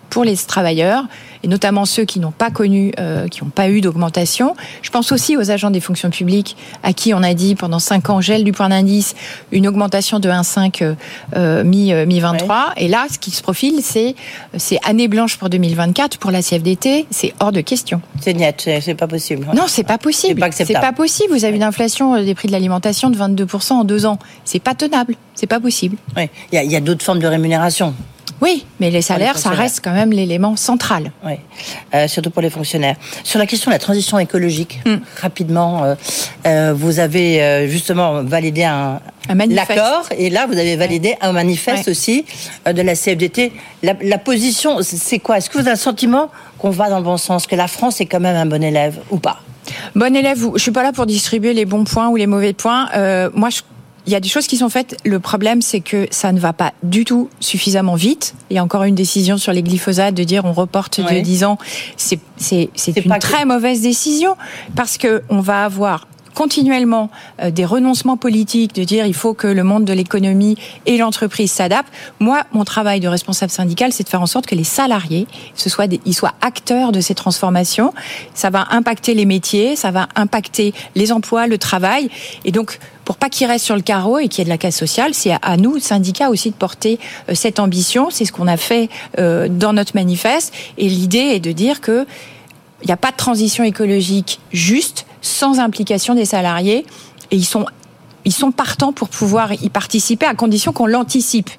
pour 0.10 0.24
les 0.24 0.36
travailleurs, 0.38 1.06
et 1.44 1.48
notamment 1.48 1.86
ceux 1.86 2.06
qui 2.06 2.20
n'ont 2.20 2.32
pas 2.32 2.50
connu, 2.50 2.92
euh, 3.00 3.28
qui 3.28 3.44
n'ont 3.44 3.50
pas 3.50 3.70
eu 3.70 3.82
d'augmentation. 3.82 4.56
Je 4.82 4.90
pense 4.90 5.12
aussi 5.12 5.38
aux 5.38 5.52
agents 5.52 5.72
des 5.72 5.80
fonctions 5.80 6.10
publiques, 6.10 6.58
à 6.84 6.94
qui 6.94 7.14
on 7.14 7.24
a 7.24 7.34
dit 7.34 7.56
pendant 7.56 7.80
5 7.80 8.10
ans 8.10 8.22
gel 8.22 8.44
du 8.44 8.52
point 8.52 8.70
d'indice, 8.70 9.16
une 9.52 9.68
augmentation 9.68 10.20
de 10.20 10.30
1,5 10.30 10.82
euh, 10.82 10.96
euh, 11.36 11.64
mi, 11.64 11.94
euh, 11.94 12.06
mi-23. 12.06 12.74
Et 12.78 12.88
là, 12.88 13.06
ce 13.12 13.20
qui 13.20 13.32
se 13.32 13.42
profile, 13.42 13.80
c'est 13.82 14.16
c'est 14.58 14.80
année 14.84 15.08
blanche 15.08 15.38
pour 15.38 15.50
2024. 15.50 16.18
Pour 16.18 16.32
la 16.32 16.42
CFDT, 16.42 17.08
c'est 17.12 17.34
hors 17.40 17.52
de 17.52 17.62
question. 17.62 18.02
C'est 18.22 18.34
net, 18.34 18.70
c'est 18.82 18.96
pas 18.96 19.08
possible. 19.08 19.48
Non, 19.56 19.66
c'est 19.68 19.84
pas 19.84 19.98
possible. 19.98 20.44
C'est 20.52 20.74
pas 20.74 20.80
pas 20.80 20.94
possible. 20.94 21.34
Vous 21.34 21.46
avez 21.46 21.56
une 21.56 21.64
inflation 21.64 22.22
des 22.24 22.36
prix 22.36 22.48
de 22.48 22.54
l'alimentation 22.54 23.10
de 23.10 23.18
22% 23.18 23.74
en 23.74 23.84
deux 23.84 24.06
ans. 24.06 24.20
C'est 24.44 24.60
pas 24.60 24.76
tenable. 24.76 25.16
C'est 25.34 25.48
pas 25.48 25.60
possible. 25.60 25.98
Oui, 26.16 26.30
il 26.52 26.56
y 26.56 26.58
a, 26.58 26.64
il 26.64 26.72
y 26.72 26.76
a 26.76 26.82
d'autres 26.82 27.04
formes 27.04 27.20
de 27.20 27.28
rémunération. 27.28 27.94
Oui, 28.46 28.64
mais 28.80 28.92
les 28.92 29.02
salaires, 29.02 29.38
ça 29.40 29.50
reste 29.50 29.82
quand 29.84 29.92
même 29.94 30.12
l'élément 30.12 30.56
central. 30.56 31.12
Oui, 31.26 31.34
euh, 31.96 32.08
surtout 32.08 32.30
pour 32.30 32.44
les 32.44 32.52
fonctionnaires. 32.52 32.96
Sur 33.24 33.40
la 33.40 33.48
question 33.48 33.72
de 33.72 33.76
la 33.76 33.80
transition 33.80 34.20
écologique, 34.20 34.80
Hmm. 34.86 34.98
rapidement, 35.20 35.84
euh, 35.84 35.96
euh, 36.46 36.74
vous 36.78 37.00
avez 37.00 37.68
justement 37.68 38.22
validé 38.24 38.64
un, 38.64 39.00
l'accord 39.50 40.04
et 40.16 40.30
là 40.30 40.46
vous 40.46 40.58
avez 40.60 40.76
validé 40.76 41.16
un 41.22 41.32
manifeste 41.32 41.86
Ouais. 41.88 41.92
aussi 41.92 42.24
euh, 42.68 42.74
de 42.74 42.84
la 42.84 42.94
CFDT. 42.96 43.52
La, 43.82 43.94
la 44.04 44.20
position, 44.20 44.78
c'est- 44.84 45.18
quoi? 45.20 45.38
Est-ce 45.40 45.50
que 45.50 45.54
vous 45.58 45.66
avez 45.66 45.72
le 45.72 45.76
sentiment 45.78 46.30
qu'on 46.60 46.70
va 46.70 46.90
dans 46.92 47.00
le 47.00 47.04
bon 47.04 47.18
sens, 47.18 47.48
que 47.48 47.56
la 47.56 47.68
France 47.68 48.00
est 48.00 48.06
quand 48.06 48.20
même 48.20 48.36
un 48.36 48.46
bon 48.46 48.64
élève 48.64 49.00
ou 49.10 49.18
pas? 49.18 49.40
Bon 49.96 50.16
élève, 50.16 50.38
je 50.56 50.62
suis 50.62 50.72
pas 50.72 50.84
là 50.84 50.92
pour 50.92 51.08
distribuer 51.08 51.54
les 51.56 51.66
bons 51.66 51.86
points 51.86 52.10
ou 52.10 52.16
les 52.16 52.28
mauvais 52.28 52.54
points. 52.54 52.90
Euh, 52.96 53.32
moi, 53.34 53.50
je- 53.50 53.62
il 54.08 54.14
y 54.14 54.16
a 54.16 54.20
des 54.20 54.30
choses 54.30 54.48
qui 54.48 54.58
sont 54.58 54.70
faites. 54.70 54.98
Le 55.06 55.20
problème, 55.20 55.62
c'est 55.62 55.80
que 55.80 56.08
ça 56.12 56.32
ne 56.32 56.40
va 56.40 56.54
pas 56.54 56.74
du 56.84 57.06
tout 57.06 57.30
suffisamment 57.40 57.96
vite. 57.96 58.36
Il 58.50 58.56
y 58.56 58.60
a 58.60 58.64
encore 58.64 58.84
une 58.84 58.96
décision 58.96 59.38
sur 59.38 59.52
les 59.52 59.64
glyphosates 59.64 60.14
de 60.16 60.24
dire 60.24 60.46
on 60.46 60.54
reporte 60.54 61.00
de 61.00 61.06
Ouais. 61.06 61.22
10 61.22 61.44
ans. 61.44 61.58
C'est 61.98 62.20
une 62.52 62.68
que- 63.12 63.20
très 63.20 63.46
mauvaise 63.46 63.82
décision 63.82 64.36
parce 64.76 64.98
que 64.98 65.24
on 65.30 65.40
va 65.40 65.66
avoir 65.66 66.08
continuellement 66.36 67.10
euh, 67.42 67.50
des 67.50 67.66
renoncements 67.66 68.18
politiques 68.18 68.76
de 68.76 68.84
dire 68.84 69.08
il 69.08 69.16
faut 69.16 69.34
que 69.34 69.48
le 69.48 69.64
monde 69.64 69.86
de 69.86 69.94
l'économie 69.94 70.58
et 70.86 70.98
l'entreprise 70.98 71.52
s'adaptent. 71.52 71.92
Moi, 72.20 72.44
mon 72.52 72.64
travail 72.66 73.00
de 73.00 73.08
responsable 73.08 73.52
syndical, 73.52 73.92
c'est 73.92 74.04
de 74.04 74.10
faire 74.10 74.22
en 74.22 74.28
sorte 74.28 74.46
que 74.46 74.54
les 74.54 74.64
salariés, 74.64 75.26
ce 75.56 75.70
soit 75.70 75.88
des, 75.88 76.00
ils 76.06 76.14
soient 76.14 76.34
acteurs 76.42 76.92
de 76.92 77.02
ces 77.02 77.16
transformations. 77.16 77.94
Ça 78.36 78.50
va 78.52 78.68
impacter 78.70 79.16
les 79.16 79.26
métiers, 79.26 79.76
ça 79.76 79.90
va 79.90 80.08
impacter 80.16 80.74
les 80.94 81.12
emplois, 81.12 81.48
le 81.48 81.58
travail, 81.58 82.10
et 82.44 82.52
donc 82.52 82.80
pour 83.06 83.18
pas 83.18 83.30
qu'ils 83.30 83.46
restent 83.46 83.66
sur 83.66 83.76
le 83.76 83.84
carreau 83.84 84.18
et 84.18 84.28
qu'il 84.28 84.40
y 84.40 84.42
ait 84.42 84.46
de 84.46 84.50
la 84.50 84.58
casse 84.58 84.76
sociale, 84.78 85.14
c'est 85.14 85.32
à- 85.42 85.58
nous, 85.58 85.78
syndicats 85.80 86.30
aussi, 86.32 86.50
de 86.50 86.56
porter 86.56 86.98
euh, 87.30 87.36
cette 87.36 87.60
ambition. 87.60 88.10
C'est 88.10 88.26
ce 88.26 88.32
qu'on 88.32 88.48
a 88.48 88.58
fait 88.58 88.90
euh, 89.20 89.48
dans 89.48 89.74
notre 89.74 89.92
manifeste. 89.96 90.52
Et 90.80 90.90
l'idée 90.90 91.20
est 91.36 91.40
de 91.40 91.52
dire 91.52 91.82
que 91.82 92.08
il 92.82 92.88
n'y 92.88 92.94
a 92.94 92.98
pas 92.98 93.12
de 93.12 93.18
transition 93.18 93.64
écologique 93.64 94.40
juste 94.52 95.06
sans 95.22 95.60
implication 95.60 96.16
des 96.16 96.26
salariés 96.26 96.86
et 97.32 97.36
ils 97.36 97.46
sont 97.46 97.66
ils 98.28 98.34
sont 98.34 98.52
partants 98.52 98.92
pour 98.92 99.10
pouvoir 99.10 99.54
y 99.54 99.70
participer 99.70 100.26
à 100.26 100.34
condition 100.34 100.74
qu'on 100.74 100.88
l'anticipe 100.88 101.52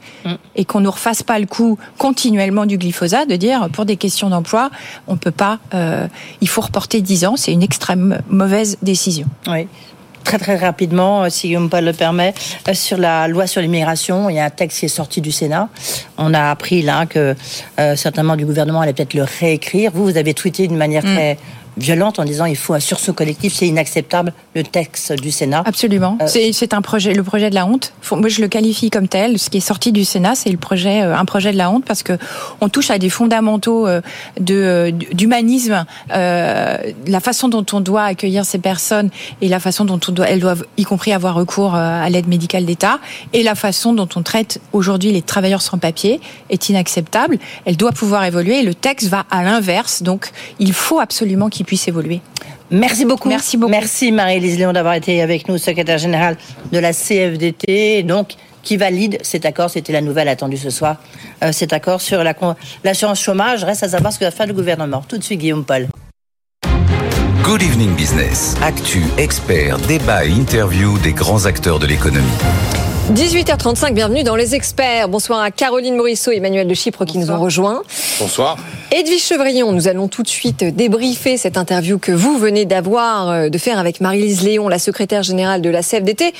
et 0.56 0.64
qu'on 0.64 0.80
ne 0.80 0.88
refasse 0.88 1.22
pas 1.22 1.38
le 1.38 1.46
coup 1.46 1.78
continuellement 1.96 2.66
du 2.66 2.76
glyphosate 2.76 3.28
de 3.28 3.36
dire 3.36 3.68
pour 3.72 3.84
des 3.84 3.96
questions 3.96 4.28
d'emploi 4.28 4.70
on 5.06 5.16
peut 5.16 5.30
pas 5.30 5.60
euh, 5.74 6.08
il 6.40 6.48
faut 6.48 6.60
reporter 6.60 7.00
10 7.00 7.24
ans 7.26 7.36
c'est 7.36 7.52
une 7.52 7.62
extrême 7.62 8.20
mauvaise 8.28 8.78
décision. 8.82 9.26
Oui. 9.46 9.68
Très 10.26 10.38
très 10.38 10.56
rapidement, 10.56 11.22
euh, 11.22 11.28
si 11.30 11.46
Guillaume 11.46 11.70
Paul 11.70 11.84
le 11.84 11.92
permet, 11.92 12.34
euh, 12.66 12.74
sur 12.74 12.98
la 12.98 13.28
loi 13.28 13.46
sur 13.46 13.62
l'immigration, 13.62 14.28
il 14.28 14.34
y 14.34 14.40
a 14.40 14.44
un 14.46 14.50
texte 14.50 14.80
qui 14.80 14.86
est 14.86 14.88
sorti 14.88 15.20
du 15.20 15.30
Sénat. 15.30 15.68
On 16.18 16.34
a 16.34 16.50
appris 16.50 16.82
là 16.82 17.06
que 17.06 17.36
euh, 17.78 17.94
certains 17.94 18.24
membres 18.24 18.38
du 18.38 18.44
gouvernement 18.44 18.80
allaient 18.80 18.92
peut-être 18.92 19.14
le 19.14 19.22
réécrire. 19.22 19.92
Vous, 19.94 20.02
vous 20.02 20.16
avez 20.16 20.34
tweeté 20.34 20.66
d'une 20.66 20.76
manière 20.78 21.04
Mm. 21.04 21.14
très 21.14 21.38
violente 21.76 22.18
en 22.18 22.24
disant 22.24 22.44
il 22.46 22.56
faut 22.56 22.74
un 22.74 22.80
sursaut 22.80 23.12
collectif, 23.12 23.54
c'est 23.54 23.66
inacceptable 23.66 24.32
le 24.54 24.62
texte 24.62 25.12
du 25.12 25.30
Sénat. 25.30 25.62
Absolument. 25.66 26.18
Euh, 26.20 26.26
C'est- 26.26 26.72
un 26.74 26.82
projet, 26.82 27.14
le 27.14 27.22
projet 27.22 27.48
de 27.50 27.54
la 27.54 27.64
honte. 27.66 27.92
Faut- 28.02 28.16
Moi, 28.16 28.28
je 28.28 28.40
le 28.40 28.48
qualifie 28.48 28.90
comme 28.90 29.06
tel. 29.08 29.38
Ce 29.38 29.50
qui 29.50 29.58
est 29.58 29.60
sorti 29.60 29.92
du 29.92 30.04
Sénat, 30.04 30.34
c'est 30.34 30.50
le 30.50 30.56
projet, 30.56 31.02
euh, 31.02 31.16
un 31.16 31.24
projet 31.24 31.52
de 31.52 31.56
la 31.56 31.70
honte 31.70 31.84
parce 31.84 32.02
que 32.02 32.18
on 32.60 32.68
touche 32.68 32.90
à 32.90 32.98
des 32.98 33.08
fondamentaux 33.10 33.86
euh, 33.86 34.00
de 34.40 34.54
euh, 34.54 34.90
d'humanisme, 34.90 35.84
euh, 36.12 36.76
la 37.06 37.20
façon 37.20 37.48
dont 37.48 37.64
on 37.72 37.80
doit 37.80 38.02
accueillir 38.04 38.44
ces 38.44 38.58
personnes 38.58 39.10
et 39.42 39.48
la 39.48 39.60
façon 39.60 39.84
dont 39.84 40.00
on 40.08 40.12
doit, 40.12 40.28
elles 40.28 40.40
doivent, 40.40 40.64
y 40.76 40.84
compris 40.84 41.12
avoir 41.12 41.34
recours 41.34 41.74
à 41.74 42.08
l'aide 42.08 42.26
médicale 42.28 42.64
d'État, 42.64 42.98
et 43.32 43.42
la 43.42 43.54
façon 43.54 43.92
dont 43.92 44.08
on 44.16 44.22
traite 44.22 44.60
aujourd'hui 44.72 45.12
les 45.12 45.22
travailleurs 45.22 45.62
sans 45.62 45.78
papier 45.78 46.20
est 46.50 46.68
inacceptable. 46.68 47.38
Elle 47.64 47.76
doit 47.76 47.92
pouvoir 47.92 48.24
évoluer 48.24 48.60
et 48.60 48.62
le 48.62 48.74
texte 48.74 49.08
va 49.08 49.24
à 49.30 49.42
l'inverse. 49.42 50.02
Donc, 50.02 50.30
il 50.58 50.72
faut 50.72 51.00
absolument 51.00 51.48
qu'il 51.48 51.65
puisse 51.66 51.86
évoluer. 51.88 52.20
Merci 52.70 53.04
beaucoup. 53.04 53.28
Merci 53.28 53.56
beaucoup. 53.56 53.70
Merci 53.70 54.12
Marie-Lise 54.12 54.58
Léon 54.58 54.72
d'avoir 54.72 54.94
été 54.94 55.20
avec 55.20 55.48
nous, 55.48 55.58
secrétaire 55.58 55.98
générale 55.98 56.36
de 56.72 56.78
la 56.78 56.92
CFDT, 56.92 58.02
donc 58.02 58.34
qui 58.62 58.76
valide 58.76 59.18
cet 59.22 59.46
accord? 59.46 59.70
C'était 59.70 59.92
la 59.92 60.00
nouvelle 60.00 60.28
attendue 60.28 60.56
ce 60.56 60.70
soir. 60.70 60.96
Euh, 61.44 61.52
cet 61.52 61.72
accord 61.72 62.00
sur 62.00 62.24
la 62.24 62.34
l'assurance 62.82 63.20
chômage. 63.20 63.62
Reste 63.62 63.84
à 63.84 63.88
savoir 63.88 64.12
ce 64.12 64.18
que 64.18 64.24
va 64.24 64.32
faire 64.32 64.46
le 64.46 64.54
gouvernement. 64.54 65.04
Tout 65.08 65.18
de 65.18 65.22
suite, 65.22 65.38
Guillaume 65.38 65.64
Paul. 65.64 65.86
Good 67.46 67.62
Evening 67.62 67.94
Business. 67.94 68.56
Actu, 68.60 69.04
experts, 69.18 69.78
débat 69.86 70.24
et 70.24 70.30
interview 70.30 70.98
des 70.98 71.12
grands 71.12 71.46
acteurs 71.46 71.78
de 71.78 71.86
l'économie. 71.86 72.26
18h35, 73.12 73.94
bienvenue 73.94 74.24
dans 74.24 74.34
Les 74.34 74.56
Experts. 74.56 75.08
Bonsoir 75.08 75.42
à 75.42 75.52
Caroline 75.52 75.94
Morisseau 75.94 76.32
et 76.32 76.38
Emmanuel 76.38 76.66
de 76.66 76.74
Chypre 76.74 77.04
qui 77.04 77.18
nous 77.18 77.30
ont 77.30 77.38
rejoints. 77.38 77.84
Bonsoir. 78.18 78.58
Edwige 78.90 79.22
Chevrillon, 79.22 79.70
nous 79.70 79.86
allons 79.86 80.08
tout 80.08 80.24
de 80.24 80.28
suite 80.28 80.64
débriefer 80.64 81.36
cette 81.36 81.56
interview 81.56 82.00
que 82.00 82.10
vous 82.10 82.36
venez 82.36 82.64
d'avoir, 82.64 83.30
euh, 83.30 83.48
de 83.48 83.58
faire 83.58 83.78
avec 83.78 84.00
Marie-Lise 84.00 84.42
Léon, 84.42 84.66
la 84.66 84.80
secrétaire 84.80 85.22
générale 85.22 85.62
de 85.62 85.70
la 85.70 85.84
CFDT. 85.84 86.34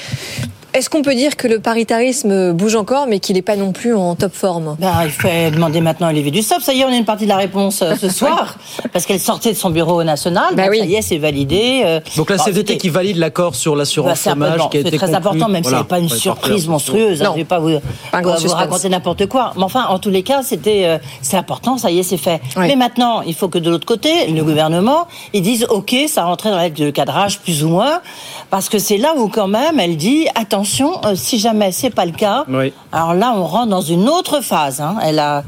Est-ce 0.77 0.91
qu'on 0.91 1.01
peut 1.01 1.15
dire 1.15 1.39
que 1.39 1.49
le 1.49 1.59
paritarisme 1.59 2.53
bouge 2.53 2.75
encore, 2.77 3.07
mais 3.07 3.19
qu'il 3.19 3.37
n'est 3.37 3.41
pas 3.41 3.57
non 3.57 3.73
plus 3.73 3.95
en 3.95 4.15
top 4.15 4.35
forme? 4.35 4.77
Ben, 4.79 4.93
il 5.05 5.11
faut 5.11 5.27
demander 5.51 5.81
maintenant 5.81 6.09
à 6.09 6.11
Olivier 6.11 6.31
Dussopt. 6.31 6.61
Ça 6.61 6.75
y 6.75 6.81
est, 6.83 6.85
on 6.85 6.89
a 6.93 6.97
une 6.97 7.07
partie 7.07 7.25
de 7.25 7.31
la 7.31 7.39
réponse 7.39 7.81
euh, 7.81 7.95
ce 7.99 8.09
soir, 8.11 8.59
parce 8.93 9.07
qu'elle 9.07 9.19
sortait 9.19 9.53
de 9.53 9.57
son 9.57 9.71
bureau 9.71 10.05
national. 10.05 10.55
Bah 10.55 10.67
donc 10.67 10.75
ça 10.75 10.85
y 10.85 10.95
est, 10.97 11.01
c'est 11.01 11.17
validé. 11.17 11.81
euh. 11.87 12.01
Donc 12.19 12.29
la 12.29 12.37
écoutez, 12.47 12.77
qui 12.77 12.91
valide 12.91 13.17
l'accord 13.17 13.55
sur 13.55 13.73
bah, 13.73 13.79
l'assurance 13.79 14.23
chômage 14.23 14.69
qui 14.69 14.77
a 14.77 14.83
c'est 14.83 14.89
été 14.89 14.99
très 14.99 15.07
conclu. 15.07 15.15
important, 15.17 15.49
même 15.49 15.65
si 15.65 15.71
Voilà. 15.71 15.85
c'est 15.85 15.89
pas 15.89 15.99
une 15.99 16.11
Ouais, 16.13 16.19
surprise 16.19 16.69
monstrueuse. 16.69 17.23
hein, 17.23 17.31
je 17.33 17.39
vais 17.39 17.45
pas 17.47 17.59
vous, 17.59 17.79
Pas 18.13 18.21
raconter 18.55 18.91
n'importe 18.91 19.25
quoi. 19.29 19.55
Mais 19.57 19.63
enfin, 19.63 19.87
en 19.89 19.99
tous 19.99 20.11
les 20.11 20.23
cas, 20.23 20.43
c'était, 20.43 20.83
euh, 20.85 20.99
c'est 21.23 21.39
important. 21.39 21.79
Ça 21.79 21.91
y 21.91 22.01
est, 22.01 22.03
c'est 22.03 22.19
fait. 22.19 22.43
Mais 22.59 22.77
maintenant, 22.77 23.23
il 23.23 23.33
faut 23.35 23.49
que 23.49 23.59
de 23.59 23.71
l'autre 23.71 23.87
côté, 23.87 24.27
le 24.27 24.45
gouvernement, 24.45 25.07
ils 25.33 25.41
disent, 25.41 25.67
ok, 25.71 25.95
ça 26.07 26.25
rentrait 26.25 26.51
dans 26.51 26.57
la 26.57 26.65
lettre 26.65 26.79
de 26.83 26.91
cadrage 26.91 27.39
plus 27.41 27.65
ou 27.65 27.69
moins, 27.71 28.03
parce 28.51 28.69
que 28.69 28.79
c'est 28.79 28.99
là 28.99 29.15
où 29.17 29.29
quand 29.29 29.49
même, 29.49 29.81
elle 29.81 29.97
dit, 29.97 30.27
attention, 30.35 30.66
euh, 31.05 31.15
si 31.15 31.39
jamais 31.39 31.73
c'est 31.73 31.91
pas 31.91 32.05
le 32.07 32.13
cas, 32.13 32.45
Oui. 32.49 32.73
alors 32.93 33.15
là, 33.15 33.33
on 33.37 33.45
rentre 33.45 33.69
dans 33.69 33.81
une 33.81 34.09
autre 34.09 34.41
phase. 34.43 34.81
Hein. 34.81 34.97
Elle 35.03 35.19
a, 35.19 35.45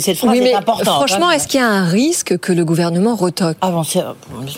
cette 0.00 0.16
phrase 0.18 0.30
Oui, 0.30 0.38
est 0.46 0.54
importante. 0.54 0.86
franchement, 0.86 1.28
hein. 1.28 1.32
est-ce 1.32 1.48
qu'il 1.48 1.60
y 1.60 1.62
a 1.62 1.68
un 1.68 1.84
risque 1.86 2.38
que 2.38 2.52
le 2.52 2.64
gouvernement 2.64 3.14
retoque? 3.16 3.56
Ah 3.60 3.70
bon, 3.70 3.82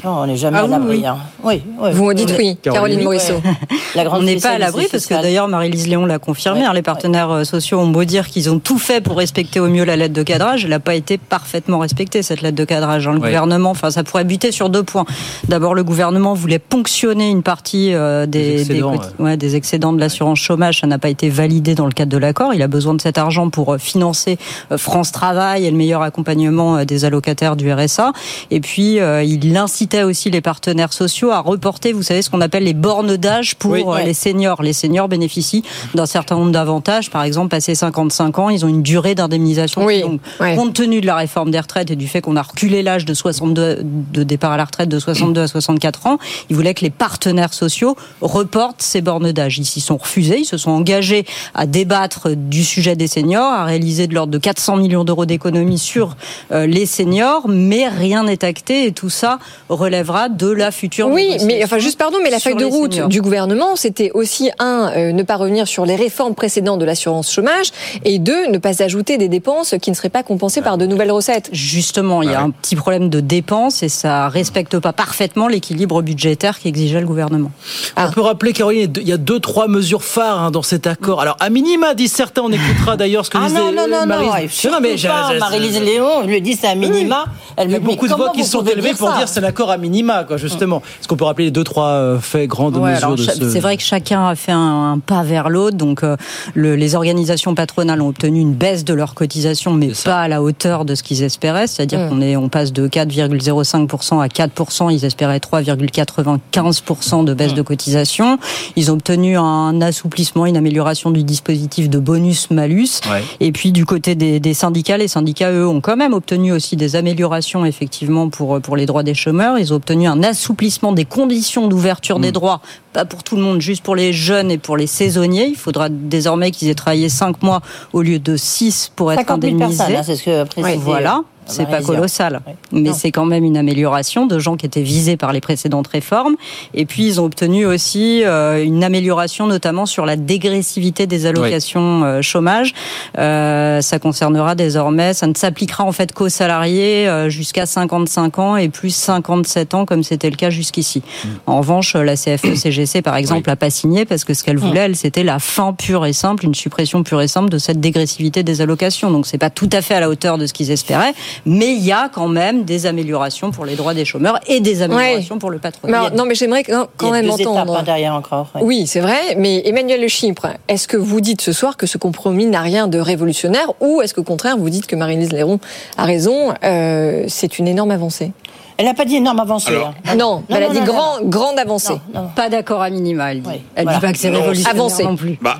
on 0.05 0.27
n'est 0.27 0.37
jamais 0.37 0.59
Ah 0.61 0.65
à 0.65 0.67
l'abri. 0.67 0.99
oui. 0.99 1.07
hein. 1.07 1.17
Oui, 1.45 1.63
oui. 1.81 1.91
Vous 1.93 2.05
me 2.05 2.15
dites 2.15 2.35
oui, 2.39 2.57
Caroline. 2.57 2.63
Caroline 2.99 3.03
Morisseau. 3.05 3.41
La 3.95 4.05
grande 4.05 4.21
On 4.21 4.25
n'est 4.25 4.37
pas 4.37 4.51
à 4.51 4.59
l'abri 4.59 4.87
parce 4.91 5.07
que 5.07 5.15
d'ailleurs 5.15 5.49
Marie-Lise 5.49 5.87
Léon 5.89 6.07
l'a 6.07 6.19
confirmé. 6.19 6.63
Les 6.75 6.83
partenaires 6.83 7.31
euh, 7.31 7.45
sociaux 7.45 7.79
ont 7.79 7.89
beau 7.89 8.05
dire 8.05 8.29
qu'ils 8.29 8.49
ont 8.51 8.59
tout 8.59 8.79
fait 8.79 9.01
pour 9.01 9.17
respecter 9.19 9.61
au 9.61 9.69
mieux 9.69 9.85
la 9.85 9.97
lettre 9.97 10.15
de 10.15 10.23
cadrage, 10.23 10.65
elle 10.65 10.71
n'a 10.71 10.81
pas 10.81 10.95
été 10.95 11.19
parfaitement 11.19 11.79
respectée 11.79 12.23
cette 12.23 12.41
lettre 12.43 12.57
de 12.57 12.65
cadrage. 12.65 13.09
Le 13.09 13.19
gouvernement, 13.19 13.71
enfin 13.71 13.91
ça 13.91 14.03
pourrait 14.05 14.25
buter 14.25 14.53
sur 14.53 14.71
deux 14.71 14.83
points. 14.83 15.05
D'abord, 15.49 15.75
le 15.75 15.85
gouvernement 15.85 16.33
voulait 16.35 16.59
ponctionner 16.59 17.29
une 17.31 17.43
partie 17.43 17.93
euh, 17.95 18.27
des, 18.27 18.43
Des 18.43 18.61
excédents, 18.63 18.97
coti- 18.97 19.09
ouais, 19.19 19.37
des 19.37 19.57
excédents 19.57 19.92
de 19.93 20.01
l'assurance 20.01 20.39
chômage. 20.39 20.81
Ça 20.81 20.87
n'a 20.87 20.99
pas 20.99 21.09
été 21.09 21.29
validé 21.29 21.75
dans 21.75 21.87
le 21.87 21.93
cadre 21.93 22.11
de 22.13 22.17
l'accord. 22.19 22.55
Il 22.55 22.63
a 22.63 22.69
besoin 22.69 22.95
de 22.95 23.01
cet 23.01 23.19
argent 23.19 23.51
pour 23.51 23.75
euh, 23.75 23.79
financer 23.79 24.39
euh, 24.71 24.79
France 24.79 25.13
Travail 25.13 25.67
et 25.67 25.71
le 25.71 25.77
meilleur 25.77 26.03
accompagnement 26.03 26.79
euh, 26.79 26.85
des 26.85 27.05
allocataires 27.05 27.57
du 27.57 27.73
RSA. 27.73 28.13
Et 28.51 28.61
puis, 28.61 28.99
il 29.25 29.57
incitait 29.57 30.03
aussi 30.03 30.31
les 30.31 30.41
partenaires 30.41 30.93
sociaux 30.93 31.31
à 31.31 31.41
reporter, 31.41 31.93
vous 31.93 32.03
savez, 32.03 32.23
ce 32.23 32.31
qu'on 32.31 32.41
appelle 32.41 32.65
les 32.65 32.75
bornes 32.75 33.17
d'âge 33.17 33.55
pour 33.57 33.73
Oui. 33.73 33.83
Ouais. 33.83 34.05
les 34.05 34.15
seniors. 34.15 34.63
Les 34.63 34.73
seniors 34.73 35.09
bénéficient 35.09 35.63
d'un 35.95 36.07
certain 36.07 36.37
nombre 36.37 36.53
d'avantages. 36.53 37.11
Par 37.11 37.23
exemple, 37.25 37.49
passé 37.49 37.75
55 37.75 38.39
ans, 38.39 38.51
ils 38.51 38.65
ont 38.65 38.69
une 38.69 38.83
durée 38.83 39.15
d'indemnisation 39.15 39.85
Oui, 39.85 40.03
ouais. 40.41 40.57
Compte 40.57 40.75
tenu 40.75 41.01
de 41.01 41.07
la 41.07 41.17
réforme 41.17 41.51
des 41.51 41.61
retraites 41.61 41.91
et 41.91 41.97
du 41.97 42.09
fait 42.09 42.21
qu'on 42.21 42.37
a 42.37 42.43
reculé 42.43 42.83
l'âge 42.83 43.05
de 43.05 43.15
62 43.15 43.81
de 43.83 44.23
départ 44.23 44.53
à 44.53 44.57
la 44.57 44.65
retraite 44.65 44.89
de 44.89 44.99
62 44.99 45.43
à 45.43 45.47
64 45.49 46.07
ans, 46.07 46.19
ils 46.51 46.57
voulaient 46.57 46.75
que 46.75 46.85
les 46.85 46.91
partenaires 46.91 47.55
sociaux 47.55 47.97
reportent 48.21 48.83
ces 48.83 49.01
bornes 49.01 49.33
d'âge. 49.33 49.59
Sont 49.83 49.97
refusés. 49.97 50.39
Ils 50.41 50.45
se 50.45 50.57
sont 50.57 50.71
engagés 50.71 51.25
à 51.55 51.67
débattre 51.67 52.31
du 52.35 52.65
sujet 52.65 52.97
des 52.97 53.07
seniors, 53.07 53.53
à 53.53 53.65
réaliser 53.65 54.07
de 54.07 54.15
l'ordre 54.15 54.33
de 54.33 54.39
400 54.39 54.77
millions 54.77 55.05
d'euros 55.05 55.27
d'économies 55.27 55.79
sur 55.79 56.17
euh, 56.51 56.67
les 56.67 56.87
seniors, 56.87 57.49
mais 57.49 57.89
rien 57.89 58.25
n'est 58.25 58.45
acté 58.45 58.87
et 58.87 58.93
tout 58.93 59.11
ça 59.11 59.39
relèvera 59.69 60.29
de 60.29 60.51
la 60.51 60.71
future 60.71 61.09
Oui, 61.09 61.37
mais 61.45 61.63
enfin 61.65 61.79
juste 61.79 61.99
pardon, 61.99 62.19
mais 62.23 62.31
la 62.31 62.39
feuille 62.39 62.57
de 62.57 62.65
route 62.65 62.93
seniors. 62.93 63.09
du 63.09 63.21
gouvernement, 63.21 63.77
c'était 63.77 64.11
aussi 64.15 64.51
un 64.59 64.93
euh, 64.97 65.13
ne 65.13 65.23
pas 65.23 65.37
revenir 65.37 65.67
sur 65.69 65.85
les 65.85 65.97
réformes 65.97 66.35
précédentes 66.35 66.79
de 66.79 66.85
l'assurance 66.85 67.33
chômage 67.33 67.71
et 68.05 68.19
deux 68.19 68.47
ne 68.47 68.59
pas 68.59 68.83
ajouter 68.83 69.19
des 69.19 69.29
dépenses 69.29 69.75
qui 69.81 69.91
ne 69.91 69.97
seraient 69.97 70.09
pas 70.09 70.23
compensées 70.23 70.63
par 70.63 70.79
de 70.79 70.87
nouvelles 70.87 71.11
recettes. 71.11 71.49
Justement, 71.53 72.23
il 72.23 72.31
y 72.31 72.35
a 72.35 72.41
un 72.41 72.51
petit 72.51 72.77
problème 72.77 73.09
de 73.09 73.21
dépenses 73.21 73.83
et 73.83 73.89
ça 73.89 74.29
respecte 74.29 74.79
pas 74.79 74.93
parfaitement 74.93 75.49
l'équilibre 75.49 76.03
budgétaire 76.03 76.59
qu'exigeait 76.59 77.01
le 77.01 77.07
gouvernement. 77.07 77.51
Ah. 77.97 78.07
On 78.09 78.13
peut 78.13 78.21
rappeler, 78.21 78.53
Caroline, 78.53 78.93
il 78.97 79.09
y 79.09 79.13
a 79.13 79.17
deux, 79.17 79.41
trois 79.41 79.62
mesures 79.69 80.05
phares 80.05 80.41
hein, 80.41 80.51
dans 80.51 80.63
cet 80.63 80.87
accord. 80.87 81.21
Alors, 81.21 81.37
à 81.41 81.51
minima, 81.51 81.95
disent 81.95 82.13
certains, 82.13 82.43
on 82.43 82.51
écoutera 82.51 82.97
d'ailleurs 82.97 83.25
ce 83.27 83.31
que 83.31 83.39
Ah 83.41 83.47
disait 83.47 83.59
non, 83.59 83.73
non, 83.73 83.87
non, 83.91 84.07
Marie- 84.07 84.27
non, 84.27 84.71
Non, 84.73 84.79
mais 84.81 84.97
Marie-Lise 85.39 85.81
Léon, 85.81 86.23
je 86.23 86.29
lui 86.29 86.41
dis 86.41 86.55
c'est 86.55 86.69
un 86.69 86.75
minima. 86.75 87.25
Elle 87.57 87.69
Il 87.69 87.73
y 87.73 87.75
a 87.75 87.79
me 87.81 87.85
dit, 87.85 87.91
beaucoup 87.91 88.09
de 88.09 88.15
voix 88.15 88.31
qui 88.31 88.45
sont 88.45 88.63
élevées 88.65 88.95
pour 88.95 89.13
dire 89.13 89.29
c'est 89.29 89.41
l'accord 89.41 89.71
à 89.71 89.77
minima, 89.77 90.25
quoi, 90.25 90.37
justement. 90.37 90.83
Est-ce 91.01 91.09
qu'on 91.09 91.17
peut 91.17 91.25
rappeler 91.25 91.47
les 91.47 91.51
deux, 91.51 91.65
trois 91.65 91.89
euh, 91.89 92.19
faits 92.19 92.49
grandes 92.49 92.77
Ouais, 92.77 92.93
mesures 92.93 93.05
alors, 93.07 93.17
de 93.19 93.23
ce... 93.23 93.51
C'est 93.51 93.61
vrai 93.61 93.77
que 93.77 93.83
chacun 93.83 94.27
a 94.29 94.35
fait 94.35 94.53
un, 94.53 94.93
un 94.93 94.99
pas 94.99 95.23
vers 95.23 95.49
l'autre. 95.51 95.77
Donc, 95.77 96.03
euh, 96.03 96.17
le- 96.55 96.77
les 96.77 96.95
organisations 96.95 97.55
patronales 97.55 98.01
ont 98.01 98.09
obtenu 98.09 98.41
une 98.41 98.55
baisse 98.55 98.85
de 98.85 98.95
leurs 98.95 99.15
cotisations, 99.15 99.73
mais 99.73 99.91
pas 100.05 100.21
à 100.21 100.29
la 100.29 100.43
hauteur 100.43 100.85
de 100.85 100.95
ce 100.95 101.03
qu'ils 101.03 101.23
espéraient. 101.23 101.67
C'est-à-dire 101.67 102.01
Mm. 102.01 102.09
qu'on 102.09 102.21
est, 102.21 102.37
on 102.37 102.49
passe 102.49 102.73
de 102.73 102.89
4,05% 102.89 104.21
à 104.21 104.29
4%. 104.29 104.91
Ils 104.91 105.05
espéraient 105.05 105.39
3,95% 105.41 107.25
de 107.25 107.35
baisse 107.35 107.55
de 107.55 107.63
cotisation. 107.63 108.39
Ils 108.77 108.91
ont 108.91 108.95
obtenu 108.95 109.37
un 109.37 109.43
assouplissement, 109.81 110.47
une 110.47 110.57
amélioration 110.57 111.11
du 111.11 111.25
dispositif 111.25 111.89
de 111.91 111.99
bonus-malus. 111.99 113.01
Ouais. 113.11 113.23
Et 113.41 113.53
puis 113.53 113.73
du 113.73 113.85
côté 113.85 114.15
des, 114.15 114.41
des 114.41 114.55
syndicats, 114.55 114.97
les 114.97 115.09
syndicats, 115.09 115.51
eux, 115.53 115.67
ont 115.67 115.81
quand 115.81 115.97
même 115.97 116.13
obtenu 116.13 116.53
aussi 116.53 116.77
des 116.77 116.97
améliorations, 116.97 117.65
effectivement, 117.65 118.29
pour, 118.29 118.61
pour 118.61 118.77
les 118.77 118.87
droits 118.87 119.03
des 119.03 119.15
chômeurs. 119.15 119.59
Ils 119.59 119.73
ont 119.73 119.77
obtenu 119.77 120.07
un 120.07 120.23
assouplissement 120.23 120.93
des 120.93 121.05
conditions 121.05 121.69
d'ouverture 121.69 122.19
Mm. 122.19 122.23
des 122.23 122.33
droits, 122.33 122.61
pas 122.93 123.05
pour 123.05 123.23
tout 123.23 123.37
le 123.37 123.43
monde, 123.43 123.61
juste 123.61 123.83
pour 123.83 123.97
les 123.97 124.13
jeunes 124.13 124.51
et 124.51 124.59
pour 124.59 124.77
les 124.77 124.87
saisonniers. 124.87 125.47
Il 125.47 125.57
faudra 125.57 125.89
désormais 125.89 126.51
qu'ils 126.51 126.69
aient 126.69 126.75
travaillé 126.75 127.09
5 127.09 127.43
mois 127.43 127.61
au 127.93 128.03
lieu 128.03 128.19
de 128.19 128.37
6 128.37 128.93
pour 128.95 129.13
être 129.13 129.21
50 129.21 129.43
000 129.43 129.55
indemnisés. 129.55 129.79
personnes, 129.79 129.97
hein, 129.97 130.03
c'est 130.05 130.17
ce 130.17 130.25
que 130.25 130.77
Voilà. 130.77 131.23
C'est 131.47 131.67
pas 131.67 131.83
colossal, 131.83 132.41
Oui. 132.73 132.83
mais 132.83 132.93
c'est 132.93 133.11
quand 133.11 133.25
même 133.25 133.45
une 133.45 133.57
amélioration 133.57 134.27
de 134.27 134.39
gens 134.39 134.57
qui 134.57 134.67
étaient 134.67 134.83
visés 134.83 135.17
par 135.17 135.33
les 135.33 135.41
précédentes 135.41 135.89
réformes. 135.89 136.37
Et 136.75 136.87
puis 136.87 137.07
ils 137.07 137.21
ont 137.21 137.25
obtenu 137.25 137.67
aussi 137.67 138.23
euh, 138.25 138.63
une 138.65 138.85
amélioration, 138.85 139.47
notamment 139.47 139.87
sur 139.87 140.07
la 140.07 140.17
dégressivité 140.17 141.07
des 141.07 141.27
allocations 141.27 142.05
euh, 142.05 142.23
chômage. 142.23 142.75
Euh, 143.19 143.81
ça 143.81 143.99
concernera 143.99 144.55
désormais, 144.55 145.15
ça 145.15 145.27
ne 145.27 145.35
s'appliquera 145.35 145.85
en 145.85 145.93
fait 145.93 146.13
qu'aux 146.13 146.29
salariés 146.29 147.09
euh, 147.09 147.29
jusqu'à 147.29 147.67
55 147.67 148.39
ans 148.39 148.57
et 148.57 148.69
plus 148.69 148.95
57 148.95 149.75
ans, 149.75 149.85
comme 149.85 150.03
c'était 150.03 150.31
le 150.31 150.37
cas 150.37 150.51
jusqu'ici. 150.51 151.03
En 151.47 151.59
revanche, 151.59 151.95
la 151.95 152.15
CFE-CGC, 152.15 153.03
par 153.03 153.17
exemple, 153.17 153.49
n'a 153.49 153.57
pas 153.57 153.71
signé 153.71 154.05
parce 154.05 154.25
que 154.25 154.35
ce 154.35 154.45
qu'elle 154.45 154.59
voulait, 154.59 154.81
elle, 154.81 154.97
c'était 154.97 155.25
la 155.25 155.39
fin 155.39 155.73
pure 155.73 156.07
et 156.07 156.13
simple, 156.13 156.45
une 156.45 156.55
suppression 156.55 157.03
pure 157.03 157.21
et 157.21 157.29
simple 157.29 157.49
de 157.51 157.59
cette 157.59 157.81
dégressivité 157.81 158.43
des 158.43 158.61
allocations. 158.61 159.11
Donc 159.11 159.27
c'est 159.27 159.39
pas 159.39 159.51
tout 159.51 159.69
à 159.73 159.83
fait 159.83 159.95
à 159.95 160.01
la 160.01 160.09
hauteur 160.09 160.39
de 160.39 160.47
ce 160.47 160.53
qu'ils 160.53 160.71
espéraient, 160.71 161.13
mais 161.47 161.73
il 161.73 161.85
y 161.85 161.93
a 161.93 162.09
quand 162.13 162.29
même 162.29 162.65
des 162.65 162.87
améliorations 162.87 163.51
pour 163.51 163.65
les 163.65 163.77
droits 163.77 163.95
des 163.95 164.05
chômeurs 164.05 164.39
et 164.47 164.61
des 164.61 164.83
améliorations 164.83 165.39
pour 165.39 165.51
le 165.51 165.59
patronat. 165.59 166.11
Mais, 166.11 166.17
non, 166.17 166.25
mais 166.27 166.35
j'aimerais 166.35 166.63
quand 166.65 166.87
quand 166.97 167.07
Il 167.07 167.17
y 167.17 167.19
a 167.19 167.23
même 167.23 167.31
deux 167.31 167.41
étapes, 167.41 167.53
entendre. 167.55 167.77
hein, 167.79 167.83
derrière 167.83 168.15
encore. 168.15 168.49
ouais. 168.55 168.61
Oui, 168.65 168.87
c'est 168.87 169.01
vrai, 169.01 169.35
mais 169.37 169.63
Emmanuel 169.67 170.01
Le 170.01 170.09
Chypre, 170.09 170.47
est-ce 170.69 170.87
que 170.89 170.97
vous 170.97 171.21
dites 171.21 171.41
ce 171.41 171.53
soir 171.53 171.77
que 171.77 171.87
ce 171.87 171.99
compromis 171.99 172.47
n'a 172.47 172.61
rien 172.61 172.89
de 172.89 172.99
révolutionnaire 172.99 173.73
ou 173.81 174.03
est-ce 174.03 174.15
qu'au 174.15 174.23
contraire 174.25 174.57
vous 174.57 174.71
dites 174.71 174.87
que 174.87 174.97
Marie-Lise 174.97 175.33
Léron 175.33 175.59
a 175.97 176.05
raison, 176.05 176.55
euh, 176.65 177.25
c'est 177.29 177.59
une 177.59 177.69
énorme 177.69 177.91
avancée? 177.91 178.33
Elle 178.79 178.87
n'a 178.87 178.95
pas 178.95 179.05
dit 179.05 179.17
énorme 179.17 179.39
avancée. 179.39 179.71
hein. 179.77 180.15
Non, 180.17 180.43
elle 180.49 180.63
a 180.65 180.69
dit 180.71 180.81
grand, 180.81 181.21
grande 181.23 181.59
avancée. 181.59 181.95
Pas 182.35 182.49
d'accord 182.49 182.81
à 182.83 182.91
minima, 182.91 183.31
elle 183.33 183.43
dit. 183.43 183.51
Elle 183.77 183.85
voilà. 183.85 183.99
dit 183.99 184.07
pas 184.07 184.13
que 184.13 184.19
c'est 184.19 184.31
Non, 184.31 184.41
révolutionnaire 184.41 184.75
Avancée. 184.75 185.05
non 185.05 185.15
plus. 185.17 185.39
Bah, 185.43 185.57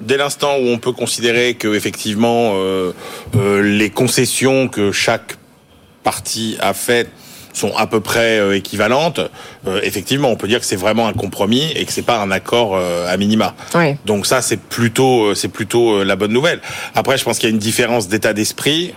dès 0.00 0.16
l'instant 0.16 0.56
où 0.58 0.68
on 0.68 0.78
peut 0.78 0.92
considérer 0.92 1.54
que 1.54 1.74
effectivement 1.74 2.52
euh, 2.54 2.92
euh, 3.36 3.62
les 3.62 3.90
concessions 3.90 4.68
que 4.68 4.92
chaque 4.92 5.36
parti 6.02 6.56
a 6.60 6.72
faites 6.72 7.10
sont 7.52 7.74
à 7.76 7.86
peu 7.86 8.00
près 8.00 8.38
euh, 8.38 8.56
équivalentes, 8.56 9.20
euh, 9.66 9.80
effectivement, 9.82 10.28
on 10.28 10.36
peut 10.36 10.48
dire 10.48 10.60
que 10.60 10.66
c'est 10.66 10.76
vraiment 10.76 11.08
un 11.08 11.12
compromis 11.12 11.72
et 11.74 11.84
que 11.84 11.92
c'est 11.92 12.02
pas 12.02 12.18
un 12.20 12.30
accord 12.30 12.76
euh, 12.76 13.12
à 13.12 13.16
minima. 13.16 13.54
Oui. 13.74 13.96
Donc 14.04 14.26
ça, 14.26 14.42
c'est 14.42 14.60
plutôt, 14.60 15.26
euh, 15.26 15.34
c'est 15.34 15.48
plutôt 15.48 15.96
euh, 15.96 16.04
la 16.04 16.16
bonne 16.16 16.32
nouvelle. 16.32 16.60
Après, 16.94 17.18
je 17.18 17.24
pense 17.24 17.38
qu'il 17.38 17.48
y 17.48 17.52
a 17.52 17.54
une 17.54 17.58
différence 17.58 18.08
d'état 18.08 18.32
d'esprit 18.32 18.94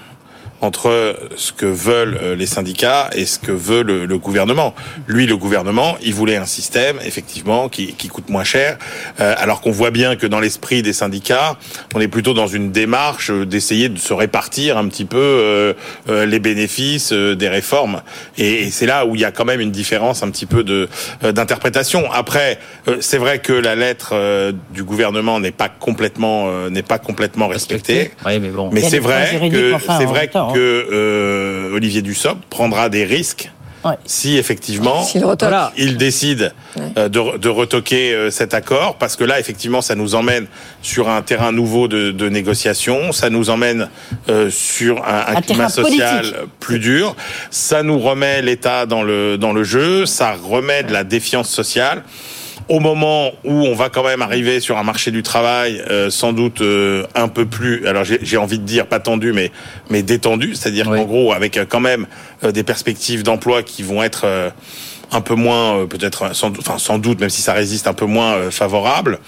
entre 0.62 1.18
ce 1.36 1.52
que 1.52 1.66
veulent 1.66 2.18
euh, 2.22 2.36
les 2.36 2.46
syndicats 2.46 3.10
et 3.14 3.26
ce 3.26 3.40
que 3.40 3.52
veut 3.52 3.84
le, 3.84 4.06
le 4.06 4.18
gouvernement. 4.18 4.74
Lui, 5.08 5.26
le 5.26 5.36
gouvernement, 5.38 5.98
il 6.04 6.14
voulait 6.14 6.38
un 6.38 6.46
système, 6.46 6.98
effectivement, 7.06 7.68
qui, 7.70 7.94
qui 7.94 8.08
coûte 8.08 8.30
moins 8.30 8.44
cher, 8.44 8.78
euh, 9.20 9.34
alors 9.38 9.62
qu'on 9.62 9.72
voit 9.72 9.92
bien 9.92 10.16
que 10.16 10.28
dans 10.28 10.40
l'esprit 10.40 10.82
des 10.82 10.94
syndicats, 10.94 11.58
on 11.96 12.00
est 12.00 12.08
plutôt 12.08 12.34
dans 12.34 12.48
une 12.48 12.72
démarche 12.72 13.32
euh, 13.32 13.46
d'essayer 13.46 13.90
de 13.90 13.98
se 13.98 14.14
répartir 14.14 14.78
un 14.78 14.88
petit 14.88 15.06
peu 15.06 15.18
euh, 15.18 15.74
euh, 16.10 16.26
les 16.26 16.40
bénéfices 16.40 17.12
euh, 17.12 17.36
des 17.36 17.50
réformes. 17.50 18.02
Et, 18.38 18.64
et 18.64 18.72
c'est 18.72 18.86
là 18.86 19.06
où 19.06 19.16
il 19.16 19.22
y 19.22 19.26
a 19.26 19.32
quand 19.32 19.46
même 19.46 19.62
une 19.62 19.72
différence 19.72 20.24
un 20.24 20.30
petit 20.30 20.46
peu 20.46 20.64
de 20.64 20.88
euh, 21.24 21.32
d'interprétation. 21.32 22.12
Après, 22.12 22.60
euh, 22.88 22.98
c'est 23.02 23.18
vrai 23.18 23.40
que 23.40 23.54
la 23.54 23.76
lettre 23.76 24.12
euh, 24.14 24.52
du 24.72 24.84
gouvernement 24.84 25.40
n'est 25.40 25.52
pas 25.52 25.70
complètement 25.70 26.50
euh, 26.50 26.70
n'est 26.70 26.84
pas 26.84 27.00
complètement 27.00 27.48
respectée. 27.48 28.12
Oui, 28.26 28.40
mais 28.40 28.50
bon. 28.50 28.70
Mais 28.72 28.82
c'est 28.82 29.00
vrai 29.00 29.50
que 29.52 29.74
enfin, 29.74 29.98
c'est 30.00 30.06
vrai 30.06 30.28
temps. 30.28 30.51
Que 30.54 30.88
euh, 30.92 31.74
Olivier 31.76 32.02
Dussopt 32.02 32.44
prendra 32.50 32.90
des 32.90 33.06
risques 33.06 33.52
si 34.06 34.38
effectivement 34.38 35.04
voilà, 35.40 35.74
il 35.76 35.98
décide 35.98 36.54
euh, 36.98 37.10
de, 37.10 37.38
de 37.38 37.50
retoquer 37.50 38.14
euh, 38.14 38.30
cet 38.30 38.54
accord, 38.54 38.98
parce 38.98 39.16
que 39.16 39.24
là 39.24 39.40
effectivement 39.40 39.82
ça 39.82 39.96
nous 39.96 40.14
emmène 40.14 40.46
sur 40.84 41.10
un 41.10 41.22
terrain 41.24 41.52
nouveau 41.52 41.88
de, 41.88 42.12
de 42.12 42.30
négociation, 42.30 43.12
ça 43.12 43.30
nous 43.32 43.50
emmène 43.50 43.90
euh, 44.30 44.52
sur 44.52 45.04
un, 45.04 45.34
un 45.34 45.36
Un 45.38 45.42
climat 45.42 45.68
terrain 45.68 45.70
social 45.70 46.22
politique. 46.22 46.36
plus 46.60 46.80
dur, 46.80 47.16
ça 47.50 47.82
nous 47.82 47.98
remet 47.98 48.42
l'État 48.44 48.86
dans 48.86 49.02
le 49.02 49.38
dans 49.38 49.52
le 49.52 49.64
jeu, 49.64 50.06
ça 50.06 50.34
remet 50.34 50.84
de 50.84 50.94
la 50.94 51.04
défiance 51.04 51.50
sociale 51.50 52.04
au 52.72 52.80
moment 52.80 53.34
où 53.44 53.52
on 53.52 53.76
va 53.76 53.90
quand 53.90 54.04
même 54.04 54.22
arriver 54.22 54.62
sur 54.62 54.78
un 54.78 54.84
marché 54.84 55.12
du 55.12 55.24
travail 55.24 55.84
euh, 55.90 56.10
sans 56.10 56.32
doute 56.32 56.62
euh, 56.62 57.06
un 57.16 57.28
peu 57.28 57.46
plus, 57.46 57.86
alors 57.86 58.06
j'ai 58.06 58.38
envie 58.38 58.60
de 58.60 58.64
dire 58.64 58.88
pas 58.88 59.02
tendu, 59.02 59.34
mais 59.34 59.52
mais 59.90 60.04
détendu, 60.04 60.56
c'est-à-dire 60.56 60.86
qu'en 60.86 61.04
gros 61.04 61.34
avec 61.34 61.58
euh, 61.58 61.66
quand 61.68 61.82
même 61.82 62.08
euh, 62.46 62.54
des 62.54 62.64
perspectives 62.64 63.24
d'emploi 63.24 63.62
qui 63.62 63.84
vont 63.84 64.02
être 64.02 64.22
euh, 64.24 64.50
un 65.12 65.20
peu 65.20 65.36
moins, 65.36 65.80
euh, 65.80 65.86
peut-être, 65.86 66.34
sans, 66.34 66.58
enfin 66.58 66.78
sans 66.78 66.98
doute, 66.98 67.20
même 67.20 67.30
si 67.30 67.42
ça 67.42 67.52
résiste 67.52 67.88
un 67.88 67.94
peu 67.94 68.06
moins 68.06 68.36
euh, 68.36 68.52
favorable. 68.52 69.20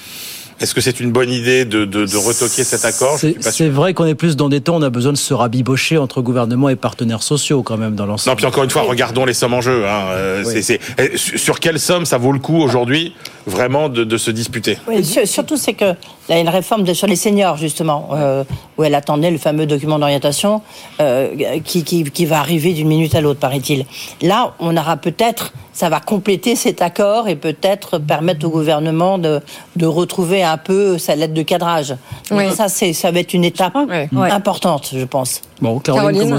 Est-ce 0.59 0.73
que 0.73 0.81
c'est 0.81 0.99
une 0.99 1.11
bonne 1.11 1.29
idée 1.31 1.65
de, 1.65 1.85
de, 1.85 2.05
de 2.05 2.17
retoquer 2.17 2.63
cet 2.63 2.85
accord? 2.85 3.17
C'est 3.41 3.69
vrai 3.69 3.93
qu'on 3.93 4.05
est 4.05 4.15
plus 4.15 4.35
dans 4.35 4.49
des 4.49 4.61
temps, 4.61 4.75
on 4.77 4.81
a 4.81 4.89
besoin 4.89 5.11
de 5.11 5.17
se 5.17 5.33
rabibocher 5.33 5.97
entre 5.97 6.21
gouvernement 6.21 6.69
et 6.69 6.75
partenaires 6.75 7.23
sociaux 7.23 7.63
quand 7.63 7.77
même 7.77 7.95
dans 7.95 8.05
l'ensemble. 8.05 8.31
Non, 8.33 8.35
puis 8.37 8.45
encore 8.45 8.63
une 8.63 8.69
fois, 8.69 8.83
regardons 8.83 9.25
les 9.25 9.33
sommes 9.33 9.53
en 9.53 9.61
jeu. 9.61 9.85
Hein. 9.87 10.01
Euh, 10.11 10.43
Oui. 10.45 10.63
eh, 10.97 11.17
sur 11.17 11.39
sur 11.39 11.59
quelle 11.59 11.79
somme 11.79 12.05
ça 12.05 12.17
vaut 12.17 12.31
le 12.31 12.39
coup 12.39 12.57
aujourd'hui 12.61 13.13
vraiment 13.45 13.89
de, 13.89 14.03
de 14.03 14.17
se 14.17 14.31
disputer? 14.31 14.77
Oui, 14.87 15.03
sur- 15.03 15.27
surtout, 15.27 15.57
c'est 15.57 15.73
que 15.73 15.85
là, 15.85 15.95
il 16.29 16.35
y 16.35 16.37
a 16.37 16.39
une 16.39 16.49
réforme 16.49 16.83
de- 16.83 16.93
sur 16.93 17.07
les 17.07 17.15
seniors, 17.17 17.57
justement, 17.57 18.09
euh, 18.13 18.43
où 18.77 18.83
elle 18.83 18.95
attendait 18.95 19.31
le 19.31 19.37
fameux 19.37 19.65
document 19.65 19.99
d'orientation 19.99 20.61
euh, 21.01 21.29
qui, 21.63 21.83
qui, 21.83 22.03
qui 22.05 22.25
va 22.25 22.39
arriver 22.39 22.73
d'une 22.73 22.87
minute 22.87 23.13
à 23.15 23.21
l'autre, 23.21 23.39
paraît-il. 23.39 23.85
Là, 24.21 24.53
on 24.59 24.75
aura 24.77 24.95
peut-être, 24.97 25.53
ça 25.73 25.89
va 25.89 25.99
compléter 25.99 26.55
cet 26.55 26.81
accord 26.81 27.27
et 27.27 27.35
peut-être 27.35 27.97
permettre 27.97 28.45
au 28.45 28.49
gouvernement 28.49 29.17
de, 29.17 29.41
de 29.75 29.85
retrouver 29.85 30.43
un 30.43 30.57
peu 30.57 30.97
sa 30.97 31.15
lettre 31.15 31.33
de 31.33 31.41
cadrage. 31.41 31.95
Donc. 32.29 32.51
Ça, 32.53 32.69
ça 32.69 33.11
va 33.11 33.19
être 33.19 33.33
une 33.33 33.43
étape 33.43 33.75
importante, 34.13 34.91
je 34.93 35.05
pense. 35.05 35.41
Bon, 35.63 35.81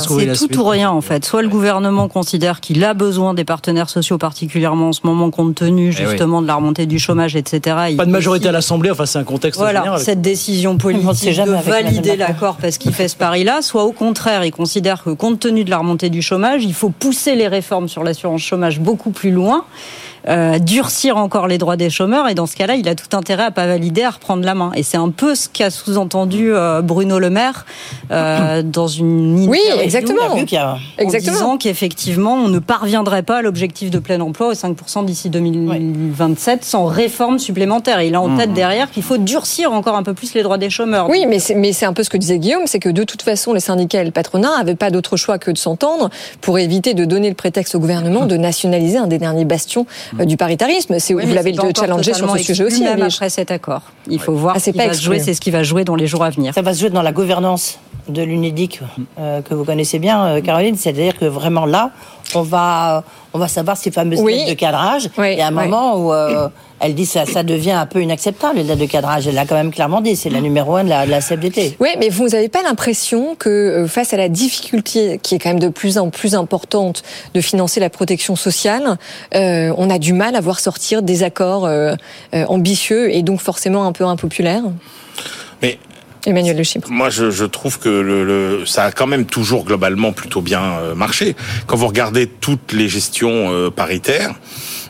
c'est 0.01 0.33
tout 0.49 0.59
ou 0.61 0.65
rien 0.65 0.91
en 0.91 1.01
fait. 1.01 1.25
Soit 1.25 1.43
le 1.43 1.49
gouvernement 1.49 2.09
considère 2.09 2.61
qu'il 2.61 2.85
a 2.85 2.93
besoin 2.95 3.33
des 3.33 3.45
partenaires 3.45 3.89
sociaux 3.89 4.19
particulièrement 4.19 4.89
en 4.89 4.93
ce 4.93 5.01
moment 5.05 5.31
compte 5.31 5.55
tenu 5.55 5.95
Eh 5.99 6.03
oui. 6.03 6.11
justement 6.11 6.43
de 6.43 6.47
la 6.47 6.57
remontée 6.57 6.85
du 6.87 6.99
chômage, 6.99 7.35
etc. 7.35 7.77
Pas 7.97 8.05
de 8.05 8.11
majorité 8.11 8.49
à 8.49 8.53
l'Assemblée, 8.53 8.91
enfin 8.91 9.07
c'est 9.07 9.19
un 9.19 9.25
contexte 9.25 9.59
Voilà, 9.59 9.81
général. 9.81 10.01
cette 10.01 10.21
décision 10.21 10.77
politique 10.77 11.33
jamais 11.33 11.57
de 11.59 11.63
valider 11.63 12.17
l'accord 12.17 12.57
parce 12.61 12.77
qu'il 12.79 12.93
fait 12.93 13.09
ce 13.09 13.17
pari-là, 13.17 13.63
soit 13.63 13.85
au 13.85 13.93
contraire, 13.93 14.45
il 14.45 14.51
considère 14.51 15.03
que 15.03 15.11
compte 15.11 15.41
tenu 15.41 15.65
de 15.65 15.71
la 15.71 15.79
remontée 15.79 16.11
du 16.11 16.21
chômage, 16.21 16.65
il 16.65 16.75
faut 16.75 16.91
pousser 16.91 17.35
les 17.35 17.49
réformes 17.49 17.89
sur 17.89 18.05
l'assurance 18.05 18.43
chômage 18.43 18.79
beaucoup 18.79 19.11
plus 19.11 19.31
loin. 19.31 19.65
Euh, 20.29 20.59
durcir 20.59 21.17
encore 21.17 21.47
les 21.49 21.59
droits 21.59 21.77
des 21.77 21.91
chômeurs 21.91 22.29
et 22.29 22.35
dans 22.35 22.47
ce 22.47 22.57
cas-là, 22.57 22.75
il 22.77 22.89
a 22.89 22.95
tout 22.95 23.15
intérêt 23.17 23.45
à 23.45 23.51
pas 23.51 23.67
valider, 23.67 24.03
à 24.03 24.11
reprendre 24.11 24.45
la 24.45 24.55
main. 24.55 24.71
Et 24.75 24.83
c'est 24.83 24.97
un 24.97 25.11
peu 25.11 25.35
ce 25.35 25.49
qu'a 25.49 25.71
sous-entendu 25.71 26.53
euh, 26.55 26.83
Bruno 26.83 27.19
Le 27.19 27.31
Maire 27.31 27.67
euh, 28.11 28.63
dans 28.65 28.87
une 28.89 29.47
Oui, 29.49 29.61
exactement. 29.81 30.35
Il 30.37 30.57
a 30.57 30.71
a- 30.71 30.75
en 30.75 30.79
Exactement. 30.99 31.33
disant 31.33 31.57
qu'effectivement, 31.59 32.35
on 32.35 32.49
ne 32.49 32.59
parviendrait 32.59 33.23
pas 33.23 33.39
à 33.39 33.43
l'objectif 33.43 33.91
de 33.91 33.99
plein 33.99 34.21
emploi 34.21 34.49
aux 34.49 34.53
5% 34.55 35.05
d'ici 35.05 35.31
2027 35.31 36.65
sans 36.65 36.87
réforme 36.87 37.39
supplémentaire. 37.39 38.01
Il 38.03 38.15
a 38.15 38.21
en 38.21 38.37
tête 38.37 38.53
derrière 38.53 38.91
qu'il 38.91 39.03
faut 39.03 39.19
durcir 39.19 39.73
encore 39.73 39.97
un 39.97 40.03
peu 40.03 40.15
plus 40.15 40.35
les 40.35 40.43
droits 40.43 40.59
des 40.59 40.71
chômeurs. 40.71 41.09
Oui, 41.09 41.27
mais 41.29 41.39
c'est, 41.39 41.55
mais 41.55 41.73
c'est 41.73 41.87
un 41.87 41.93
peu 41.93 42.03
ce 42.03 42.11
que 42.11 42.17
disait 42.17 42.39
Guillaume, 42.39 42.63
c'est 42.67 42.79
que 42.81 42.89
de 42.89 43.05
toute 43.05 43.23
façon, 43.23 43.53
les 43.53 43.61
syndicats 43.61 44.03
et 44.03 44.05
le 44.05 44.11
patronat 44.11 44.57
n'avaient 44.59 44.75
pas 44.75 44.91
d'autre 44.91 45.17
choix 45.17 45.39
que 45.39 45.51
de 45.51 45.59
s'entendre 45.59 46.11
pour 46.41 46.59
éviter 46.59 46.95
de 46.95 47.05
donner 47.05 47.29
le 47.29 47.35
prétexte 47.35 47.75
au 47.75 47.79
gouvernement 47.79 48.27
de 48.27 48.37
nationaliser 48.37 48.99
un 48.99 49.07
des 49.07 49.19
derniers 49.19 49.45
bastions 49.45 49.87
du 50.27 50.37
paritarisme. 50.37 50.97
C'est, 50.99 51.15
Oui, 51.15 51.25
vous 51.27 51.35
l'avez 51.35 51.55
challengé 51.77 52.15
sur 52.15 52.31
ce 52.31 52.43
sujet 52.43 52.65
aussi. 52.65 52.83
même 52.83 53.03
après 53.03 53.29
cet 53.31 53.51
accord. 53.51 53.83
Il 54.09 54.21
faut 54.21 54.35
voir 54.35 54.55
Ah, 54.57 54.59
ce 54.59 54.67
c'est 54.67 54.73
qui 54.73 54.79
pas 54.79 54.89
va 54.89 54.95
se 54.95 55.03
jouer, 55.03 55.19
c'est 55.19 55.35
ce 55.35 55.41
qui 55.41 55.51
va 55.51 55.63
jouer 55.63 55.85
dans 55.85 55.97
les 55.97 56.07
jours 56.07 56.25
à 56.25 56.31
venir. 56.31 56.55
Ça 56.55 56.63
va 56.63 56.75
se 56.75 56.81
jouer 56.81 56.91
dans 56.91 57.03
la 57.03 57.13
gouvernance 57.13 57.79
de 58.09 58.23
l'UNEDIC 58.23 58.81
euh, 59.19 59.41
que 59.43 59.55
vous 59.55 59.65
connaissez 59.65 59.99
bien, 59.99 60.25
euh, 60.27 60.41
Caroline. 60.41 60.77
C'est-à-dire 60.77 61.19
que 61.19 61.25
vraiment 61.25 61.65
là, 61.67 61.91
on 62.35 62.43
va, 62.43 63.05
on 63.33 63.39
va 63.39 63.49
savoir 63.49 63.77
ces 63.77 63.91
fameuses 63.91 64.21
Oui. 64.21 64.35
lettres 64.37 64.51
de 64.51 64.55
cadrage. 64.55 65.09
Oui, 65.19 65.33
Il 65.33 65.39
y 65.39 65.43
a 65.43 65.47
un 65.49 65.57
oui. 65.57 65.65
moment 65.65 65.97
où 65.97 66.13
euh, 66.13 66.49
elle 66.81 66.95
dit 66.95 67.07
ça, 67.07 67.25
ça 67.27 67.43
devient 67.43 67.73
un 67.73 67.87
peu 67.87 68.03
inacceptable, 68.03 68.57
les 68.57 68.65
lettres 68.65 68.81
de 68.81 68.87
cadrage. 68.87 69.27
Elle 69.27 69.35
l'a 69.35 69.47
quand 69.47 69.55
même 69.55 69.73
clairement 69.73 70.01
dit. 70.01 70.17
C'est 70.17 70.31
la 70.31 70.41
numéro 70.41 70.77
un 70.77 70.85
de 70.85 70.89
la, 70.91 71.07
de 71.07 71.11
la 71.11 71.21
CFDT. 71.21 71.77
Oui, 71.81 71.91
mais 71.99 72.09
vous 72.09 72.29
n'avez 72.29 72.49
pas 72.49 72.63
l'impression 72.63 73.35
que 73.37 73.49
euh, 73.49 73.87
face 73.87 74.13
à 74.13 74.17
la 74.17 74.29
difficulté 74.29 75.19
qui 75.23 75.35
est 75.35 75.39
quand 75.39 75.51
même 75.51 75.61
de 75.61 75.69
plus 75.69 75.99
en 75.99 76.11
plus 76.11 76.35
importante 76.35 77.03
de 77.35 77.41
financer 77.41 77.81
la 77.81 77.91
protection 77.91 78.37
sociale, 78.37 78.97
euh, 79.35 79.73
on 79.79 79.89
a 79.91 79.99
du 79.99 80.13
mal 80.13 80.37
à 80.37 80.41
voir 80.41 80.61
sortir 80.61 81.03
des 81.03 81.23
accords 81.23 81.65
euh, 81.67 81.95
euh, 82.35 82.45
ambitieux 82.49 83.15
et 83.15 83.23
donc 83.23 83.41
forcément 83.41 83.85
un 83.87 83.93
peu 83.93 84.05
impopulaires? 84.05 84.65
Mais 85.63 85.79
Emmanuel 86.27 86.63
Chypre. 86.65 86.89
Moi, 86.91 87.11
je, 87.11 87.31
je 87.31 87.45
trouve 87.45 87.79
que 87.79 87.89
le, 87.89 88.25
le- 88.25 88.67
ça 88.67 88.85
a 88.85 88.93
quand 88.93 89.07
même 89.07 89.27
toujours 89.27 89.65
globalement 89.65 90.13
plutôt 90.13 90.41
bien 90.41 90.63
euh, 90.63 90.95
marché. 90.95 91.37
Quand 91.67 91.77
vous 91.77 91.87
regardez 91.87 92.27
toutes 92.27 92.73
les 92.73 92.89
gestions 92.89 93.53
euh, 93.53 93.71
paritaires, 93.71 94.35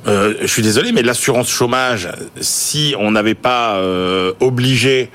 euh, 0.06 0.34
je 0.40 0.46
suis 0.46 0.62
désolé, 0.62 0.92
mais 0.92 1.02
l'assurance 1.02 1.48
chômage, 1.50 2.08
si 2.40 2.94
on 2.98 3.10
n'avait 3.12 3.34
pas 3.34 3.76
euh, 3.76 4.32
obligé 4.40 5.10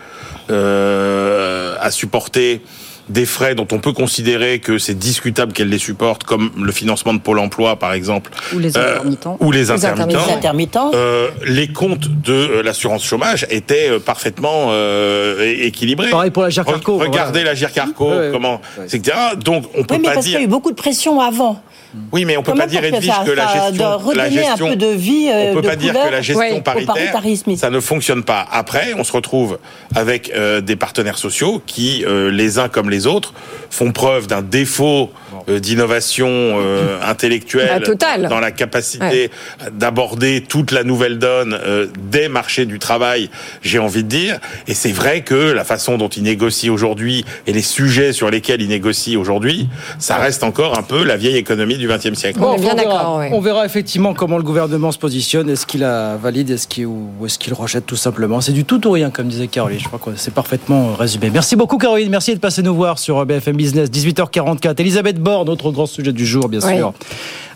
euh, 0.50 1.76
à 1.80 1.92
supporter 1.92 2.62
des 3.10 3.26
frais 3.26 3.56
dont 3.56 3.68
on 3.72 3.80
peut 3.80 3.92
considérer 3.94 4.60
que 4.60 4.78
c'est 4.78 4.98
discutable 4.98 5.54
qu'elle 5.54 5.70
les 5.70 5.80
supporte, 5.80 6.24
comme 6.24 6.52
le 6.58 6.72
financement 6.72 7.14
de 7.14 7.20
Pôle 7.20 7.40
Emploi, 7.40 7.76
par 7.78 7.94
exemple, 7.94 8.32
Ou 8.54 8.60
les 8.60 8.78
euh, 8.78 8.96
intermittents. 8.98 9.38
ou 9.40 9.52
les 9.52 9.60
Les 9.60 9.72
intermittents, 9.72 10.92
euh, 10.94 11.30
les 11.46 11.68
comptes 11.68 12.08
de 12.08 12.34
euh, 12.34 12.64
l'assurance 12.64 13.04
chômage 13.04 13.46
étaient 13.50 13.90
euh, 13.90 14.00
parfaitement 14.00 14.68
euh, 14.70 15.42
équilibrés. 15.64 16.10
Pareil 16.10 16.32
pour 16.32 16.44
la 16.44 16.50
Gircarco, 16.50 16.98
Re- 17.00 17.08
Regardez 17.08 17.40
voilà. 17.40 17.52
la 17.52 17.56
Gircarco, 17.56 18.10
Ouais, 18.10 18.30
comment, 18.32 18.62
etc. 18.84 19.18
Donc 19.44 19.66
on 19.76 19.84
peut 19.84 19.96
Oui, 19.96 20.02
mais 20.02 20.08
pas 20.10 20.14
parce 20.16 20.26
qu'il 20.26 20.34
y 20.36 20.38
a 20.38 20.42
eu 20.42 20.48
beaucoup 20.48 20.72
de 20.72 20.76
pression 20.76 21.20
avant. 21.20 21.62
Oui, 22.12 22.26
mais 22.26 22.38
on 22.38 22.44
peut 22.44 22.54
pas 22.54 22.68
dire 22.68 22.82
que 22.82 22.86
Edwige 22.88 23.10
ça- 23.10 23.24
que 23.26 23.32
la 23.32 23.48
gestion, 23.48 24.00
la 24.16 24.24
un 24.24 24.30
gestion, 24.30 24.70
peu 24.70 24.76
de 24.76 24.88
vie, 24.88 25.30
euh, 25.32 25.52
on 25.52 25.54
peut 25.56 25.62
de 25.62 25.68
pas 25.68 25.76
dire 25.76 25.94
que 25.94 26.10
la 26.12 26.22
gestion 26.22 26.40
ouais, 26.56 26.62
paritaire, 26.62 27.22
ça 27.58 27.70
ne 27.70 27.80
fonctionne 27.80 28.24
pas. 28.24 28.46
Après, 28.52 28.94
on 28.98 29.04
se 29.04 29.12
retrouve 29.12 29.58
avec 29.96 30.32
euh, 30.36 30.62
des 30.62 30.76
partenaires 30.76 31.18
sociaux 31.18 31.62
qui, 31.66 32.06
euh, 32.06 32.30
les 32.30 32.60
uns 32.60 32.70
comme 32.70 32.90
les 32.92 33.08
autres, 33.08 33.34
font 33.70 33.92
preuve 33.92 34.28
d'un 34.28 34.42
défaut 34.42 35.12
euh, 35.48 35.60
d'innovation 35.60 36.28
euh, 36.30 37.00
intellectuelle 37.04 37.70
Ah, 37.72 37.80
total. 37.80 38.28
dans 38.28 38.40
la 38.40 38.52
capacité 38.52 39.32
d'aborder 39.72 40.44
toute 40.48 40.72
la 40.72 40.84
nouvelle 40.84 41.20
donne 41.20 41.54
euh, 41.54 41.88
des 42.12 42.28
marchés 42.30 42.66
du 42.66 42.80
travail. 42.80 43.30
J'ai 43.62 43.80
envie 43.80 44.04
de 44.04 44.10
dire, 44.10 44.40
et 44.68 44.74
c'est 44.74 44.92
vrai 44.92 45.22
que 45.22 45.36
la 45.36 45.64
façon 45.64 45.98
dont 45.98 46.10
ils 46.10 46.24
négocient 46.24 46.74
aujourd'hui 46.74 47.26
et 47.48 47.54
les 47.54 47.62
sujets 47.62 48.14
sur 48.14 48.30
lesquels 48.30 48.62
ils 48.62 48.70
négocient 48.70 49.20
aujourd'hui, 49.20 49.70
ça 49.98 50.18
reste 50.18 50.44
encore 50.44 50.78
un 50.78 50.84
peu 50.84 51.04
la 51.04 51.18
vieille 51.18 51.38
économie 51.38 51.78
du 51.78 51.88
XXe 51.88 52.14
siècle. 52.14 52.40
On 52.42 52.56
est 52.56 52.60
bien 52.60 52.74
on 52.74 52.76
verra. 52.76 52.90
d'accord, 52.90 53.18
ouais. 53.18 53.30
On 53.34 53.40
verra 53.42 53.66
effectivement 53.66 54.14
comment 54.14 54.38
le 54.38 54.44
gouvernement 54.44 54.92
se 54.92 55.00
positionne. 55.00 55.50
Est-ce 55.50 55.66
qu'il 55.66 55.80
la 55.82 56.18
valide 56.18 56.50
est-ce 56.50 56.68
qu'il, 56.68 56.86
ou 56.86 57.10
est-ce 57.26 57.40
qu'il 57.40 57.54
rejette 57.54 57.86
tout 57.86 57.96
simplement 57.96 58.42
C'est 58.42 58.52
du 58.52 58.66
tout 58.66 58.86
ou 58.88 58.92
rien, 58.92 59.10
comme 59.10 59.28
disait 59.28 59.48
Caroline. 59.48 59.80
Je 59.80 59.88
crois 59.88 60.00
que 60.00 60.12
c'est 60.18 60.34
parfaitement 60.34 60.94
résumé. 60.96 61.30
Merci 61.32 61.56
beaucoup, 61.56 61.78
Caroline. 61.78 62.10
Merci 62.10 62.34
de 62.34 62.40
passer 62.40 62.62
nous 62.62 62.76
voir 62.76 63.00
sur 63.00 63.26
BFM 63.26 63.59
Business. 63.60 63.90
18h44. 63.92 64.80
Elisabeth 64.80 65.20
Borne, 65.22 65.46
notre 65.48 65.70
grand 65.72 65.86
sujet 65.86 66.14
du 66.14 66.26
jour, 66.26 66.48
bien 66.48 66.62
Oui. 66.64 66.78
sûr. 66.78 66.94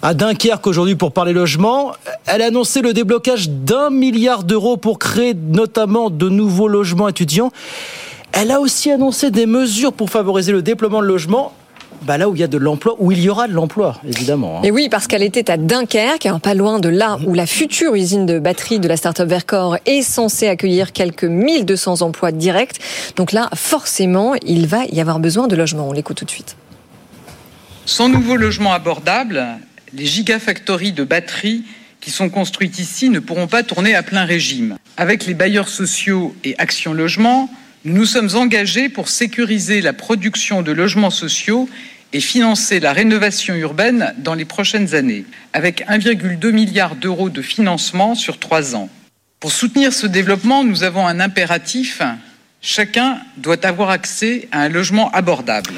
À 0.02 0.14
Dunkerque 0.14 0.68
aujourd'hui 0.68 0.96
pour 0.96 1.14
parler 1.14 1.32
logement. 1.32 1.94
Elle 2.26 2.42
a 2.42 2.48
annoncé 2.48 2.82
le 2.82 2.92
déblocage 2.92 3.50
d'un 3.50 3.90
milliard 3.90 4.44
d'euros 4.44 4.76
pour 4.76 5.00
créer 5.00 5.34
notamment 5.34 6.10
de 6.10 6.28
nouveaux 6.28 6.68
logements 6.68 7.08
étudiants. 7.08 7.52
Elle 8.34 8.52
a 8.52 8.60
aussi 8.60 8.92
annoncé 8.92 9.32
des 9.32 9.46
mesures 9.46 9.94
pour 9.94 10.10
favoriser 10.10 10.52
le 10.52 10.62
déploiement 10.62 11.02
de 11.02 11.08
logements 11.08 11.54
bah 12.06 12.18
Là 12.18 12.30
où 12.30 12.36
il 12.36 12.40
y 12.40 12.44
a 12.44 12.48
de 12.48 12.58
l'emploi, 12.58 12.96
où 13.00 13.12
il 13.12 13.20
y 13.20 13.30
aura 13.30 13.48
de 13.48 13.54
l'emploi, 13.54 14.00
évidemment. 14.08 14.60
Hein. 14.60 14.62
Et 14.64 14.72
oui, 14.72 14.90
parce 14.90 15.08
qu'elle 15.08 15.24
était 15.24 15.50
à 15.50 15.58
Dunkerque, 15.58 16.26
hein, 16.26 16.40
pas 16.40 16.54
loin 16.54 16.80
de 16.80 16.90
là 16.90 17.18
où 17.26 17.34
la 17.34 17.46
future 17.46 17.96
usine 17.96 18.26
de 18.26 18.40
batterie 18.40 18.80
de 18.80 18.88
la 18.88 18.98
start-up 18.98 19.28
Vercor 19.28 19.78
est 19.86 20.02
censée 20.02 20.48
accueillir 20.48 20.92
quelques 20.92 21.24
1200 21.24 22.02
emplois 22.02 22.32
directs. 22.32 22.80
Donc 23.16 23.32
là, 23.32 23.50
forcément, 23.56 24.36
il 24.46 24.68
va 24.68 24.86
y 24.86 25.02
avoir 25.02 25.20
besoin 25.20 25.48
de 25.48 25.56
logements. 25.56 25.90
On 25.90 25.94
l'écoute 25.94 26.18
tout 26.18 26.26
de 26.26 26.32
suite. 26.32 26.56
Sans 27.86 28.10
nouveau 28.10 28.36
logement 28.36 28.74
abordable, 28.74 29.46
les 29.94 30.06
gigafactories 30.06 30.94
de 30.94 31.04
batteries 31.04 31.64
qui 32.00 32.12
sont 32.12 32.30
construites 32.30 32.80
ici 32.80 33.10
ne 33.10 33.20
pourront 33.20 33.48
pas 33.48 33.64
tourner 33.64 33.96
à 33.96 34.04
plein 34.04 34.26
régime. 34.26 34.78
Avec 34.98 35.26
les 35.26 35.34
bailleurs 35.34 35.70
sociaux 35.70 36.36
et 36.44 36.56
Action 36.58 36.94
Logement, 36.94 37.50
nous 37.86 37.94
nous 37.94 38.06
sommes 38.06 38.30
engagés 38.36 38.88
pour 38.88 39.10
sécuriser 39.10 39.82
la 39.82 39.92
production 39.92 40.62
de 40.62 40.72
logements 40.72 41.10
sociaux 41.10 41.68
et 42.14 42.20
financer 42.20 42.80
la 42.80 42.94
rénovation 42.94 43.56
urbaine 43.56 44.14
dans 44.20 44.36
les 44.36 44.46
prochaines 44.46 44.96
années, 44.96 45.26
avec 45.52 45.86
1,2 45.90 46.52
milliard 46.52 46.96
d'euros 46.96 47.30
de 47.30 47.42
financement 47.42 48.16
sur 48.16 48.38
trois 48.40 48.76
ans. 48.76 48.90
Pour 49.40 49.52
soutenir 49.52 49.92
ce 49.92 50.08
développement, 50.08 50.64
nous 50.64 50.84
avons 50.84 51.06
un 51.06 51.20
impératif. 51.20 52.02
Chacun 52.62 53.18
doit 53.38 53.66
avoir 53.66 53.90
accès 53.90 54.48
à 54.52 54.62
un 54.62 54.70
logement 54.70 55.12
abordable. 55.12 55.74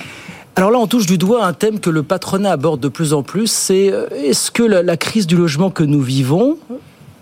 Alors 0.58 0.72
là, 0.72 0.78
on 0.78 0.88
touche 0.88 1.06
du 1.06 1.18
doigt 1.18 1.46
un 1.46 1.54
thème 1.54 1.80
que 1.80 1.90
le 1.90 2.04
patronat 2.04 2.52
aborde 2.52 2.80
de 2.80 2.88
plus 2.88 3.12
en 3.14 3.24
plus, 3.24 3.52
c'est 3.52 3.92
euh, 3.92 4.08
est-ce 4.12 4.52
que 4.52 4.64
la, 4.64 4.98
crise 4.98 5.28
du 5.28 5.36
logement 5.36 5.70
que 5.70 5.84
nous 5.84 6.02
vivons 6.02 6.58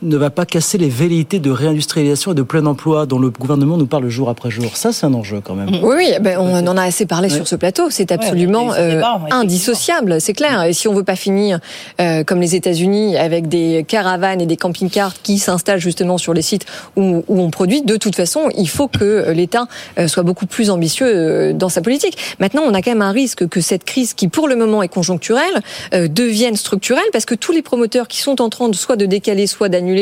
ne 0.04 0.18
va 0.18 0.30
pas 0.30 0.46
casser 0.46 0.78
les 0.78 0.90
velléités 0.90 1.40
de 1.40 1.50
réindustrialisation 1.50 2.32
et 2.32 2.36
de 2.36 2.42
plein 2.42 2.66
emploi 2.66 3.06
dont 3.06 3.20
le 3.20 3.30
gouvernement 3.30 3.78
nous 3.78 3.86
parle 3.86 4.08
jour 4.10 4.30
après 4.30 4.52
jour. 4.52 4.76
Ça, 4.76 4.92
c'est 4.92 5.06
un 5.06 5.14
enjeu 5.14 5.42
quand 5.44 5.56
même. 5.56 5.70
Oui, 5.82 5.96
oui 5.98 6.12
ben, 6.22 6.38
on 6.40 6.68
en 6.68 6.78
a 6.78 6.84
assez 6.84 7.06
parlé 7.06 7.30
sur 7.30 7.48
ce 7.48 7.56
plateau. 7.56 7.90
C'est 7.90 8.12
absolument 8.12 8.74
euh, 8.74 9.02
indissociable, 9.32 10.20
c'est 10.20 10.34
clair. 10.34 10.64
Et 10.64 10.74
si 10.74 10.88
on 10.88 10.94
veut 10.94 11.04
pas 11.04 11.16
finir 11.16 11.60
euh, 12.02 12.24
comme 12.24 12.42
les 12.42 12.56
États-Unis 12.56 13.18
avec 13.18 13.48
des 13.48 13.86
caravanes 13.88 14.42
et 14.42 14.46
des 14.46 14.58
camping-cars 14.58 15.14
qui 15.22 15.38
s'installent 15.38 15.80
justement 15.80 16.18
sur 16.18 16.34
les 16.34 16.42
sites 16.42 16.66
où, 16.96 17.24
où, 17.28 17.42
on 17.42 17.50
produit, 17.50 17.82
de 17.82 17.98
toute 17.98 18.16
façon, 18.16 18.50
il 18.58 18.70
faut 18.70 18.88
que 18.88 19.32
l'État 19.32 19.68
euh, 19.98 20.08
soit 20.08 20.24
beaucoup 20.24 20.46
plus 20.46 20.70
ambitieux 20.70 21.54
dans 21.54 21.70
sa 21.70 21.82
politique. 21.82 22.18
Maintenant, 22.40 22.64
on 22.66 22.74
a 22.74 22.82
quand 22.82 22.92
même 22.92 23.02
un 23.02 23.12
risque 23.12 23.48
que 23.48 23.62
cette 23.62 23.84
crise, 23.84 24.14
qui 24.14 24.28
pour 24.28 24.48
le 24.48 24.56
moment 24.56 24.84
est 24.84 24.88
conjoncturelle, 24.88 25.62
devienne 25.92 26.56
structurelle 26.56 27.04
parce 27.12 27.26
que 27.26 27.36
tous 27.36 27.52
les 27.52 27.62
promoteurs 27.62 28.08
qui 28.08 28.20
sont 28.20 28.42
en 28.42 28.50
train 28.50 28.70
de 28.70 28.76
soit 28.76 28.96
de 28.96 29.06
décaler, 29.06 29.48
soit 29.48 29.70
d'annuler 29.70 29.93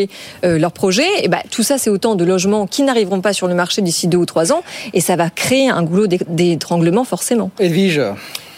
euh, 0.43 0.57
leur 0.57 0.71
projet, 0.71 1.07
et 1.23 1.27
ben, 1.27 1.41
tout 1.49 1.63
ça, 1.63 1.77
c'est 1.77 1.89
autant 1.89 2.15
de 2.15 2.23
logements 2.23 2.67
qui 2.67 2.83
n'arriveront 2.83 3.21
pas 3.21 3.33
sur 3.33 3.47
le 3.47 3.55
marché 3.55 3.81
d'ici 3.81 4.07
deux 4.07 4.17
ou 4.17 4.25
trois 4.25 4.51
ans, 4.51 4.63
et 4.93 5.01
ça 5.01 5.15
va 5.15 5.29
créer 5.29 5.69
un 5.69 5.83
goulot 5.83 6.07
d'étranglement 6.07 7.03
forcément. 7.03 7.51
Edwige 7.59 8.01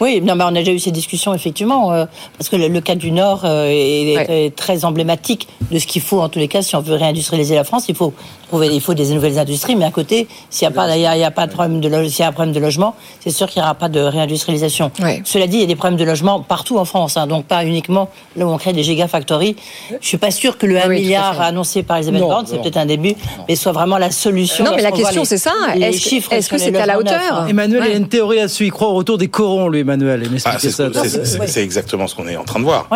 oui, 0.00 0.20
non, 0.20 0.34
on 0.38 0.46
a 0.46 0.52
déjà 0.52 0.72
eu 0.72 0.78
ces 0.78 0.90
discussions, 0.90 1.34
effectivement, 1.34 1.92
euh, 1.92 2.06
parce 2.36 2.48
que 2.48 2.56
le, 2.56 2.80
cas 2.80 2.94
du 2.96 3.12
Nord 3.12 3.42
euh, 3.44 3.68
est, 3.68 4.54
très 4.56 4.84
emblématique 4.84 5.48
de 5.70 5.78
ce 5.78 5.86
qu'il 5.86 6.02
faut, 6.02 6.20
en 6.20 6.28
tous 6.28 6.38
les 6.38 6.48
cas, 6.48 6.62
si 6.62 6.74
on 6.74 6.80
veut 6.80 6.94
réindustrialiser 6.94 7.54
la 7.54 7.64
France, 7.64 7.84
il 7.88 7.94
faut 7.94 8.12
trouver, 8.48 8.68
il 8.72 8.80
faut 8.80 8.94
des 8.94 9.14
nouvelles 9.14 9.38
industries, 9.38 9.76
mais 9.76 9.84
à 9.84 9.90
côté, 9.90 10.26
s'il 10.50 10.68
n'y 10.68 10.74
a, 10.74 10.76
pas, 10.76 10.96
il 10.96 11.00
y 11.00 11.24
a, 11.24 11.30
pas 11.30 11.46
de 11.46 11.52
problème 11.52 11.80
de, 11.80 12.08
s'il 12.08 12.20
y 12.20 12.22
a 12.22 12.28
un 12.28 12.32
problème 12.32 12.52
de 12.54 12.60
logement, 12.60 12.96
c'est 13.20 13.30
sûr 13.30 13.48
qu'il 13.48 13.60
n'y 13.60 13.64
aura 13.64 13.74
pas 13.74 13.88
de 13.88 14.00
réindustrialisation. 14.00 14.90
Cela 15.24 15.46
dit, 15.46 15.58
il 15.58 15.60
y 15.60 15.64
a 15.64 15.66
des 15.66 15.76
problèmes 15.76 15.98
de 15.98 16.04
logement 16.04 16.40
partout 16.40 16.78
en 16.78 16.84
France, 16.84 17.16
hein, 17.16 17.26
donc 17.26 17.46
pas 17.46 17.64
uniquement 17.64 18.08
là 18.36 18.46
où 18.46 18.50
on 18.50 18.58
crée 18.58 18.72
des 18.72 18.82
gigafactories. 18.82 19.56
Je 19.90 19.94
ne 19.94 20.00
suis 20.00 20.18
pas 20.18 20.30
sûr 20.30 20.58
que 20.58 20.66
le 20.66 20.82
1 20.82 20.88
milliard 20.88 21.40
annoncé 21.40 21.82
par 21.82 21.98
Elisabeth 21.98 22.20
Borne, 22.20 22.46
c'est 22.46 22.60
peut-être 22.60 22.76
un 22.78 22.86
début, 22.86 23.14
mais 23.48 23.54
soit 23.54 23.72
vraiment 23.72 23.98
la 23.98 24.10
solution. 24.10 24.64
Non, 24.64 24.72
mais 24.74 24.82
la 24.82 24.92
question, 24.92 25.24
c'est 25.24 25.38
ça. 25.38 25.52
Est-ce 25.76 26.48
que 26.48 26.58
c'est 26.58 26.76
à 26.76 26.86
la 26.86 26.98
hauteur 26.98 27.20
hein. 27.32 27.46
Emmanuel, 27.48 27.82
il 27.86 27.90
y 27.90 27.94
a 27.94 27.96
une 27.96 28.08
théorie 28.08 28.38
là-dessus. 28.38 28.64
Il 28.66 28.72
croit 28.72 28.88
au 28.88 28.94
retour 28.94 29.18
des 29.18 29.28
corons, 29.28 29.68
lui. 29.68 29.83
Emmanuel. 29.84 30.22
Ah, 30.44 30.56
c'est 30.58 31.62
exactement 31.62 32.06
ce 32.06 32.14
qu'on 32.14 32.26
est 32.26 32.36
en 32.36 32.44
train 32.44 32.60
de 32.60 32.64
voir. 32.64 32.88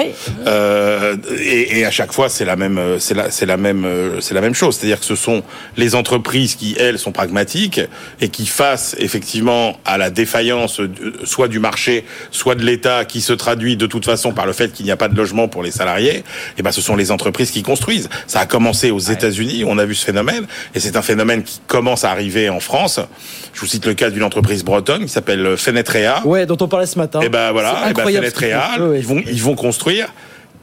Euh, 0.46 1.16
et, 1.38 1.80
et, 1.80 1.84
à 1.84 1.90
chaque 1.90 2.12
fois, 2.12 2.28
c'est 2.28 2.44
la 2.44 2.56
même, 2.56 2.80
c'est 2.98 3.14
la, 3.14 3.30
c'est 3.30 3.46
la 3.46 3.56
même, 3.56 3.86
c'est 4.20 4.34
la 4.34 4.40
même 4.40 4.54
chose. 4.54 4.76
C'est-à-dire 4.76 5.00
que 5.00 5.06
ce 5.06 5.14
sont 5.14 5.42
les 5.76 5.94
entreprises 5.94 6.54
qui, 6.54 6.74
elles, 6.78 6.98
sont 6.98 7.12
pragmatiques 7.12 7.80
et 8.20 8.28
qui 8.28 8.46
face 8.46 8.96
effectivement 8.98 9.78
à 9.84 9.98
la 9.98 10.10
défaillance 10.10 10.80
soit 11.24 11.48
du 11.48 11.58
marché, 11.58 12.04
soit 12.30 12.54
de 12.54 12.64
l'État, 12.64 13.04
qui 13.04 13.20
se 13.20 13.32
traduit 13.32 13.76
de 13.76 13.86
toute 13.86 14.04
façon 14.04 14.32
par 14.32 14.46
le 14.46 14.52
fait 14.52 14.72
qu'il 14.72 14.86
n'y 14.86 14.92
a 14.92 14.96
pas 14.96 15.08
de 15.08 15.16
logement 15.16 15.48
pour 15.48 15.62
les 15.62 15.70
salariés. 15.70 16.16
Et 16.16 16.24
eh 16.58 16.62
ben, 16.62 16.72
ce 16.72 16.80
sont 16.80 16.96
les 16.96 17.10
entreprises 17.10 17.50
qui 17.50 17.62
construisent. 17.62 18.08
Ça 18.26 18.40
a 18.40 18.46
commencé 18.46 18.90
aux 18.90 18.98
États-Unis. 18.98 19.64
On 19.66 19.78
a 19.78 19.84
vu 19.84 19.94
ce 19.94 20.04
phénomène, 20.04 20.46
et 20.74 20.80
c'est 20.80 20.96
un 20.96 21.02
phénomène 21.02 21.42
qui 21.42 21.60
commence 21.66 22.04
à 22.04 22.10
arriver 22.10 22.48
en 22.48 22.60
France. 22.60 23.00
Je 23.52 23.60
vous 23.60 23.66
cite 23.66 23.86
le 23.86 23.94
cas 23.94 24.10
d'une 24.10 24.22
entreprise 24.22 24.64
bretonne 24.64 25.02
qui 25.02 25.12
s'appelle 25.12 25.56
Fenetrea. 25.56 26.22
Ouais, 26.24 26.46
dont 26.46 26.56
on 26.60 26.68
parlait 26.78 26.86
ce 26.86 26.98
matin. 26.98 27.20
Et 27.20 27.26
eh 27.26 27.28
ben 27.28 27.52
voilà, 27.52 27.86
et 27.86 27.90
eh 27.90 27.92
ben 27.94 28.04
Fenetrea, 28.04 28.76
ils 28.96 29.06
vont 29.06 29.22
ils 29.26 29.42
vont 29.42 29.54
construire 29.54 30.12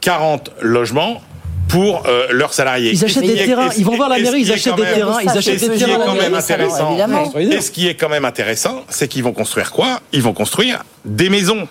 40 0.00 0.50
logements 0.62 1.22
pour 1.68 2.04
euh, 2.06 2.28
leurs 2.30 2.54
salariés. 2.54 2.92
Ils 2.92 3.04
achètent 3.04 3.24
des 3.24 3.34
terrains, 3.34 3.70
ils 3.76 3.84
vont 3.84 3.96
voir 3.96 4.08
la 4.08 4.18
mairie, 4.18 4.40
ils 4.40 4.52
achètent 4.52 4.76
des 4.76 4.82
terrains, 4.82 5.18
ils 5.22 5.28
achètent 5.28 5.60
des 5.60 5.76
terrains. 5.76 6.04
Quand 6.04 6.14
même 6.14 6.34
intéressant, 6.34 6.96
et 7.38 7.60
ce 7.60 7.70
qui 7.70 7.88
est 7.88 7.94
quand 7.94 8.08
même 8.08 8.24
intéressant, 8.24 8.84
c'est 8.88 9.08
qu'ils 9.08 9.24
vont 9.24 9.32
construire 9.32 9.72
quoi? 9.72 10.00
Ils 10.12 10.22
vont 10.22 10.32
construire 10.32 10.84
des 11.04 11.28
maisons. 11.28 11.68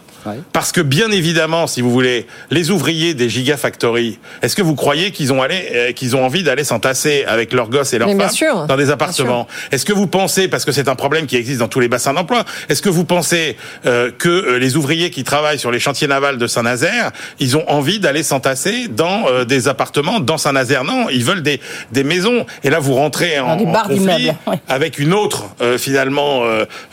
Parce 0.53 0.71
que 0.71 0.81
bien 0.81 1.11
évidemment, 1.11 1.67
si 1.67 1.81
vous 1.81 1.91
voulez, 1.91 2.25
les 2.51 2.71
ouvriers 2.71 3.13
des 3.13 3.29
gigafactories, 3.29 4.19
est-ce 4.41 4.55
que 4.55 4.61
vous 4.61 4.75
croyez 4.75 5.11
qu'ils 5.11 5.31
ont 5.33 5.41
allé, 5.41 5.69
euh, 5.73 5.91
qu'ils 5.91 6.15
ont 6.15 6.25
envie 6.25 6.43
d'aller 6.43 6.63
s'entasser 6.63 7.23
avec 7.27 7.53
leurs 7.53 7.69
gosses 7.69 7.93
et 7.93 7.99
leurs 7.99 8.09
femmes 8.09 8.67
dans 8.67 8.77
des 8.77 8.89
appartements? 8.89 9.47
Est-ce 9.71 9.85
que 9.85 9.93
vous 9.93 10.07
pensez, 10.07 10.47
parce 10.47 10.65
que 10.65 10.71
c'est 10.71 10.87
un 10.87 10.95
problème 10.95 11.25
qui 11.27 11.35
existe 11.35 11.59
dans 11.59 11.67
tous 11.67 11.79
les 11.79 11.87
bassins 11.87 12.13
d'emploi, 12.13 12.43
est-ce 12.69 12.81
que 12.81 12.89
vous 12.89 13.05
pensez 13.05 13.57
euh, 13.85 14.11
que 14.17 14.29
euh, 14.29 14.57
les 14.57 14.77
ouvriers 14.77 15.09
qui 15.09 15.23
travaillent 15.23 15.59
sur 15.59 15.71
les 15.71 15.79
chantiers 15.79 16.07
navals 16.07 16.37
de 16.37 16.47
Saint-Nazaire, 16.47 17.11
ils 17.39 17.55
ont 17.57 17.69
envie 17.69 17.99
d'aller 17.99 18.23
s'entasser 18.23 18.87
dans 18.87 19.43
des 19.45 19.67
appartements 19.67 20.19
dans 20.19 20.37
Saint-Nazaire? 20.37 20.83
Non, 20.83 21.07
ils 21.09 21.23
veulent 21.23 21.43
des 21.43 21.59
des 21.91 22.03
maisons. 22.03 22.45
Et 22.63 22.69
là, 22.69 22.79
vous 22.79 22.93
rentrez 22.93 23.39
en, 23.39 23.59
en 23.59 23.83
conflit 23.83 24.31
avec 24.67 24.99
une 24.99 25.13
autre, 25.13 25.45
finalement, 25.77 26.43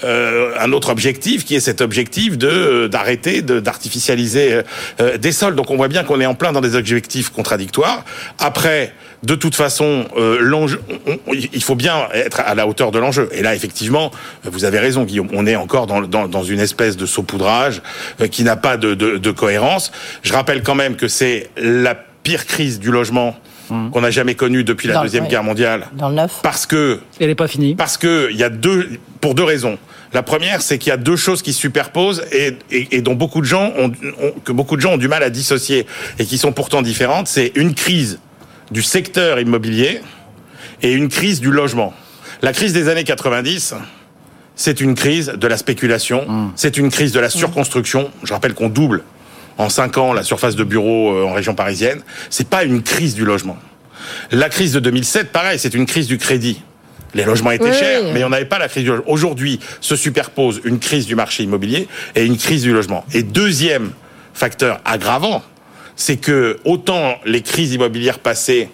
un 0.03 0.73
autre 0.73 0.91
objectif 0.91 1.45
qui 1.45 1.55
est 1.55 1.61
cet 1.61 1.81
objectif 1.81 2.37
de 2.37 2.89
d'arrêter 2.91 3.22
d'artificialiser 3.23 4.53
euh, 4.53 4.63
euh, 5.01 5.19
des 5.19 5.33
sols. 5.33 5.55
Donc 5.55 5.71
on 5.71 5.77
voit 5.77 5.89
bien 5.89 6.05
qu'on 6.05 6.21
est 6.21 6.27
en 6.27 6.35
plein 6.35 6.53
dans 6.53 6.61
des 6.61 6.77
objectifs 6.77 7.31
contradictoires. 7.31 8.05
Après, 8.39 8.93
de 9.23 9.35
toute 9.35 9.55
façon, 9.55 10.07
euh, 10.17 10.39
l'enjeu, 10.41 10.81
il 11.33 11.63
faut 11.63 11.77
bien 11.77 12.09
être 12.13 12.41
à 12.41 12.55
la 12.55 12.67
hauteur 12.67 12.91
de 12.91 12.99
l'enjeu. 12.99 13.29
Et 13.33 13.43
là, 13.43 13.55
effectivement, 13.55 14.11
vous 14.45 14.65
avez 14.65 14.79
raison, 14.79 15.05
Guillaume. 15.05 15.29
On 15.33 15.47
est 15.47 15.57
encore 15.57 15.87
dans, 15.87 16.01
dans, 16.03 16.27
dans 16.27 16.43
une 16.43 16.61
espèce 16.61 16.97
de 16.97 17.07
saupoudrage 17.07 17.83
qui 18.31 18.43
n'a 18.43 18.57
pas 18.57 18.77
de, 18.77 18.95
de, 18.95 19.19
de, 19.19 19.31
cohérence. 19.31 19.93
Je 20.23 20.33
rappelle 20.33 20.63
quand 20.63 20.75
même 20.75 20.97
que 20.97 21.09
c'est 21.09 21.51
la 21.57 21.95
pire 21.95 22.47
crise 22.47 22.81
du 22.81 22.91
logement 22.91 23.37
mmh. 23.71 23.91
qu'on 23.91 24.01
n'a 24.01 24.11
jamais 24.11 24.35
connue 24.35 24.65
depuis 24.65 24.89
la 24.89 25.03
deuxième 25.03 25.29
guerre 25.29 25.45
mondiale. 25.45 25.87
Dans 25.93 26.09
le 26.09 26.17
neuf. 26.17 26.41
Parce 26.43 26.67
que 26.67 26.99
elle 27.21 27.29
n'est 27.29 27.35
pas 27.35 27.49
finie. 27.49 27.77
Parce 27.77 27.97
que 27.97 28.29
il 28.31 28.37
y 28.37 28.45
a 28.45 28.51
deux, 28.51 28.89
pour 29.21 29.35
deux 29.35 29.45
raisons. 29.45 29.79
La 30.15 30.23
première, 30.23 30.61
c'est 30.63 30.79
qu'il 30.79 30.91
y 30.91 30.93
a 30.93 30.99
deux 30.99 31.17
choses 31.17 31.43
qui 31.43 31.53
se 31.53 31.61
superposent 31.61 32.23
et, 32.33 32.57
et, 32.71 32.97
et 32.97 33.01
dont 33.01 33.15
beaucoup 33.15 33.41
de 33.41 33.47
gens 33.47 33.73
ont, 33.79 33.91
que 34.45 34.53
beaucoup 34.53 34.77
de 34.77 34.81
gens 34.81 34.93
ont 34.93 34.99
du 34.99 35.09
mal 35.09 35.23
à 35.23 35.31
dissocier 35.31 35.87
et 36.19 36.27
qui 36.27 36.39
sont 36.39 36.53
pourtant 36.53 36.83
différentes. 36.83 37.29
C'est 37.29 37.53
une 37.55 37.75
crise 37.75 38.19
du 38.71 38.83
secteur 38.83 39.41
immobilier 39.41 40.01
et 40.83 40.93
une 40.93 41.09
crise 41.09 41.41
du 41.41 41.51
logement. 41.51 41.95
La 42.43 42.53
crise 42.53 42.73
des 42.73 42.89
années 42.89 43.05
90, 43.05 43.75
c'est 44.57 44.81
une 44.81 44.95
crise 44.95 45.29
de 45.29 45.47
la 45.47 45.57
spéculation, 45.57 46.27
mmh. 46.29 46.53
c'est 46.57 46.77
une 46.77 46.91
crise 46.91 47.13
de 47.13 47.21
la 47.21 47.31
surconstruction. 47.31 48.11
Je 48.25 48.33
rappelle 48.33 48.55
qu'on 48.55 48.69
double 48.69 49.05
en 49.59 49.69
cinq 49.69 49.99
ans 49.99 50.13
la 50.13 50.23
surface 50.23 50.57
de 50.57 50.65
bureaux 50.65 51.13
euh, 51.13 51.25
en 51.25 51.33
région 51.33 51.55
parisienne. 51.55 52.03
C'est 52.31 52.49
pas 52.49 52.65
une 52.65 52.83
crise 52.83 53.15
du 53.15 53.25
logement. 53.25 53.57
La 54.31 54.49
crise 54.49 54.73
de 54.73 54.81
2007, 54.81 55.31
pareil, 55.31 55.59
c'est 55.59 55.75
une 55.75 55.87
crise 55.87 56.07
du 56.07 56.19
crédit. 56.19 56.63
Les 57.15 57.25
logements 57.25 57.51
étaient 57.51 57.73
chers, 57.73 58.13
mais 58.13 58.25
on 58.25 58.31
n'avait 58.31 58.47
pas 58.47 58.59
la 58.59 58.69
crise 58.69 58.85
du 58.85 58.91
logement. 58.91 59.05
Aujourd'hui, 59.09 59.61
se 59.81 59.97
superpose 59.97 60.61
une 60.65 60.79
crise 60.79 61.07
du 61.07 61.15
marché 61.15 61.43
immobilier 61.43 61.89
et 62.15 62.25
une 62.25 62.37
crise 62.37 62.63
du 62.63 62.73
logement. 62.73 63.05
Et 63.13 63.23
deuxième 63.23 63.91
facteur 64.35 64.81
aggravant, 64.85 65.43
c'est 65.97 66.17
que 66.17 66.59
autant 66.65 67.17
les 67.27 67.43
crises 67.43 67.75
immobilières 67.75 68.19
passées 68.19 68.71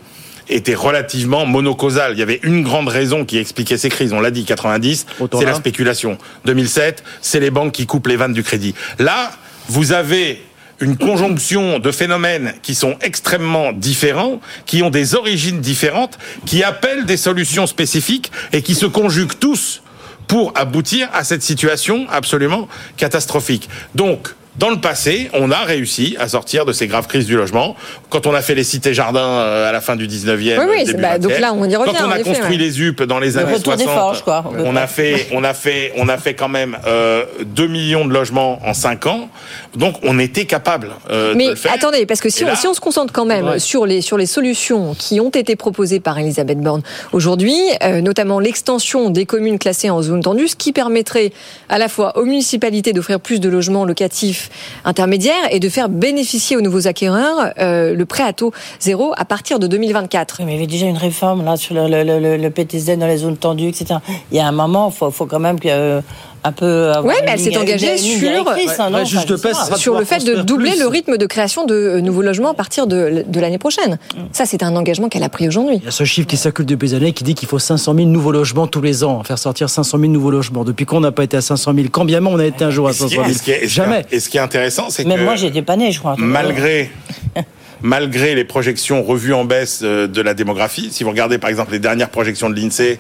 étaient 0.49 0.75
relativement 0.75 1.47
monocausales. 1.47 2.13
Il 2.13 2.19
y 2.19 2.23
avait 2.23 2.41
une 2.43 2.63
grande 2.63 2.89
raison 2.89 3.25
qui 3.25 3.39
expliquait 3.39 3.77
ces 3.77 3.91
crises. 3.91 4.13
On 4.13 4.21
l'a 4.21 4.31
dit, 4.31 4.45
90, 4.45 5.07
c'est 5.33 5.45
la 5.45 5.55
spéculation. 5.55 6.17
2007, 6.47 7.05
c'est 7.21 7.41
les 7.41 7.51
banques 7.51 7.73
qui 7.73 7.87
coupent 7.87 8.07
les 8.07 8.17
vannes 8.17 8.33
du 8.33 8.43
crédit. 8.43 8.75
Là, 8.99 9.31
vous 9.69 9.93
avez 9.93 10.41
une 10.81 10.97
conjonction 10.97 11.79
de 11.79 11.91
phénomènes 11.91 12.55
qui 12.63 12.75
sont 12.75 12.97
extrêmement 13.01 13.73
différents, 13.73 14.41
qui 14.67 14.83
ont 14.83 14.91
des 14.91 15.15
origines 15.15 15.61
différentes, 15.61 16.19
qui 16.47 16.63
appellent 16.63 17.05
des 17.05 17.17
solutions 17.17 17.67
spécifiques 17.67 18.31
et 18.53 18.63
qui 18.63 18.75
se 18.75 18.87
conjuguent 18.87 19.39
tous 19.39 19.83
pour 20.29 20.53
aboutir 20.55 21.09
à 21.13 21.25
cette 21.25 21.43
situation 21.43 22.07
absolument 22.11 22.69
catastrophique. 22.97 23.69
Donc, 23.95 24.29
Dans 24.59 24.71
le 24.71 24.81
passé, 24.81 25.31
on 25.35 25.51
a 25.53 25.59
réussi 25.59 26.17
à 26.19 26.27
sortir 26.29 26.65
de 26.65 26.73
ces 26.73 26.89
graves 26.89 27.07
crises 27.07 27.27
du 27.27 27.37
logement. 27.37 27.77
Quand 28.11 28.27
on 28.27 28.35
a 28.35 28.43
fait 28.43 28.55
les 28.57 28.65
cités 28.65 28.93
jardins 28.93 29.21
euh, 29.21 29.69
à 29.69 29.73
la 29.73 29.81
fin 29.81 29.95
du 29.95 30.09
19e, 30.09 30.59
Oui, 30.59 30.65
oui, 30.69 30.85
début 30.85 31.01
bah, 31.01 31.19
donc 31.19 31.33
20e, 31.33 31.41
là, 31.41 31.53
on 31.55 31.65
y 31.69 31.77
revient, 31.77 31.93
Quand 31.97 32.05
on 32.05 32.09
en 32.09 32.11
a 32.11 32.19
effet, 32.19 32.29
construit 32.31 32.57
ouais. 32.57 32.65
les 32.65 32.83
UP 32.83 33.03
dans 33.05 33.21
les 33.21 33.31
Le 33.33 33.39
années 33.39 33.53
retour 33.55 33.77
des 33.77 33.85
60, 33.85 33.99
forges, 34.01 34.23
quoi. 34.23 34.45
on 34.59 34.75
a 34.75 34.87
fait, 34.89 35.29
on 35.33 35.45
a 35.45 35.55
fait, 35.55 35.93
on 35.97 36.09
a 36.09 36.19
fait 36.19 36.35
quand 36.35 36.49
même 36.49 36.77
euh, 36.87 37.25
2 37.45 37.67
millions 37.69 38.05
de 38.05 38.13
logements 38.13 38.59
en 38.67 38.75
5 38.75 39.07
ans. 39.07 39.29
Donc, 39.77 39.95
on 40.03 40.19
était 40.19 40.45
capable 40.47 40.89
euh, 41.11 41.33
de 41.33 41.37
Mais 41.37 41.49
le 41.51 41.55
faire. 41.55 41.73
attendez, 41.73 42.05
parce 42.07 42.21
que 42.21 42.29
si 42.29 42.43
on, 42.45 42.49
là- 42.49 42.57
si 42.57 42.67
on 42.67 42.75
se 42.75 42.81
concentre 42.81 43.13
quand 43.13 43.25
même 43.27 43.47
Ouais. 43.47 43.59
sur 43.61 43.87
les 43.87 44.01
sur 44.01 44.19
les 44.19 44.27
solutions 44.27 44.95
qui 44.99 45.21
ont 45.21 45.31
été 45.31 45.55
proposées 45.55 46.01
par 46.01 46.19
Elisabeth 46.19 46.59
Borne 46.59 46.83
aujourd'hui, 47.13 47.57
euh, 47.85 48.01
notamment 48.01 48.41
l'extension 48.41 49.11
des 49.11 49.25
communes 49.27 49.59
classées 49.61 49.91
en 49.91 50.03
zone 50.03 50.23
tendue, 50.23 50.49
ce 50.49 50.57
qui 50.57 50.73
permettrait 50.73 51.33
à 51.69 51.79
la 51.79 51.89
fois 51.89 52.19
aux 52.19 52.25
municipalités 52.25 52.93
d'offrir 52.93 53.21
plus 53.21 53.39
de 53.39 53.49
logements 53.49 53.85
locatifs 53.85 54.48
intermédiaires 54.85 55.35
et 55.51 55.61
de 55.61 55.69
faire 55.69 55.89
bénéficier 55.89 56.57
aux 56.57 56.61
nouveaux 56.61 56.87
acquéreurs 56.87 57.53
euh, 57.59 57.95
le 57.95 58.07
prêt 58.07 58.25
à 58.25 58.33
taux 58.33 58.53
zéro 58.81 59.13
à 59.17 59.25
partir 59.25 59.59
de 59.59 59.67
2024. 59.67 60.43
Mais 60.45 60.53
il 60.53 60.55
y 60.55 60.57
avait 60.59 60.67
déjà 60.67 60.87
une 60.87 60.97
réforme 60.97 61.45
là 61.45 61.57
sur 61.57 61.75
le, 61.75 62.37
le 62.37 62.51
PTZ 62.51 62.99
dans 62.99 63.07
les 63.07 63.19
zones 63.19 63.37
tendues, 63.37 63.69
etc. 63.69 63.97
Il 64.31 64.37
y 64.37 64.41
a 64.41 64.47
un 64.47 64.53
moment, 64.53 64.91
il 64.91 64.97
faut, 64.97 65.11
faut 65.11 65.27
quand 65.27 65.41
même 65.41 65.61
que, 65.61 65.69
euh, 65.69 66.01
un 66.45 66.53
peu. 66.53 66.93
une 66.97 67.07
mais 67.25 67.33
elle 67.33 67.41
s'est 67.41 67.57
engagée 67.57 67.97
sur, 67.99 68.29
hein, 68.31 68.91
non 68.91 68.99
Enfin, 69.03 69.71
pas. 69.71 69.77
sur 69.77 69.99
le 69.99 70.05
fait 70.05 70.25
de 70.25 70.37
doubler 70.43 70.77
le 70.79 70.87
rythme 70.87 71.17
de 71.17 71.27
création 71.27 71.65
de 71.67 71.75
euh, 71.75 72.01
nouveaux 72.01 72.23
logements 72.23 72.51
à 72.51 72.55
partir 72.55 72.87
de, 72.87 73.25
de 73.27 73.41
l'année 73.41 73.59
prochaine. 73.59 73.99
Ça, 74.33 74.47
c'est 74.47 74.63
un 74.63 74.75
engagement 74.77 75.09
qu'elle 75.09 75.23
a 75.25 75.29
pris 75.29 75.49
aujourd'hui. 75.49 75.77
Il 75.79 75.85
y 75.85 75.89
a 75.89 75.91
ce 75.91 76.05
chiffre 76.05 76.27
qui 76.29 76.37
circule 76.37 76.67
depuis 76.67 76.89
des 76.91 76.95
années 76.95 77.13
qui 77.13 77.25
dit 77.25 77.35
qu'il 77.35 77.49
faut 77.49 77.59
500 77.59 77.95
000 77.95 78.07
nouveaux 78.09 78.33
logements 78.33 78.67
tous 78.67 78.81
les 78.83 79.05
ans, 79.05 79.23
faire 79.25 79.39
sortir 79.39 79.69
500 79.71 79.99
000 79.99 80.11
nouveaux 80.13 80.31
logements. 80.31 80.65
Depuis 80.65 80.87
qu'on 80.87 81.01
n'a 81.01 81.13
pas 81.13 81.25
été 81.25 81.37
à 81.37 81.41
500 81.41 81.75
000 81.75 81.87
Quand 81.91 82.05
bien 82.05 82.21
même 82.21 82.29
on 82.33 82.39
a 82.39 82.47
été 82.47 82.65
un 82.65 82.71
jour 82.71 82.89
à 82.89 82.91
Et 82.91 82.95
ce 82.95 83.05
qui 83.05 83.15
500 83.17 83.23
est- 83.23 83.25
000 83.25 83.31
et 83.31 83.35
ce 83.35 83.43
qui 83.43 83.51
est- 83.51 83.55
et 83.55 83.57
ce 83.57 83.61
qui 83.61 83.65
est- 83.65 83.69
Jamais. 83.85 84.07
Et 84.13 84.21
ce 84.21 84.29
qui 84.29 84.37
est 84.37 84.41
intéressant, 84.41 84.87
c'est 84.91 85.05
que 85.05 85.09
Même 85.09 85.25
moi, 85.25 85.37
j'étais 85.37 85.63
pas 85.63 85.77
né, 85.77 85.93
je 85.93 85.99
crois. 85.99 86.15
malgré 86.19 86.91
malgré 87.83 88.35
les 88.35 88.45
projections 88.45 89.03
revues 89.03 89.35
en 89.35 89.45
baisse 89.45 89.81
euh, 89.83 90.07
de 90.07 90.21
la 90.21 90.35
démographie, 90.35 90.89
si 90.91 91.05
vous 91.05 91.11
regardez 91.11 91.39
par 91.39 91.51
exemple 91.51 91.73
les 91.73 91.79
dernières 91.79 92.11
projections 92.11 92.51
de 92.51 92.55
l'INSEE 92.55 92.99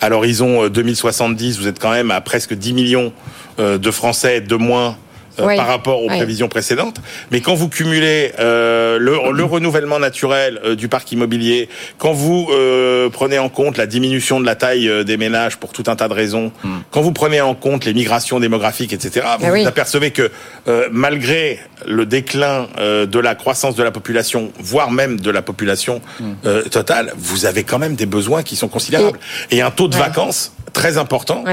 à 0.00 0.08
l'horizon 0.08 0.64
euh, 0.64 0.70
2070, 0.70 1.58
vous 1.58 1.66
êtes 1.66 1.78
quand 1.78 1.90
même 1.90 2.10
à 2.10 2.20
presque 2.20 2.54
10 2.54 2.72
millions 2.72 3.12
euh, 3.58 3.78
de 3.78 3.90
Français 3.90 4.40
de 4.40 4.56
moins. 4.56 4.96
Euh, 5.40 5.46
Oui. 5.46 5.56
par 5.56 5.66
rapport 5.66 6.02
aux 6.02 6.08
Oui. 6.08 6.16
prévisions 6.16 6.48
précédentes. 6.48 7.00
Mais 7.30 7.40
quand 7.40 7.54
vous 7.54 7.68
cumulez 7.68 8.32
euh, 8.38 8.98
le, 8.98 9.32
le 9.32 9.44
renouvellement 9.44 9.98
naturel 9.98 10.60
euh, 10.64 10.74
du 10.76 10.88
parc 10.88 11.10
immobilier, 11.12 11.68
quand 11.98 12.12
vous 12.12 12.48
euh, 12.52 13.08
prenez 13.10 13.38
en 13.38 13.48
compte 13.48 13.76
la 13.76 13.86
diminution 13.86 14.40
de 14.40 14.46
la 14.46 14.54
taille 14.54 14.88
euh, 14.88 15.04
des 15.04 15.16
ménages 15.16 15.56
pour 15.56 15.72
tout 15.72 15.84
un 15.86 15.96
tas 15.96 16.08
de 16.08 16.14
raisons, 16.14 16.52
quand 16.90 17.00
vous 17.00 17.12
prenez 17.12 17.40
en 17.40 17.54
compte 17.54 17.84
les 17.84 17.94
migrations 17.94 18.40
démographiques, 18.40 18.92
etc., 18.92 19.26
vous 19.38 19.46
Ah 19.46 19.52
oui. 19.52 19.62
vous 19.62 19.68
apercevez 19.68 20.10
que 20.10 20.30
euh, 20.68 20.88
malgré 20.92 21.58
le 21.86 22.04
déclin 22.06 22.68
euh, 22.78 23.06
de 23.06 23.18
la 23.18 23.34
croissance 23.34 23.74
de 23.74 23.82
la 23.82 23.90
population, 23.90 24.52
voire 24.58 24.90
même 24.90 25.18
de 25.20 25.30
la 25.30 25.42
population 25.42 26.00
euh, 26.46 26.62
totale, 26.64 27.12
vous 27.16 27.46
avez 27.46 27.64
quand 27.64 27.78
même 27.78 27.94
des 27.94 28.06
besoins 28.06 28.42
qui 28.42 28.56
sont 28.56 28.68
considérables. 28.68 29.18
Et, 29.50 29.62
un 29.62 29.70
taux 29.70 29.88
de 29.88 29.96
vacances 29.96 30.52
très 30.72 30.98
important, 30.98 31.44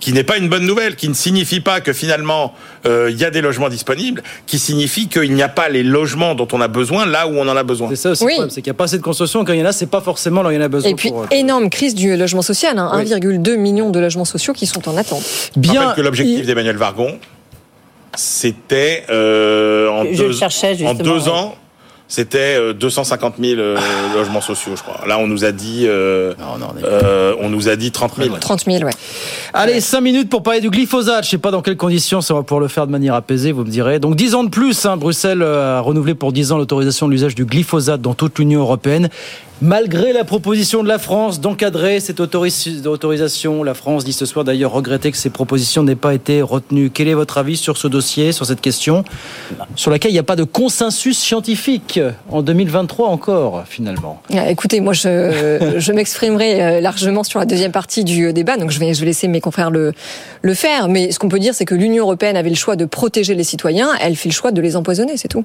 qui 0.00 0.12
n'est 0.12 0.24
pas 0.24 0.36
une 0.36 0.48
bonne 0.48 0.66
nouvelle, 0.66 0.96
qui 0.96 1.08
ne 1.08 1.14
signifie 1.14 1.60
pas 1.60 1.80
que 1.80 1.92
finalement 1.92 2.54
euh, 2.86 3.08
il 3.10 3.18
y 3.18 3.24
a 3.24 3.30
des 3.30 3.40
logements 3.40 3.68
disponibles, 3.68 4.22
qui 4.46 4.58
signifie 4.58 5.08
qu'il 5.08 5.32
n'y 5.34 5.42
a 5.42 5.48
pas 5.48 5.68
les 5.68 5.82
logements 5.82 6.34
dont 6.34 6.48
on 6.52 6.60
a 6.60 6.68
besoin 6.68 7.06
là 7.06 7.26
où 7.26 7.36
on 7.36 7.48
en 7.48 7.56
a 7.56 7.62
besoin. 7.62 7.88
C'est 7.90 7.96
ça 7.96 8.10
aussi 8.10 8.24
le 8.24 8.30
problème, 8.30 8.50
c'est 8.50 8.62
qu'il 8.62 8.70
n'y 8.70 8.76
a 8.76 8.78
pas 8.78 8.84
assez 8.84 8.98
de 8.98 9.02
construction. 9.02 9.44
Quand 9.44 9.52
il 9.52 9.60
y 9.60 9.62
en 9.62 9.66
a, 9.66 9.72
c'est 9.72 9.86
pas 9.86 10.00
forcément 10.00 10.42
là 10.42 10.48
où 10.48 10.52
il 10.52 10.56
y 10.56 10.58
en 10.58 10.62
a 10.62 10.68
besoin. 10.68 10.90
Et 10.90 10.94
puis, 10.94 11.10
pour, 11.10 11.22
euh, 11.22 11.26
énorme 11.30 11.70
crise 11.70 11.94
du 11.94 12.16
logement 12.16 12.42
social, 12.42 12.78
hein, 12.78 12.90
Oui. 12.96 13.04
1,2 13.04 13.56
million 13.56 13.90
de 13.90 14.00
logements 14.00 14.24
sociaux 14.24 14.52
qui 14.52 14.66
sont 14.66 14.88
en 14.88 14.96
attente. 14.96 15.22
Je 15.60 15.68
rappelle 15.70 15.94
que 15.96 16.00
l'objectif 16.02 16.46
d'Emmanuel 16.46 16.76
Vargon, 16.76 17.18
c'était 18.16 19.04
euh, 19.10 19.88
en, 19.88 20.04
Je 20.04 20.18
deux, 20.18 20.42
en 20.42 20.48
justement, 20.48 20.94
deux 20.94 21.24
ouais. 21.24 21.28
ans. 21.28 21.54
C'était 22.06 22.56
euh, 22.58 22.74
250 22.74 23.36
000 23.40 23.58
euh, 23.58 23.76
logements 24.14 24.42
sociaux, 24.42 24.72
je 24.76 24.82
crois. 24.82 25.06
Là, 25.06 25.18
on 25.18 25.26
nous 25.26 25.44
a 25.44 25.52
dit, 25.52 25.86
euh, 25.86 26.34
euh, 26.84 27.34
on 27.40 27.48
nous 27.48 27.68
a 27.68 27.76
dit 27.76 27.92
30 27.92 28.16
000. 28.16 28.36
30 28.38 28.64
000, 28.66 28.84
ouais. 28.84 28.90
Allez, 29.54 29.80
5 29.80 30.00
minutes 30.02 30.28
pour 30.28 30.42
parler 30.42 30.60
du 30.60 30.68
glyphosate. 30.68 31.24
Je 31.24 31.30
sais 31.30 31.38
pas 31.38 31.50
dans 31.50 31.62
quelles 31.62 31.78
conditions 31.78 32.20
ça 32.20 32.34
va 32.34 32.42
pouvoir 32.42 32.60
le 32.60 32.68
faire 32.68 32.86
de 32.86 32.92
manière 32.92 33.14
apaisée, 33.14 33.52
vous 33.52 33.64
me 33.64 33.70
direz. 33.70 34.00
Donc 34.00 34.16
10 34.16 34.34
ans 34.34 34.44
de 34.44 34.50
plus, 34.50 34.84
hein, 34.84 34.98
Bruxelles 34.98 35.42
a 35.42 35.80
renouvelé 35.80 36.14
pour 36.14 36.32
10 36.32 36.52
ans 36.52 36.58
l'autorisation 36.58 37.06
de 37.06 37.12
l'usage 37.12 37.34
du 37.34 37.46
glyphosate 37.46 38.02
dans 38.02 38.14
toute 38.14 38.38
l'Union 38.38 38.60
européenne. 38.60 39.08
Malgré 39.62 40.12
la 40.12 40.24
proposition 40.24 40.82
de 40.82 40.88
la 40.88 40.98
France 40.98 41.40
d'encadrer 41.40 42.00
cette 42.00 42.18
autoris- 42.20 42.84
autorisation, 42.86 43.62
la 43.62 43.72
France 43.74 44.04
dit 44.04 44.12
ce 44.12 44.26
soir 44.26 44.44
d'ailleurs 44.44 44.72
regretter 44.72 45.10
que 45.12 45.16
ces 45.16 45.30
propositions 45.30 45.84
n'aient 45.84 45.94
pas 45.94 46.12
été 46.12 46.42
retenues. 46.42 46.90
Quel 46.90 47.06
est 47.08 47.14
votre 47.14 47.38
avis 47.38 47.56
sur 47.56 47.76
ce 47.76 47.86
dossier, 47.86 48.32
sur 48.32 48.44
cette 48.46 48.60
question, 48.60 49.04
sur 49.76 49.90
laquelle 49.92 50.10
il 50.10 50.14
n'y 50.14 50.20
a 50.20 50.24
pas 50.24 50.36
de 50.36 50.42
consensus 50.44 51.16
scientifique 51.18 52.00
en 52.30 52.42
2023 52.42 53.08
encore, 53.08 53.62
finalement? 53.66 54.20
Ah, 54.34 54.50
Écoutez, 54.50 54.80
moi, 54.80 54.92
je, 54.92 55.74
je 55.78 55.92
m'exprimerai 55.92 56.60
euh, 56.62 56.80
largement 56.80 57.22
sur 57.22 57.38
la 57.38 57.46
deuxième 57.46 57.72
partie 57.72 58.02
du 58.04 58.26
euh, 58.26 58.32
débat, 58.32 58.56
donc 58.56 58.70
je 58.72 58.80
vais, 58.80 58.92
je 58.92 59.00
vais 59.00 59.06
laisser 59.06 59.28
mes 59.28 59.40
confrères 59.40 59.70
le, 59.70 59.92
le 60.42 60.54
faire. 60.54 60.88
Mais 60.88 61.12
ce 61.12 61.18
qu'on 61.20 61.28
peut 61.28 61.38
dire, 61.38 61.54
c'est 61.54 61.64
que 61.64 61.76
l'Union 61.76 62.04
européenne 62.04 62.36
avait 62.36 62.50
le 62.50 62.56
choix 62.56 62.74
de 62.76 62.84
protéger 62.86 63.34
les 63.36 63.44
citoyens, 63.44 63.90
elle 64.00 64.16
fait 64.16 64.28
le 64.28 64.34
choix 64.34 64.50
de 64.50 64.60
les 64.60 64.74
empoisonner, 64.76 65.16
c'est 65.16 65.28
tout. 65.28 65.44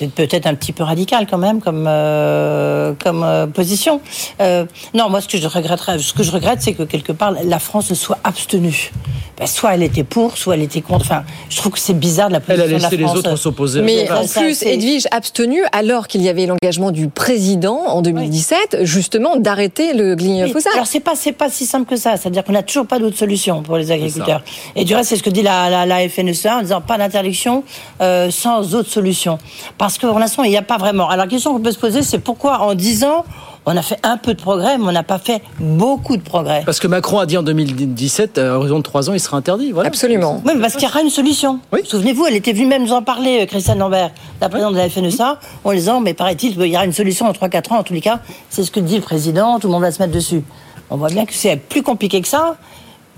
C'est 0.00 0.10
peut-être 0.10 0.46
un 0.46 0.54
petit 0.54 0.72
peu 0.72 0.82
radical 0.82 1.26
quand 1.30 1.36
même 1.36 1.60
comme 1.60 1.84
euh, 1.86 2.94
comme 3.04 3.22
euh, 3.22 3.46
position. 3.46 4.00
Euh, 4.40 4.64
non, 4.94 5.10
moi 5.10 5.20
ce 5.20 5.28
que 5.28 5.36
je 5.36 5.46
regretterais, 5.46 5.98
ce 5.98 6.14
que 6.14 6.22
je 6.22 6.30
regrette, 6.32 6.62
c'est 6.62 6.72
que 6.72 6.84
quelque 6.84 7.12
part 7.12 7.34
la 7.44 7.58
France 7.58 7.88
se 7.88 7.94
soit 7.94 8.16
abstenue. 8.24 8.92
Ben, 9.38 9.46
soit 9.46 9.74
elle 9.74 9.82
était 9.82 10.04
pour, 10.04 10.38
soit 10.38 10.54
elle 10.54 10.62
était 10.62 10.80
contre. 10.80 11.04
Enfin, 11.04 11.22
je 11.50 11.56
trouve 11.58 11.72
que 11.72 11.78
c'est 11.78 11.92
bizarre 11.98 12.28
de 12.28 12.34
la 12.34 12.40
Elle 12.48 12.56
position 12.60 12.64
a 12.64 12.66
de 12.68 12.72
la 12.82 12.88
laissé 12.88 12.96
les 12.96 13.04
France. 13.04 13.16
autres 13.18 13.36
s'opposer. 13.36 13.82
Mais 13.82 14.10
en 14.10 14.26
plus, 14.26 14.62
Edwige 14.62 15.06
abstenu 15.10 15.62
alors 15.72 16.08
qu'il 16.08 16.22
y 16.22 16.28
avait 16.30 16.46
l'engagement 16.46 16.90
du 16.92 17.08
président 17.08 17.80
en 17.86 18.00
2017, 18.00 18.78
justement, 18.82 19.36
d'arrêter 19.36 19.92
le 19.92 20.14
Oui. 20.14 20.40
glyphosate. 20.40 20.72
Alors 20.74 20.86
c'est 20.86 21.00
pas 21.00 21.14
c'est 21.14 21.32
pas 21.32 21.50
si 21.50 21.66
simple 21.66 21.84
que 21.88 21.96
ça. 21.96 22.16
C'est-à-dire 22.16 22.42
qu'on 22.44 22.52
n'a 22.52 22.62
toujours 22.62 22.86
pas 22.86 22.98
d'autre 22.98 23.18
solution 23.18 23.62
pour 23.62 23.76
les 23.76 23.90
agriculteurs. 23.92 24.42
Et 24.76 24.84
du 24.86 24.94
reste, 24.94 25.10
c'est 25.10 25.16
ce 25.16 25.22
que 25.22 25.30
dit 25.30 25.42
la, 25.42 25.68
la, 25.68 25.84
la 25.84 26.08
FNSEA 26.08 26.56
en 26.58 26.62
disant 26.62 26.80
pas 26.80 26.96
d'interdiction 26.96 27.64
euh, 28.00 28.30
sans 28.30 28.74
autre 28.74 28.90
solution. 28.90 29.38
Parce 29.78 29.89
que 29.98 30.06
pour 30.06 30.18
l'instant, 30.18 30.42
il 30.42 30.50
n'y 30.50 30.56
a 30.56 30.62
pas 30.62 30.78
vraiment. 30.78 31.08
Alors 31.08 31.24
la 31.24 31.30
question 31.30 31.52
qu'on 31.52 31.60
peut 31.60 31.72
se 31.72 31.78
poser, 31.78 32.02
c'est 32.02 32.18
pourquoi 32.18 32.60
en 32.60 32.74
10 32.74 33.04
ans 33.04 33.24
on 33.66 33.76
a 33.76 33.82
fait 33.82 33.98
un 34.02 34.16
peu 34.16 34.34
de 34.34 34.40
progrès, 34.40 34.78
mais 34.78 34.84
on 34.84 34.92
n'a 34.92 35.02
pas 35.02 35.18
fait 35.18 35.42
beaucoup 35.60 36.16
de 36.16 36.22
progrès? 36.22 36.62
Parce 36.64 36.80
que 36.80 36.86
Macron 36.86 37.18
a 37.18 37.26
dit 37.26 37.36
en 37.36 37.42
2017, 37.42 38.38
à 38.38 38.56
horizon 38.56 38.78
de 38.78 38.82
3 38.82 39.10
ans, 39.10 39.12
il 39.12 39.20
sera 39.20 39.36
interdit. 39.36 39.72
Voilà. 39.72 39.88
Absolument. 39.88 40.42
Oui, 40.44 40.52
mais 40.54 40.62
parce 40.62 40.74
qu'il 40.74 40.84
y 40.84 40.90
aura 40.90 41.02
une 41.02 41.10
solution. 41.10 41.60
Souvenez-vous, 41.84 42.26
elle 42.26 42.36
était 42.36 42.52
venue 42.52 42.66
même 42.66 42.84
nous 42.84 42.92
en 42.92 43.02
parler, 43.02 43.42
euh, 43.42 43.46
Christiane 43.46 43.78
Lambert, 43.78 44.10
la 44.40 44.48
présidente 44.48 44.72
de 44.72 44.78
la 44.78 44.88
FNSA, 44.88 45.38
en 45.64 45.72
disant, 45.72 46.00
mais 46.00 46.14
paraît-il, 46.14 46.58
il 46.58 46.66
y 46.66 46.74
aura 46.74 46.84
une 46.84 46.92
solution 46.92 47.26
en 47.26 47.32
3-4 47.32 47.72
ans. 47.72 47.78
En 47.78 47.82
tous 47.82 47.92
les 47.92 48.00
cas, 48.00 48.20
c'est 48.48 48.64
ce 48.64 48.70
que 48.70 48.80
dit 48.80 48.96
le 48.96 49.02
président, 49.02 49.58
tout 49.58 49.66
le 49.66 49.72
monde 49.72 49.82
va 49.82 49.92
se 49.92 50.00
mettre 50.00 50.14
dessus. 50.14 50.42
On 50.88 50.96
voit 50.96 51.08
bien 51.08 51.26
que 51.26 51.34
c'est 51.34 51.56
plus 51.56 51.82
compliqué 51.82 52.20
que 52.20 52.28
ça. 52.28 52.56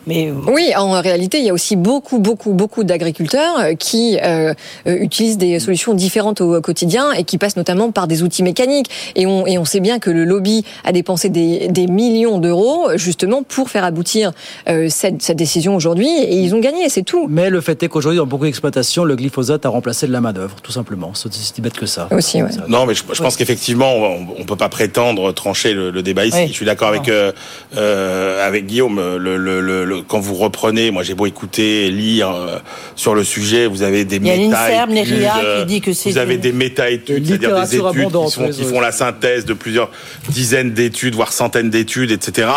Mais 0.07 0.32
Oui, 0.48 0.72
en 0.76 1.00
réalité, 1.00 1.38
il 1.38 1.44
y 1.44 1.50
a 1.50 1.53
aussi 1.53 1.76
beaucoup, 1.76 2.18
beaucoup, 2.18 2.53
beaucoup 2.53 2.84
d'agriculteurs 2.84 3.59
euh, 3.61 3.74
qui 3.74 4.18
euh, 4.22 4.53
euh, 4.86 4.96
utilisent 5.00 5.38
des 5.38 5.59
solutions 5.59 5.94
différentes 5.94 6.40
au 6.40 6.61
quotidien 6.61 7.12
et 7.12 7.24
qui 7.24 7.38
passent 7.38 7.57
notamment 7.57 7.90
par 7.92 8.07
des 8.09 8.22
outils 8.22 8.42
mécaniques. 8.42 8.90
Et 9.16 9.26
on, 9.26 9.46
et 9.46 9.59
on 9.59 9.64
sait 9.64 9.80
bien 9.80 9.98
que 9.98 10.11
le 10.11 10.24
lobby 10.24 10.64
a 10.84 10.92
dépensé 10.92 11.28
des, 11.28 11.68
des 11.68 11.86
millions 11.86 12.38
d'euros 12.38 12.90
justement 12.96 13.42
pour 13.42 13.70
faire 13.70 13.84
aboutir 13.84 14.32
euh, 14.68 14.88
cette, 14.88 15.22
cette 15.22 15.36
décision 15.36 15.76
aujourd'hui 15.76 16.09
et 16.09 16.36
ils 16.36 16.55
ont 16.55 16.61
gagné, 16.61 16.88
c'est 16.88 17.03
tout. 17.03 17.26
Mais 17.28 17.50
le 17.50 17.61
fait 17.61 17.82
est 17.82 17.88
qu'aujourd'hui, 17.88 18.18
dans 18.18 18.26
beaucoup 18.26 18.44
d'exploitations, 18.44 19.05
le 19.05 19.16
glyphosate 19.16 19.64
a 19.66 19.68
remplacé 19.68 20.07
de 20.07 20.12
la 20.12 20.20
main-d'œuvre, 20.20 20.57
tout 20.62 20.72
simplement. 20.72 21.12
C'est 21.14 21.28
aussi 21.28 21.61
bête 21.61 21.74
que 21.78 21.86
ça. 21.86 22.09
Aussi, 22.11 22.42
ouais. 22.42 22.50
Non, 22.68 22.86
mais 22.86 22.94
je, 22.94 23.03
je 23.12 23.22
pense 23.22 23.36
qu'effectivement, 23.36 23.94
on, 23.94 24.26
on 24.40 24.44
peut 24.44 24.57
pas 24.57 24.68
prétendre 24.68 25.32
trancher 25.32 25.74
le, 25.74 25.90
le 25.90 26.03
débat 26.03 26.24
ici. 26.26 26.38
Oui. 26.38 26.48
Je 26.48 26.53
suis 26.53 26.66
d'accord 26.66 26.88
avec 26.88 27.09
euh, 27.09 27.32
euh, 27.76 28.46
avec 28.46 28.66
Guillaume. 28.66 29.00
Le, 29.16 29.36
le, 29.36 29.61
le, 29.61 29.84
le- 29.93 30.03
quand 30.03 30.20
vous 30.20 30.34
reprenez, 30.34 30.90
moi 30.90 31.03
j'ai 31.03 31.14
beau 31.14 31.26
écouter, 31.26 31.90
lire 31.90 32.30
euh, 32.30 32.59
sur 32.97 33.14
le 33.14 33.24
sujet, 33.24 33.66
vous 33.66 33.82
avez 33.82 34.05
des 34.05 34.16
Il 34.16 34.26
y 34.26 34.30
a 34.30 34.36
l'INSERM, 34.36 34.90
méta-études, 34.90 35.18
l'ERIA 35.18 35.32
qui 35.40 35.45
euh, 35.47 35.64
dit 35.64 35.80
que 35.80 35.93
c'est 35.93 36.11
Vous 36.11 36.18
avez 36.18 36.34
une- 36.34 36.40
des 36.40 36.53
méta-études, 36.53 37.26
c'est-à-dire 37.26 37.55
des 37.61 37.76
études 37.76 38.09
qui, 38.26 38.30
sont, 38.30 38.53
font 38.68 38.80
la 38.80 38.93
synthèse 38.93 39.45
de 39.45 39.55
plusieurs 39.55 39.90
dizaines 40.28 40.72
d'études, 40.72 41.14
voire 41.14 41.32
centaines 41.32 41.70
d'études, 41.70 42.11
etc. 42.11 42.49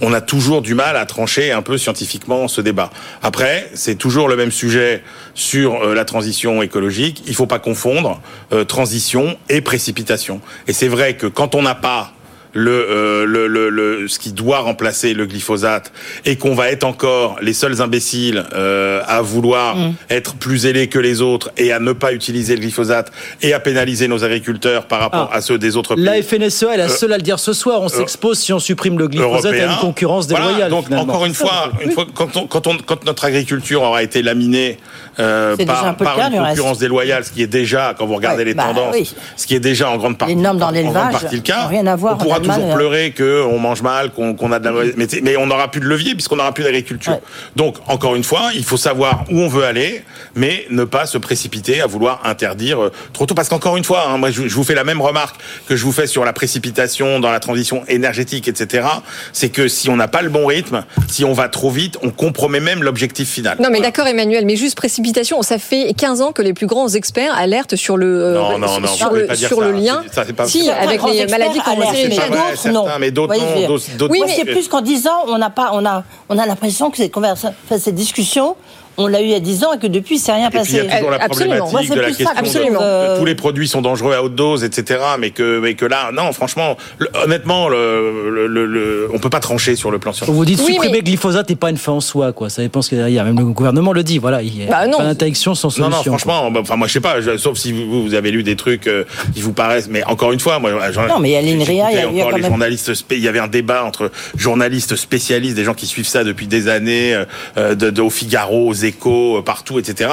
On 0.00 0.12
a 0.12 0.20
toujours 0.20 0.62
du 0.62 0.74
mal 0.74 0.96
à 0.96 1.06
trancher 1.06 1.52
un 1.52 1.62
peu 1.62 1.78
scientifiquement 1.78 2.48
ce 2.48 2.60
débat. 2.60 2.90
Après, 3.22 3.70
c'est 3.74 3.96
toujours 3.96 4.28
le 4.28 4.36
même 4.36 4.50
sujet 4.52 5.02
sur 5.34 5.82
euh, 5.82 5.94
la 5.94 6.04
transition 6.04 6.62
écologique. 6.62 7.22
Il 7.26 7.34
faut 7.34 7.46
pas 7.46 7.58
confondre 7.58 8.20
euh, 8.52 8.64
transition 8.64 9.36
et 9.48 9.60
précipitation. 9.60 10.40
Et 10.66 10.72
c'est 10.72 10.88
vrai 10.88 11.14
que 11.16 11.26
quand 11.26 11.54
on 11.54 11.62
n'a 11.62 11.74
pas 11.74 12.12
le, 12.54 12.70
euh, 12.70 13.24
le, 13.24 13.46
le, 13.46 13.68
le, 13.70 14.08
ce 14.08 14.18
qui 14.18 14.32
doit 14.32 14.58
remplacer 14.58 15.14
le 15.14 15.26
glyphosate 15.26 15.92
et 16.24 16.36
qu'on 16.36 16.54
va 16.54 16.70
être 16.70 16.84
encore 16.84 17.36
les 17.40 17.54
seuls 17.54 17.80
imbéciles 17.80 18.44
euh, 18.54 19.00
à 19.06 19.22
vouloir 19.22 19.76
Mm. 19.76 19.94
être 20.10 20.34
plus 20.34 20.66
ailés 20.66 20.88
que 20.88 20.98
les 20.98 21.20
autres 21.22 21.50
et 21.56 21.72
à 21.72 21.78
ne 21.80 21.92
pas 21.92 22.12
utiliser 22.12 22.54
le 22.54 22.60
glyphosate 22.60 23.10
et 23.40 23.52
à 23.54 23.60
pénaliser 23.60 24.06
nos 24.08 24.22
agriculteurs 24.24 24.86
par 24.86 25.00
rapport 25.00 25.30
Ah. 25.32 25.36
à 25.36 25.40
ceux 25.40 25.58
des 25.58 25.76
autres 25.76 25.94
pays. 25.94 26.04
La 26.04 26.20
FNSEA 26.22 26.74
est 26.74 26.76
la 26.76 26.84
Euh, 26.84 26.88
seule 26.88 27.12
à 27.12 27.16
le 27.16 27.22
dire 27.22 27.38
ce 27.38 27.52
soir. 27.52 27.80
On 27.82 27.88
s'expose 27.88 28.38
si 28.38 28.52
on 28.52 28.58
supprime 28.58 28.98
le 28.98 29.08
glyphosate 29.08 29.52
à 29.52 29.56
européen. 29.56 29.72
une 29.72 29.78
concurrence 29.80 30.26
Voilà, 30.28 30.46
déloyale. 30.46 30.70
donc 30.70 30.84
finalement. 30.86 31.10
encore 31.12 31.24
une 31.26 31.34
fois, 31.34 31.70
une 31.84 31.90
fois 31.92 32.06
quand, 32.14 32.36
on, 32.36 32.46
quand, 32.46 32.66
on, 32.66 32.76
quand 32.78 33.04
notre 33.06 33.24
agriculture 33.24 33.82
aura 33.82 34.02
été 34.02 34.22
laminée 34.22 34.78
euh, 35.18 35.54
C'est 35.58 35.64
déjà 35.64 35.88
un 35.88 35.94
par, 35.94 36.14
par 36.14 36.16
cas, 36.16 36.30
une 36.30 36.38
concurrence 36.38 36.78
déloyale, 36.78 37.24
ce 37.24 37.30
qui 37.30 37.42
est 37.42 37.46
déjà, 37.46 37.94
quand 37.96 38.06
vous 38.06 38.14
regardez 38.16 38.38
Ouais, 38.38 38.44
les 38.44 38.54
bah 38.54 38.64
tendances, 38.68 38.94
oui. 38.94 39.14
ce 39.36 39.46
qui 39.46 39.54
est 39.54 39.60
déjà 39.60 39.90
en 39.90 39.96
grande 39.98 40.16
partie, 40.16 40.34
Les 40.34 40.40
normes 40.40 40.58
dans 40.58 40.68
en 40.68 40.72
grande 40.72 40.84
l'élevage 40.84 41.12
partie 41.12 41.36
le 41.36 41.42
cas, 41.42 41.62
n'ont 41.62 41.68
rien 41.68 41.86
à 41.86 41.96
voir 41.96 42.14
on 42.14 42.16
pourra 42.16 42.40
toujours 42.40 42.70
hein. 42.70 42.74
pleurer 42.74 43.12
qu'on 43.16 43.58
mange 43.58 43.82
mal, 43.82 44.10
qu'on 44.10 44.52
a 44.52 44.58
de 44.58 44.64
la 44.64 44.72
mauvaise, 44.72 44.94
mais, 44.96 45.06
mais 45.22 45.36
on 45.36 45.46
n'aura 45.46 45.70
plus 45.70 45.80
de 45.80 45.86
levier 45.86 46.14
puisqu'on 46.14 46.36
n'aura 46.36 46.52
plus 46.52 46.64
d'agriculture. 46.64 47.18
Donc 47.56 47.76
encore 47.88 48.16
une 48.16 48.24
fois, 48.24 48.50
il 48.54 48.64
faut 48.64 48.76
savoir 48.76 49.24
où 49.30 49.38
on 49.38 49.48
veut 49.48 49.64
aller, 49.64 50.02
mais 50.34 50.66
ne 50.70 50.84
pas 50.84 51.06
se 51.06 51.18
précipiter 51.18 51.82
à 51.82 51.86
vouloir 51.86 52.20
interdire 52.24 52.82
euh, 52.82 52.92
trop 53.12 53.26
tôt. 53.26 53.34
Parce 53.34 53.48
qu'encore 53.48 53.76
une 53.76 53.84
fois, 53.84 54.06
hein, 54.08 54.16
moi 54.16 54.30
je, 54.30 54.48
je 54.48 54.54
vous 54.54 54.64
fais 54.64 54.74
la 54.74 54.84
même 54.84 55.00
remarque 55.00 55.36
que 55.68 55.76
je 55.76 55.84
vous 55.84 55.92
fais 55.92 56.06
sur 56.06 56.24
la 56.24 56.32
précipitation 56.32 57.20
dans 57.20 57.30
la 57.30 57.40
transition 57.40 57.84
énergétique, 57.88 58.48
etc. 58.48 58.86
C'est 59.32 59.50
que 59.50 59.68
si 59.68 59.90
on 59.90 59.96
n'a 59.96 60.08
pas 60.08 60.22
le 60.22 60.30
bon 60.30 60.46
rythme, 60.46 60.84
si 61.08 61.24
on 61.24 61.32
va 61.34 61.48
trop 61.48 61.70
vite, 61.70 61.98
on 62.02 62.10
compromet 62.10 62.60
même 62.60 62.82
l'objectif 62.82 63.28
final. 63.28 63.58
Non, 63.60 63.68
mais 63.70 63.80
d'accord, 63.80 64.06
Emmanuel, 64.06 64.46
mais 64.46 64.56
juste 64.56 64.76
précipitation. 64.76 65.01
Ça 65.42 65.58
fait 65.58 65.92
15 65.96 66.20
ans 66.22 66.32
que 66.32 66.42
les 66.42 66.52
plus 66.54 66.66
grands 66.66 66.88
experts 66.88 67.34
alertent 67.36 67.76
sur 67.76 67.96
le, 67.96 68.06
euh, 68.06 68.34
Non, 68.34 68.58
non, 68.58 68.80
non, 68.80 68.86
sur 68.88 69.10
le, 69.10 69.34
sur 69.34 69.60
lien. 69.60 70.02
Ça, 70.12 70.24
pas- 70.36 70.46
si, 70.46 70.70
avec 70.70 71.02
les 71.04 71.20
experts 71.22 71.38
maladies 71.38 71.60
chroniques. 71.60 72.08
mais 72.08 72.16
d'autres, 72.16 72.68
non. 72.68 72.86
mais 73.00 73.10
d'autres, 73.10 73.34
non, 73.36 73.68
d'autres- 73.98 74.16
Moi, 74.16 74.26
c'est 74.28 74.44
plus 74.44 74.68
qu'en 74.68 74.80
10 74.80 75.06
ans, 75.08 75.24
on 75.28 75.38
n'a 75.38 75.50
pas, 75.50 75.70
on 75.72 75.84
a, 75.84 76.04
on 76.28 76.38
a 76.38 76.46
l'impression 76.46 76.90
que 76.90 76.96
cette 76.98 77.12
conversation, 77.12 77.54
enfin, 77.66 77.78
cette 77.78 77.94
discussion, 77.94 78.56
on 79.02 79.06
l'a 79.08 79.20
eu 79.20 79.24
il 79.24 79.30
y 79.30 79.34
a 79.34 79.40
10 79.40 79.64
ans 79.64 79.72
et 79.74 79.78
que 79.78 79.86
depuis, 79.86 80.18
c'est 80.18 80.32
rien 80.32 80.48
Et 80.48 80.50
puis 80.50 80.60
il 80.64 80.74
y 80.76 80.78
passé. 80.78 80.88
a 80.90 80.96
toujours 80.96 81.10
la 81.10 81.18
problématique 81.28 81.72
Moi, 81.72 81.80
c'est 81.86 81.94
de 81.94 82.00
la 82.00 82.06
plus 82.08 82.24
ça 82.24 82.34
question 82.34 82.60
de, 82.70 82.76
euh, 82.80 83.14
de 83.14 83.18
tous 83.20 83.24
les 83.24 83.34
produits 83.34 83.68
sont 83.68 83.82
dangereux 83.82 84.14
à 84.14 84.22
haute 84.22 84.34
dose, 84.34 84.64
etc. 84.64 85.00
Mais 85.18 85.30
que, 85.30 85.60
mais 85.60 85.74
que 85.74 85.84
là, 85.86 86.10
non, 86.12 86.32
franchement, 86.32 86.76
le- 86.98 87.08
honnêtement, 87.24 87.68
le, 87.68 88.30
le, 88.30 88.46
le, 88.46 88.66
le- 88.66 89.08
on 89.12 89.18
peut 89.18 89.30
pas 89.30 89.40
trancher 89.40 89.76
sur 89.76 89.90
le 89.90 89.98
plan 89.98 90.12
scientifique. 90.12 90.34
Vous 90.34 90.44
dites 90.44 90.60
Oui, 90.60 90.72
supprimer 90.72 90.92
mais- 90.92 90.98
le 90.98 91.04
glyphosate 91.04 91.48
n'est 91.50 91.56
pas 91.56 91.70
une 91.70 91.76
fin 91.76 91.92
en 91.92 92.00
soi, 92.00 92.32
quoi. 92.32 92.48
Ça 92.50 92.62
dépend 92.62 92.82
ce 92.82 92.88
qu'il 92.88 92.98
y 92.98 93.00
a 93.00 93.04
derrière. 93.04 93.24
Même 93.24 93.38
le 93.38 93.44
gouvernement 93.46 93.92
le 93.92 94.02
dit. 94.02 94.18
Voilà, 94.18 94.42
il 94.42 94.62
y 94.62 94.66
a 94.66 94.70
Bah 94.70 94.86
non. 94.86 94.98
pas 94.98 95.04
d'interdiction 95.04 95.54
sans 95.54 95.68
Non, 95.68 95.70
solution. 95.90 95.96
non, 95.96 96.02
franchement, 96.18 96.50
bah, 96.50 96.60
enfin, 96.62 96.76
moi, 96.76 96.86
je 96.88 96.92
sais 96.92 97.00
pas, 97.00 97.20
je- 97.20 97.36
sauf 97.36 97.58
si 97.58 97.72
vous, 97.72 98.02
vous 98.02 98.14
avez 98.14 98.30
lu 98.30 98.42
des 98.42 98.56
trucs 98.56 98.86
euh, 98.86 99.04
qui 99.34 99.40
vous 99.42 99.52
paraissent, 99.52 99.88
mais 99.90 100.04
encore 100.04 100.32
une 100.32 100.40
fois, 100.40 100.58
moi, 100.58 100.70
j'en- 100.92 101.06
Non, 101.06 101.18
mais 101.18 101.30
il 101.30 101.32
y 101.32 101.36
a 101.36 101.42
l'INRIA, 101.42 101.64
il 101.90 101.94
y 101.96 101.98
a- 101.98 102.00
j'écoutais 102.02 102.12
il 102.12 102.16
y 102.16 102.20
a 102.20 102.22
encore 102.24 102.30
quand 102.30 102.36
les 102.36 102.42
même- 102.42 102.50
journalistes, 102.50 102.92
il 103.10 103.18
y 103.18 103.28
avait 103.28 103.38
un 103.38 103.48
débat 103.48 103.84
entre 103.84 104.10
journalistes 104.36 104.96
spécialistes, 104.96 105.56
des 105.56 105.64
gens 105.64 105.74
qui 105.74 105.86
suivent 105.86 106.06
ça 106.06 106.24
depuis 106.24 106.46
des 106.46 106.68
années, 106.68 107.14
euh, 107.56 107.74
de, 107.74 107.90
de 107.90 108.02
au 108.02 108.10
Figaro, 108.10 108.68
aux 108.68 108.74
Échos, 108.96 109.38
euh, 109.38 109.42
partout, 109.42 109.78
etc. 109.78 110.10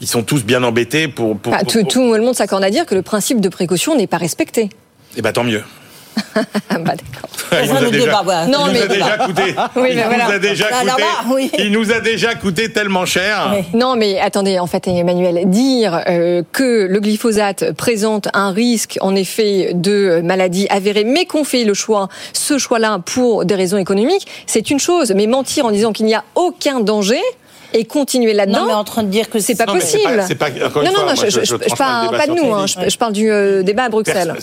Ils 0.00 0.06
sont 0.08 0.22
tous 0.22 0.44
bien 0.44 0.62
embêtés 0.62 1.08
pour, 1.08 1.36
pour, 1.38 1.52
Bah, 1.52 1.58
pour- 1.60 1.72
tout, 1.72 1.80
pour- 1.80 1.88
tout 1.88 2.14
le 2.14 2.20
monde 2.22 2.34
s'accorde 2.34 2.64
à 2.64 2.70
dire 2.70 2.86
que 2.86 2.94
le 2.94 3.02
principe 3.02 3.40
de 3.40 3.48
précaution 3.48 3.96
n'est 3.96 4.06
pas 4.06 4.18
respecté. 4.18 4.70
Eh 5.16 5.22
ben, 5.22 5.32
tant 5.32 5.44
mieux. 5.44 5.62
Bah, 6.34 6.92
d'accord. 6.94 7.28
Il 7.62 7.68
Ça, 7.68 7.72
nous 7.72 7.76
a 7.76 7.80
le 7.82 7.90
déjà, 7.90 8.04
débat, 8.06 8.20
voilà. 8.24 8.44
il 8.46 8.50
Non, 8.50 8.66
nous 8.66 8.72
mais- 8.72 8.82
a 8.82 8.86
déjà 8.86 9.16
coûté. 9.18 9.42
Oui, 9.76 9.88
il 9.90 9.96
mais 9.96 10.02
nous 10.02 10.08
voilà. 10.08 10.26
a 10.28 10.38
déjà 10.38 10.70
Là, 10.70 10.76
coûté. 10.80 10.86
là-bas, 10.86 11.34
oui. 11.34 11.50
Il 11.58 11.72
nous 11.72 11.92
a 11.92 12.00
déjà 12.00 12.34
coûté 12.34 12.72
tellement 12.72 13.04
cher. 13.06 13.54
Non, 13.74 13.94
mais 13.96 14.18
attendez, 14.20 14.58
en 14.58 14.66
fait, 14.66 14.86
Emmanuel, 14.88 15.48
dire 15.50 16.00
euh, 16.08 16.42
que 16.52 16.86
le 16.88 17.00
glyphosate 17.00 17.72
présente 17.72 18.28
un 18.32 18.50
risque, 18.52 18.98
en 19.00 19.14
effet, 19.14 19.70
de 19.74 20.20
maladie 20.24 20.66
avérée, 20.70 21.04
mais 21.04 21.26
qu'on 21.26 21.44
fait 21.44 21.64
le 21.64 21.74
choix, 21.74 22.08
ce 22.32 22.58
choix-là, 22.58 23.00
pour 23.04 23.44
des 23.44 23.54
raisons 23.54 23.78
économiques, 23.78 24.26
c'est 24.46 24.70
une 24.70 24.80
chose. 24.80 25.12
Mais 25.16 25.26
mentir 25.28 25.66
en 25.66 25.70
disant 25.70 25.92
qu'il 25.92 26.06
n'y 26.06 26.14
a 26.14 26.24
aucun 26.34 26.80
danger 26.80 27.20
et 27.74 27.84
continuer 27.84 28.32
là-dedans, 28.32 28.60
Non, 28.60 28.66
mais 28.68 28.72
en 28.72 28.84
train 28.84 29.02
de 29.02 29.08
dire 29.08 29.28
que 29.28 29.38
c'est 29.40 29.54
pas 29.56 29.66
Non, 29.66 29.74
mais 29.74 29.80
c'est 29.80 29.98
possible. 29.98 30.36
pas- 30.38 30.50
pas- 30.50 30.50
non, 30.50 30.68
non, 30.84 30.92
fois, 30.92 31.04
non, 31.08 31.14
je, 31.16 31.26
je- 31.26 31.30
je, 31.30 31.40
je 31.40 31.44
je 31.44 31.56
tranche 31.56 31.70
pas 31.70 31.76
parle 31.76 32.16
pas 32.16 32.26
de 32.28 32.32
nous, 32.32 32.54
hein, 32.54 32.66
je, 32.66 32.88
je 32.88 32.96
parle 32.98 33.12
du 33.12 33.30
euh, 33.30 33.62
débat 33.62 33.84
à 33.84 33.88
Bruxelles. 33.88 34.34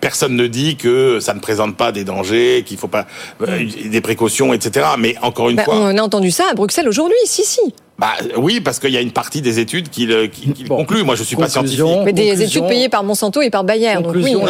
Personne 0.00 0.36
ne 0.36 0.46
dit 0.46 0.76
que 0.76 1.18
ça 1.20 1.34
ne 1.34 1.40
présente 1.40 1.76
pas 1.76 1.90
des 1.90 2.04
dangers, 2.04 2.62
qu'il 2.66 2.76
faut 2.76 2.86
pas 2.88 3.06
euh, 3.42 3.64
des 3.86 4.00
précautions, 4.00 4.52
etc. 4.52 4.86
Mais 4.98 5.16
encore 5.22 5.48
une 5.48 5.56
Bah, 5.56 5.64
fois, 5.64 5.74
on 5.76 5.96
a 5.96 6.02
entendu 6.02 6.30
ça 6.30 6.44
à 6.50 6.54
Bruxelles 6.54 6.88
aujourd'hui, 6.88 7.16
si, 7.24 7.44
si. 7.44 7.60
Bah 7.98 8.08
oui, 8.36 8.60
parce 8.60 8.78
qu'il 8.78 8.90
y 8.90 8.96
a 8.98 9.00
une 9.00 9.10
partie 9.10 9.40
des 9.40 9.58
études 9.58 9.88
qui 9.88 10.04
le, 10.04 10.26
qui, 10.26 10.52
conclut. 10.64 11.02
Moi, 11.02 11.14
je 11.14 11.22
suis 11.22 11.34
pas 11.34 11.48
scientifique. 11.48 11.80
Mais 12.04 12.12
des 12.12 12.28
Conclusion. 12.28 12.46
études 12.46 12.68
payées 12.68 12.88
par 12.90 13.02
Monsanto 13.04 13.40
et 13.40 13.48
par 13.48 13.64
Bayer. 13.64 13.94
Donc 13.94 14.12
oui, 14.14 14.34
euh, 14.34 14.38
Non, 14.38 14.44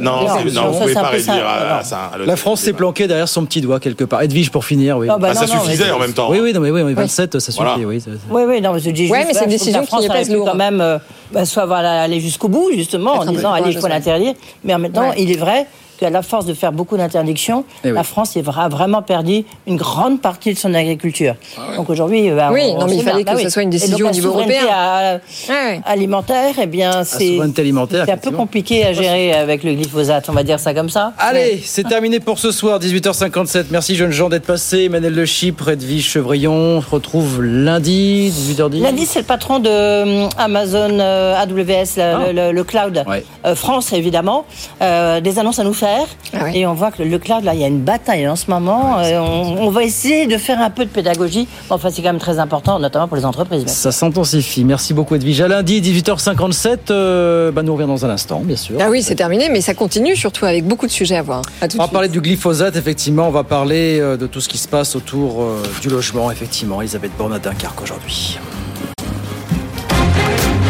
non, 0.00 0.44
Non, 0.52 0.70
vous 0.70 0.78
pouvez 0.80 0.94
pas 0.94 1.08
réduire 1.08 1.46
à, 1.46 1.84
ça. 1.84 2.12
le- 2.18 2.24
La 2.24 2.36
France 2.36 2.62
s'est 2.62 2.72
planquée 2.72 3.06
derrière 3.06 3.28
son 3.28 3.44
petit 3.44 3.60
doigt 3.60 3.80
quelque 3.80 4.04
part. 4.04 4.22
Edwige 4.22 4.50
pour 4.50 4.64
finir, 4.64 4.96
oui. 4.96 5.08
Non, 5.08 5.18
bah, 5.18 5.34
Bah, 5.34 5.34
ça 5.34 5.46
non, 5.54 5.62
suffisait 5.62 5.90
en 5.90 5.98
même 5.98 6.14
temps. 6.14 6.30
Oui, 6.30 6.40
oui, 6.40 6.54
non, 6.54 6.60
mais 6.60 6.70
oui, 6.70 6.80
oui, 6.80 6.94
27, 6.94 7.38
ça 7.38 7.52
suffit, 7.52 7.56
Voilà. 7.62 7.76
oui. 7.86 8.00
ça- 8.00 8.10
Oui, 8.30 8.42
oui, 8.48 8.60
non, 8.62 8.72
mais 8.72 8.80
je 8.80 8.88
dis 8.90 9.06
juste, 9.08 9.14
mais 9.26 9.34
c'est 9.34 9.44
une 9.44 9.50
décision 9.50 9.80
la 9.80 9.86
France 9.86 10.02
qui 10.02 10.08
pèse 10.08 10.30
lourd. 10.30 10.46
quand 10.46 10.54
même 10.56 10.80
euh, 10.80 10.98
bah, 11.32 11.44
soit 11.44 11.70
aller 11.76 12.20
jusqu'au 12.20 12.48
bout, 12.48 12.70
justement, 12.74 13.12
en 13.12 13.26
disant, 13.26 13.52
allez, 13.52 13.72
il 13.72 13.78
faut 13.78 13.88
l'interdire. 13.88 14.32
Mais 14.64 14.74
en 14.74 14.78
même 14.78 14.92
temps, 14.92 15.12
il 15.12 15.30
est 15.30 15.36
vrai 15.38 15.66
qu'à 15.96 16.10
la 16.10 16.22
force 16.22 16.46
de 16.46 16.54
faire 16.54 16.72
beaucoup 16.72 16.96
d'interdictions, 16.96 17.64
Eh 17.84 17.88
oui. 17.88 17.94
la 17.94 18.02
France 18.04 18.36
a 18.36 18.68
vraiment 18.68 19.02
perdu 19.02 19.44
une 19.66 19.76
grande 19.76 20.20
partie 20.20 20.52
de 20.54 20.58
son 20.58 20.72
agriculture. 20.74 21.34
Donc 21.76 21.90
aujourd'hui, 21.90 22.30
bah, 22.30 22.50
Oui, 22.52 22.60
on- 22.74 22.78
non, 22.78 22.84
on 22.84 22.88
mais 22.88 22.96
il 22.96 23.02
fallait 23.02 23.24
bien, 23.24 23.32
que 23.32 23.36
bah 23.36 23.40
ce 23.40 23.44
oui. 23.46 23.50
soit 23.50 23.62
une 23.62 23.70
décision 23.70 23.98
la 24.06 24.10
au 24.10 24.14
niveau 24.14 24.28
européen. 24.28 24.60
à- 24.72 25.14
Ouais, 25.14 25.20
ouais. 25.48 25.80
alimentaire, 25.84 26.54
eh 26.60 26.66
bien, 26.66 27.04
c'est 27.04 27.40
un 27.40 28.16
peu 28.16 28.30
compliqué 28.30 28.84
à 28.84 28.92
gérer 28.92 29.32
avec 29.32 29.62
le 29.64 29.74
glyphosate, 29.74 30.28
on 30.28 30.32
va 30.32 30.42
dire 30.42 30.60
ça 30.60 30.74
comme 30.74 30.88
ça. 30.90 31.12
Allez, 31.18 31.60
c'est 31.64 31.84
terminé 31.88 32.20
pour 32.20 32.38
ce 32.38 32.50
soir, 32.50 32.78
18h57. 32.78 33.66
Merci 33.70 33.94
jeunes 33.96 34.12
gens 34.12 34.28
d'être 34.28 34.46
passés. 34.46 34.84
Emmanuel 34.84 35.14
Le 35.14 35.24
Chypre, 35.26 35.70
Edwige 35.70 36.06
Chevrillon. 36.08 36.52
On 36.76 36.80
se 36.82 36.90
retrouve 36.90 37.42
lundi, 37.42 38.30
18h10. 38.30 38.80
Lundi, 38.82 39.06
c'est 39.06 39.20
le 39.20 39.24
patron 39.24 39.58
de 39.58 39.68
euh, 39.70 40.28
Amazon 40.38 40.98
euh, 41.00 41.34
AWS, 41.36 41.96
le, 41.96 42.02
Ah. 42.02 42.32
le- 42.32 42.52
le 42.52 42.64
cloud 42.64 43.04
Ouais. 43.06 43.24
Euh, 43.46 43.54
France, 43.54 43.92
évidemment. 43.92 44.44
Euh, 44.82 45.20
des 45.20 45.38
annonces 45.38 45.58
à 45.58 45.64
nous 45.64 45.72
faire. 45.74 45.85
Ah. 46.32 46.50
Et 46.54 46.66
on 46.66 46.74
voit 46.74 46.90
que 46.90 47.02
le 47.02 47.18
cloud, 47.18 47.44
là, 47.44 47.54
il 47.54 47.60
y 47.60 47.64
a 47.64 47.68
une 47.68 47.80
bataille 47.80 48.26
en 48.28 48.36
ce 48.36 48.50
moment. 48.50 48.98
Euh, 48.98 49.18
on, 49.18 49.66
on 49.66 49.70
va 49.70 49.82
essayer 49.84 50.26
de 50.26 50.36
faire 50.36 50.60
un 50.60 50.70
peu 50.70 50.84
de 50.84 50.90
pédagogie. 50.90 51.46
Enfin, 51.70 51.90
c'est 51.90 52.02
quand 52.02 52.08
même 52.08 52.18
très 52.18 52.38
important, 52.38 52.78
notamment 52.78 53.08
pour 53.08 53.16
les 53.16 53.24
entreprises. 53.24 53.66
Ça 53.66 53.92
s'intensifie. 53.92 54.64
Merci 54.64 54.94
beaucoup 54.94 55.14
Edwige. 55.14 55.40
À 55.40 55.48
lundi, 55.48 55.80
18h57. 55.80 56.78
euh, 56.90 57.50
bah, 57.52 57.62
nous 57.62 57.72
on 57.72 57.76
revient 57.76 57.86
dans 57.88 58.04
un 58.04 58.10
instant, 58.10 58.40
bien 58.40 58.56
sûr. 58.56 58.76
Ah 58.80 58.88
oui, 58.90 59.02
c'est 59.02 59.14
terminé, 59.14 59.48
mais 59.50 59.60
ça 59.60 59.74
continue 59.74 60.16
surtout 60.16 60.44
avec 60.44 60.64
beaucoup 60.66 60.86
de 60.86 60.92
sujets 60.92 61.16
à 61.16 61.22
voir. 61.22 61.42
À 61.60 61.64
On 61.64 61.78
va 61.78 61.84
suite. 61.84 61.92
parler 61.92 62.08
du 62.08 62.20
glyphosate, 62.20 62.76
effectivement. 62.76 63.28
On 63.28 63.32
va 63.32 63.44
parler 63.44 63.98
euh, 64.00 64.16
de 64.16 64.26
tout 64.26 64.40
ce 64.40 64.48
qui 64.48 64.58
se 64.58 64.68
passe 64.68 64.96
autour 64.96 65.42
euh, 65.42 65.62
du 65.80 65.88
logement, 65.88 66.30
effectivement. 66.30 66.80
Elisabeth 66.80 67.12
Borne 67.16 67.32
à 67.34 67.38
Dunkerque 67.38 67.82
aujourd'hui. 67.82 68.38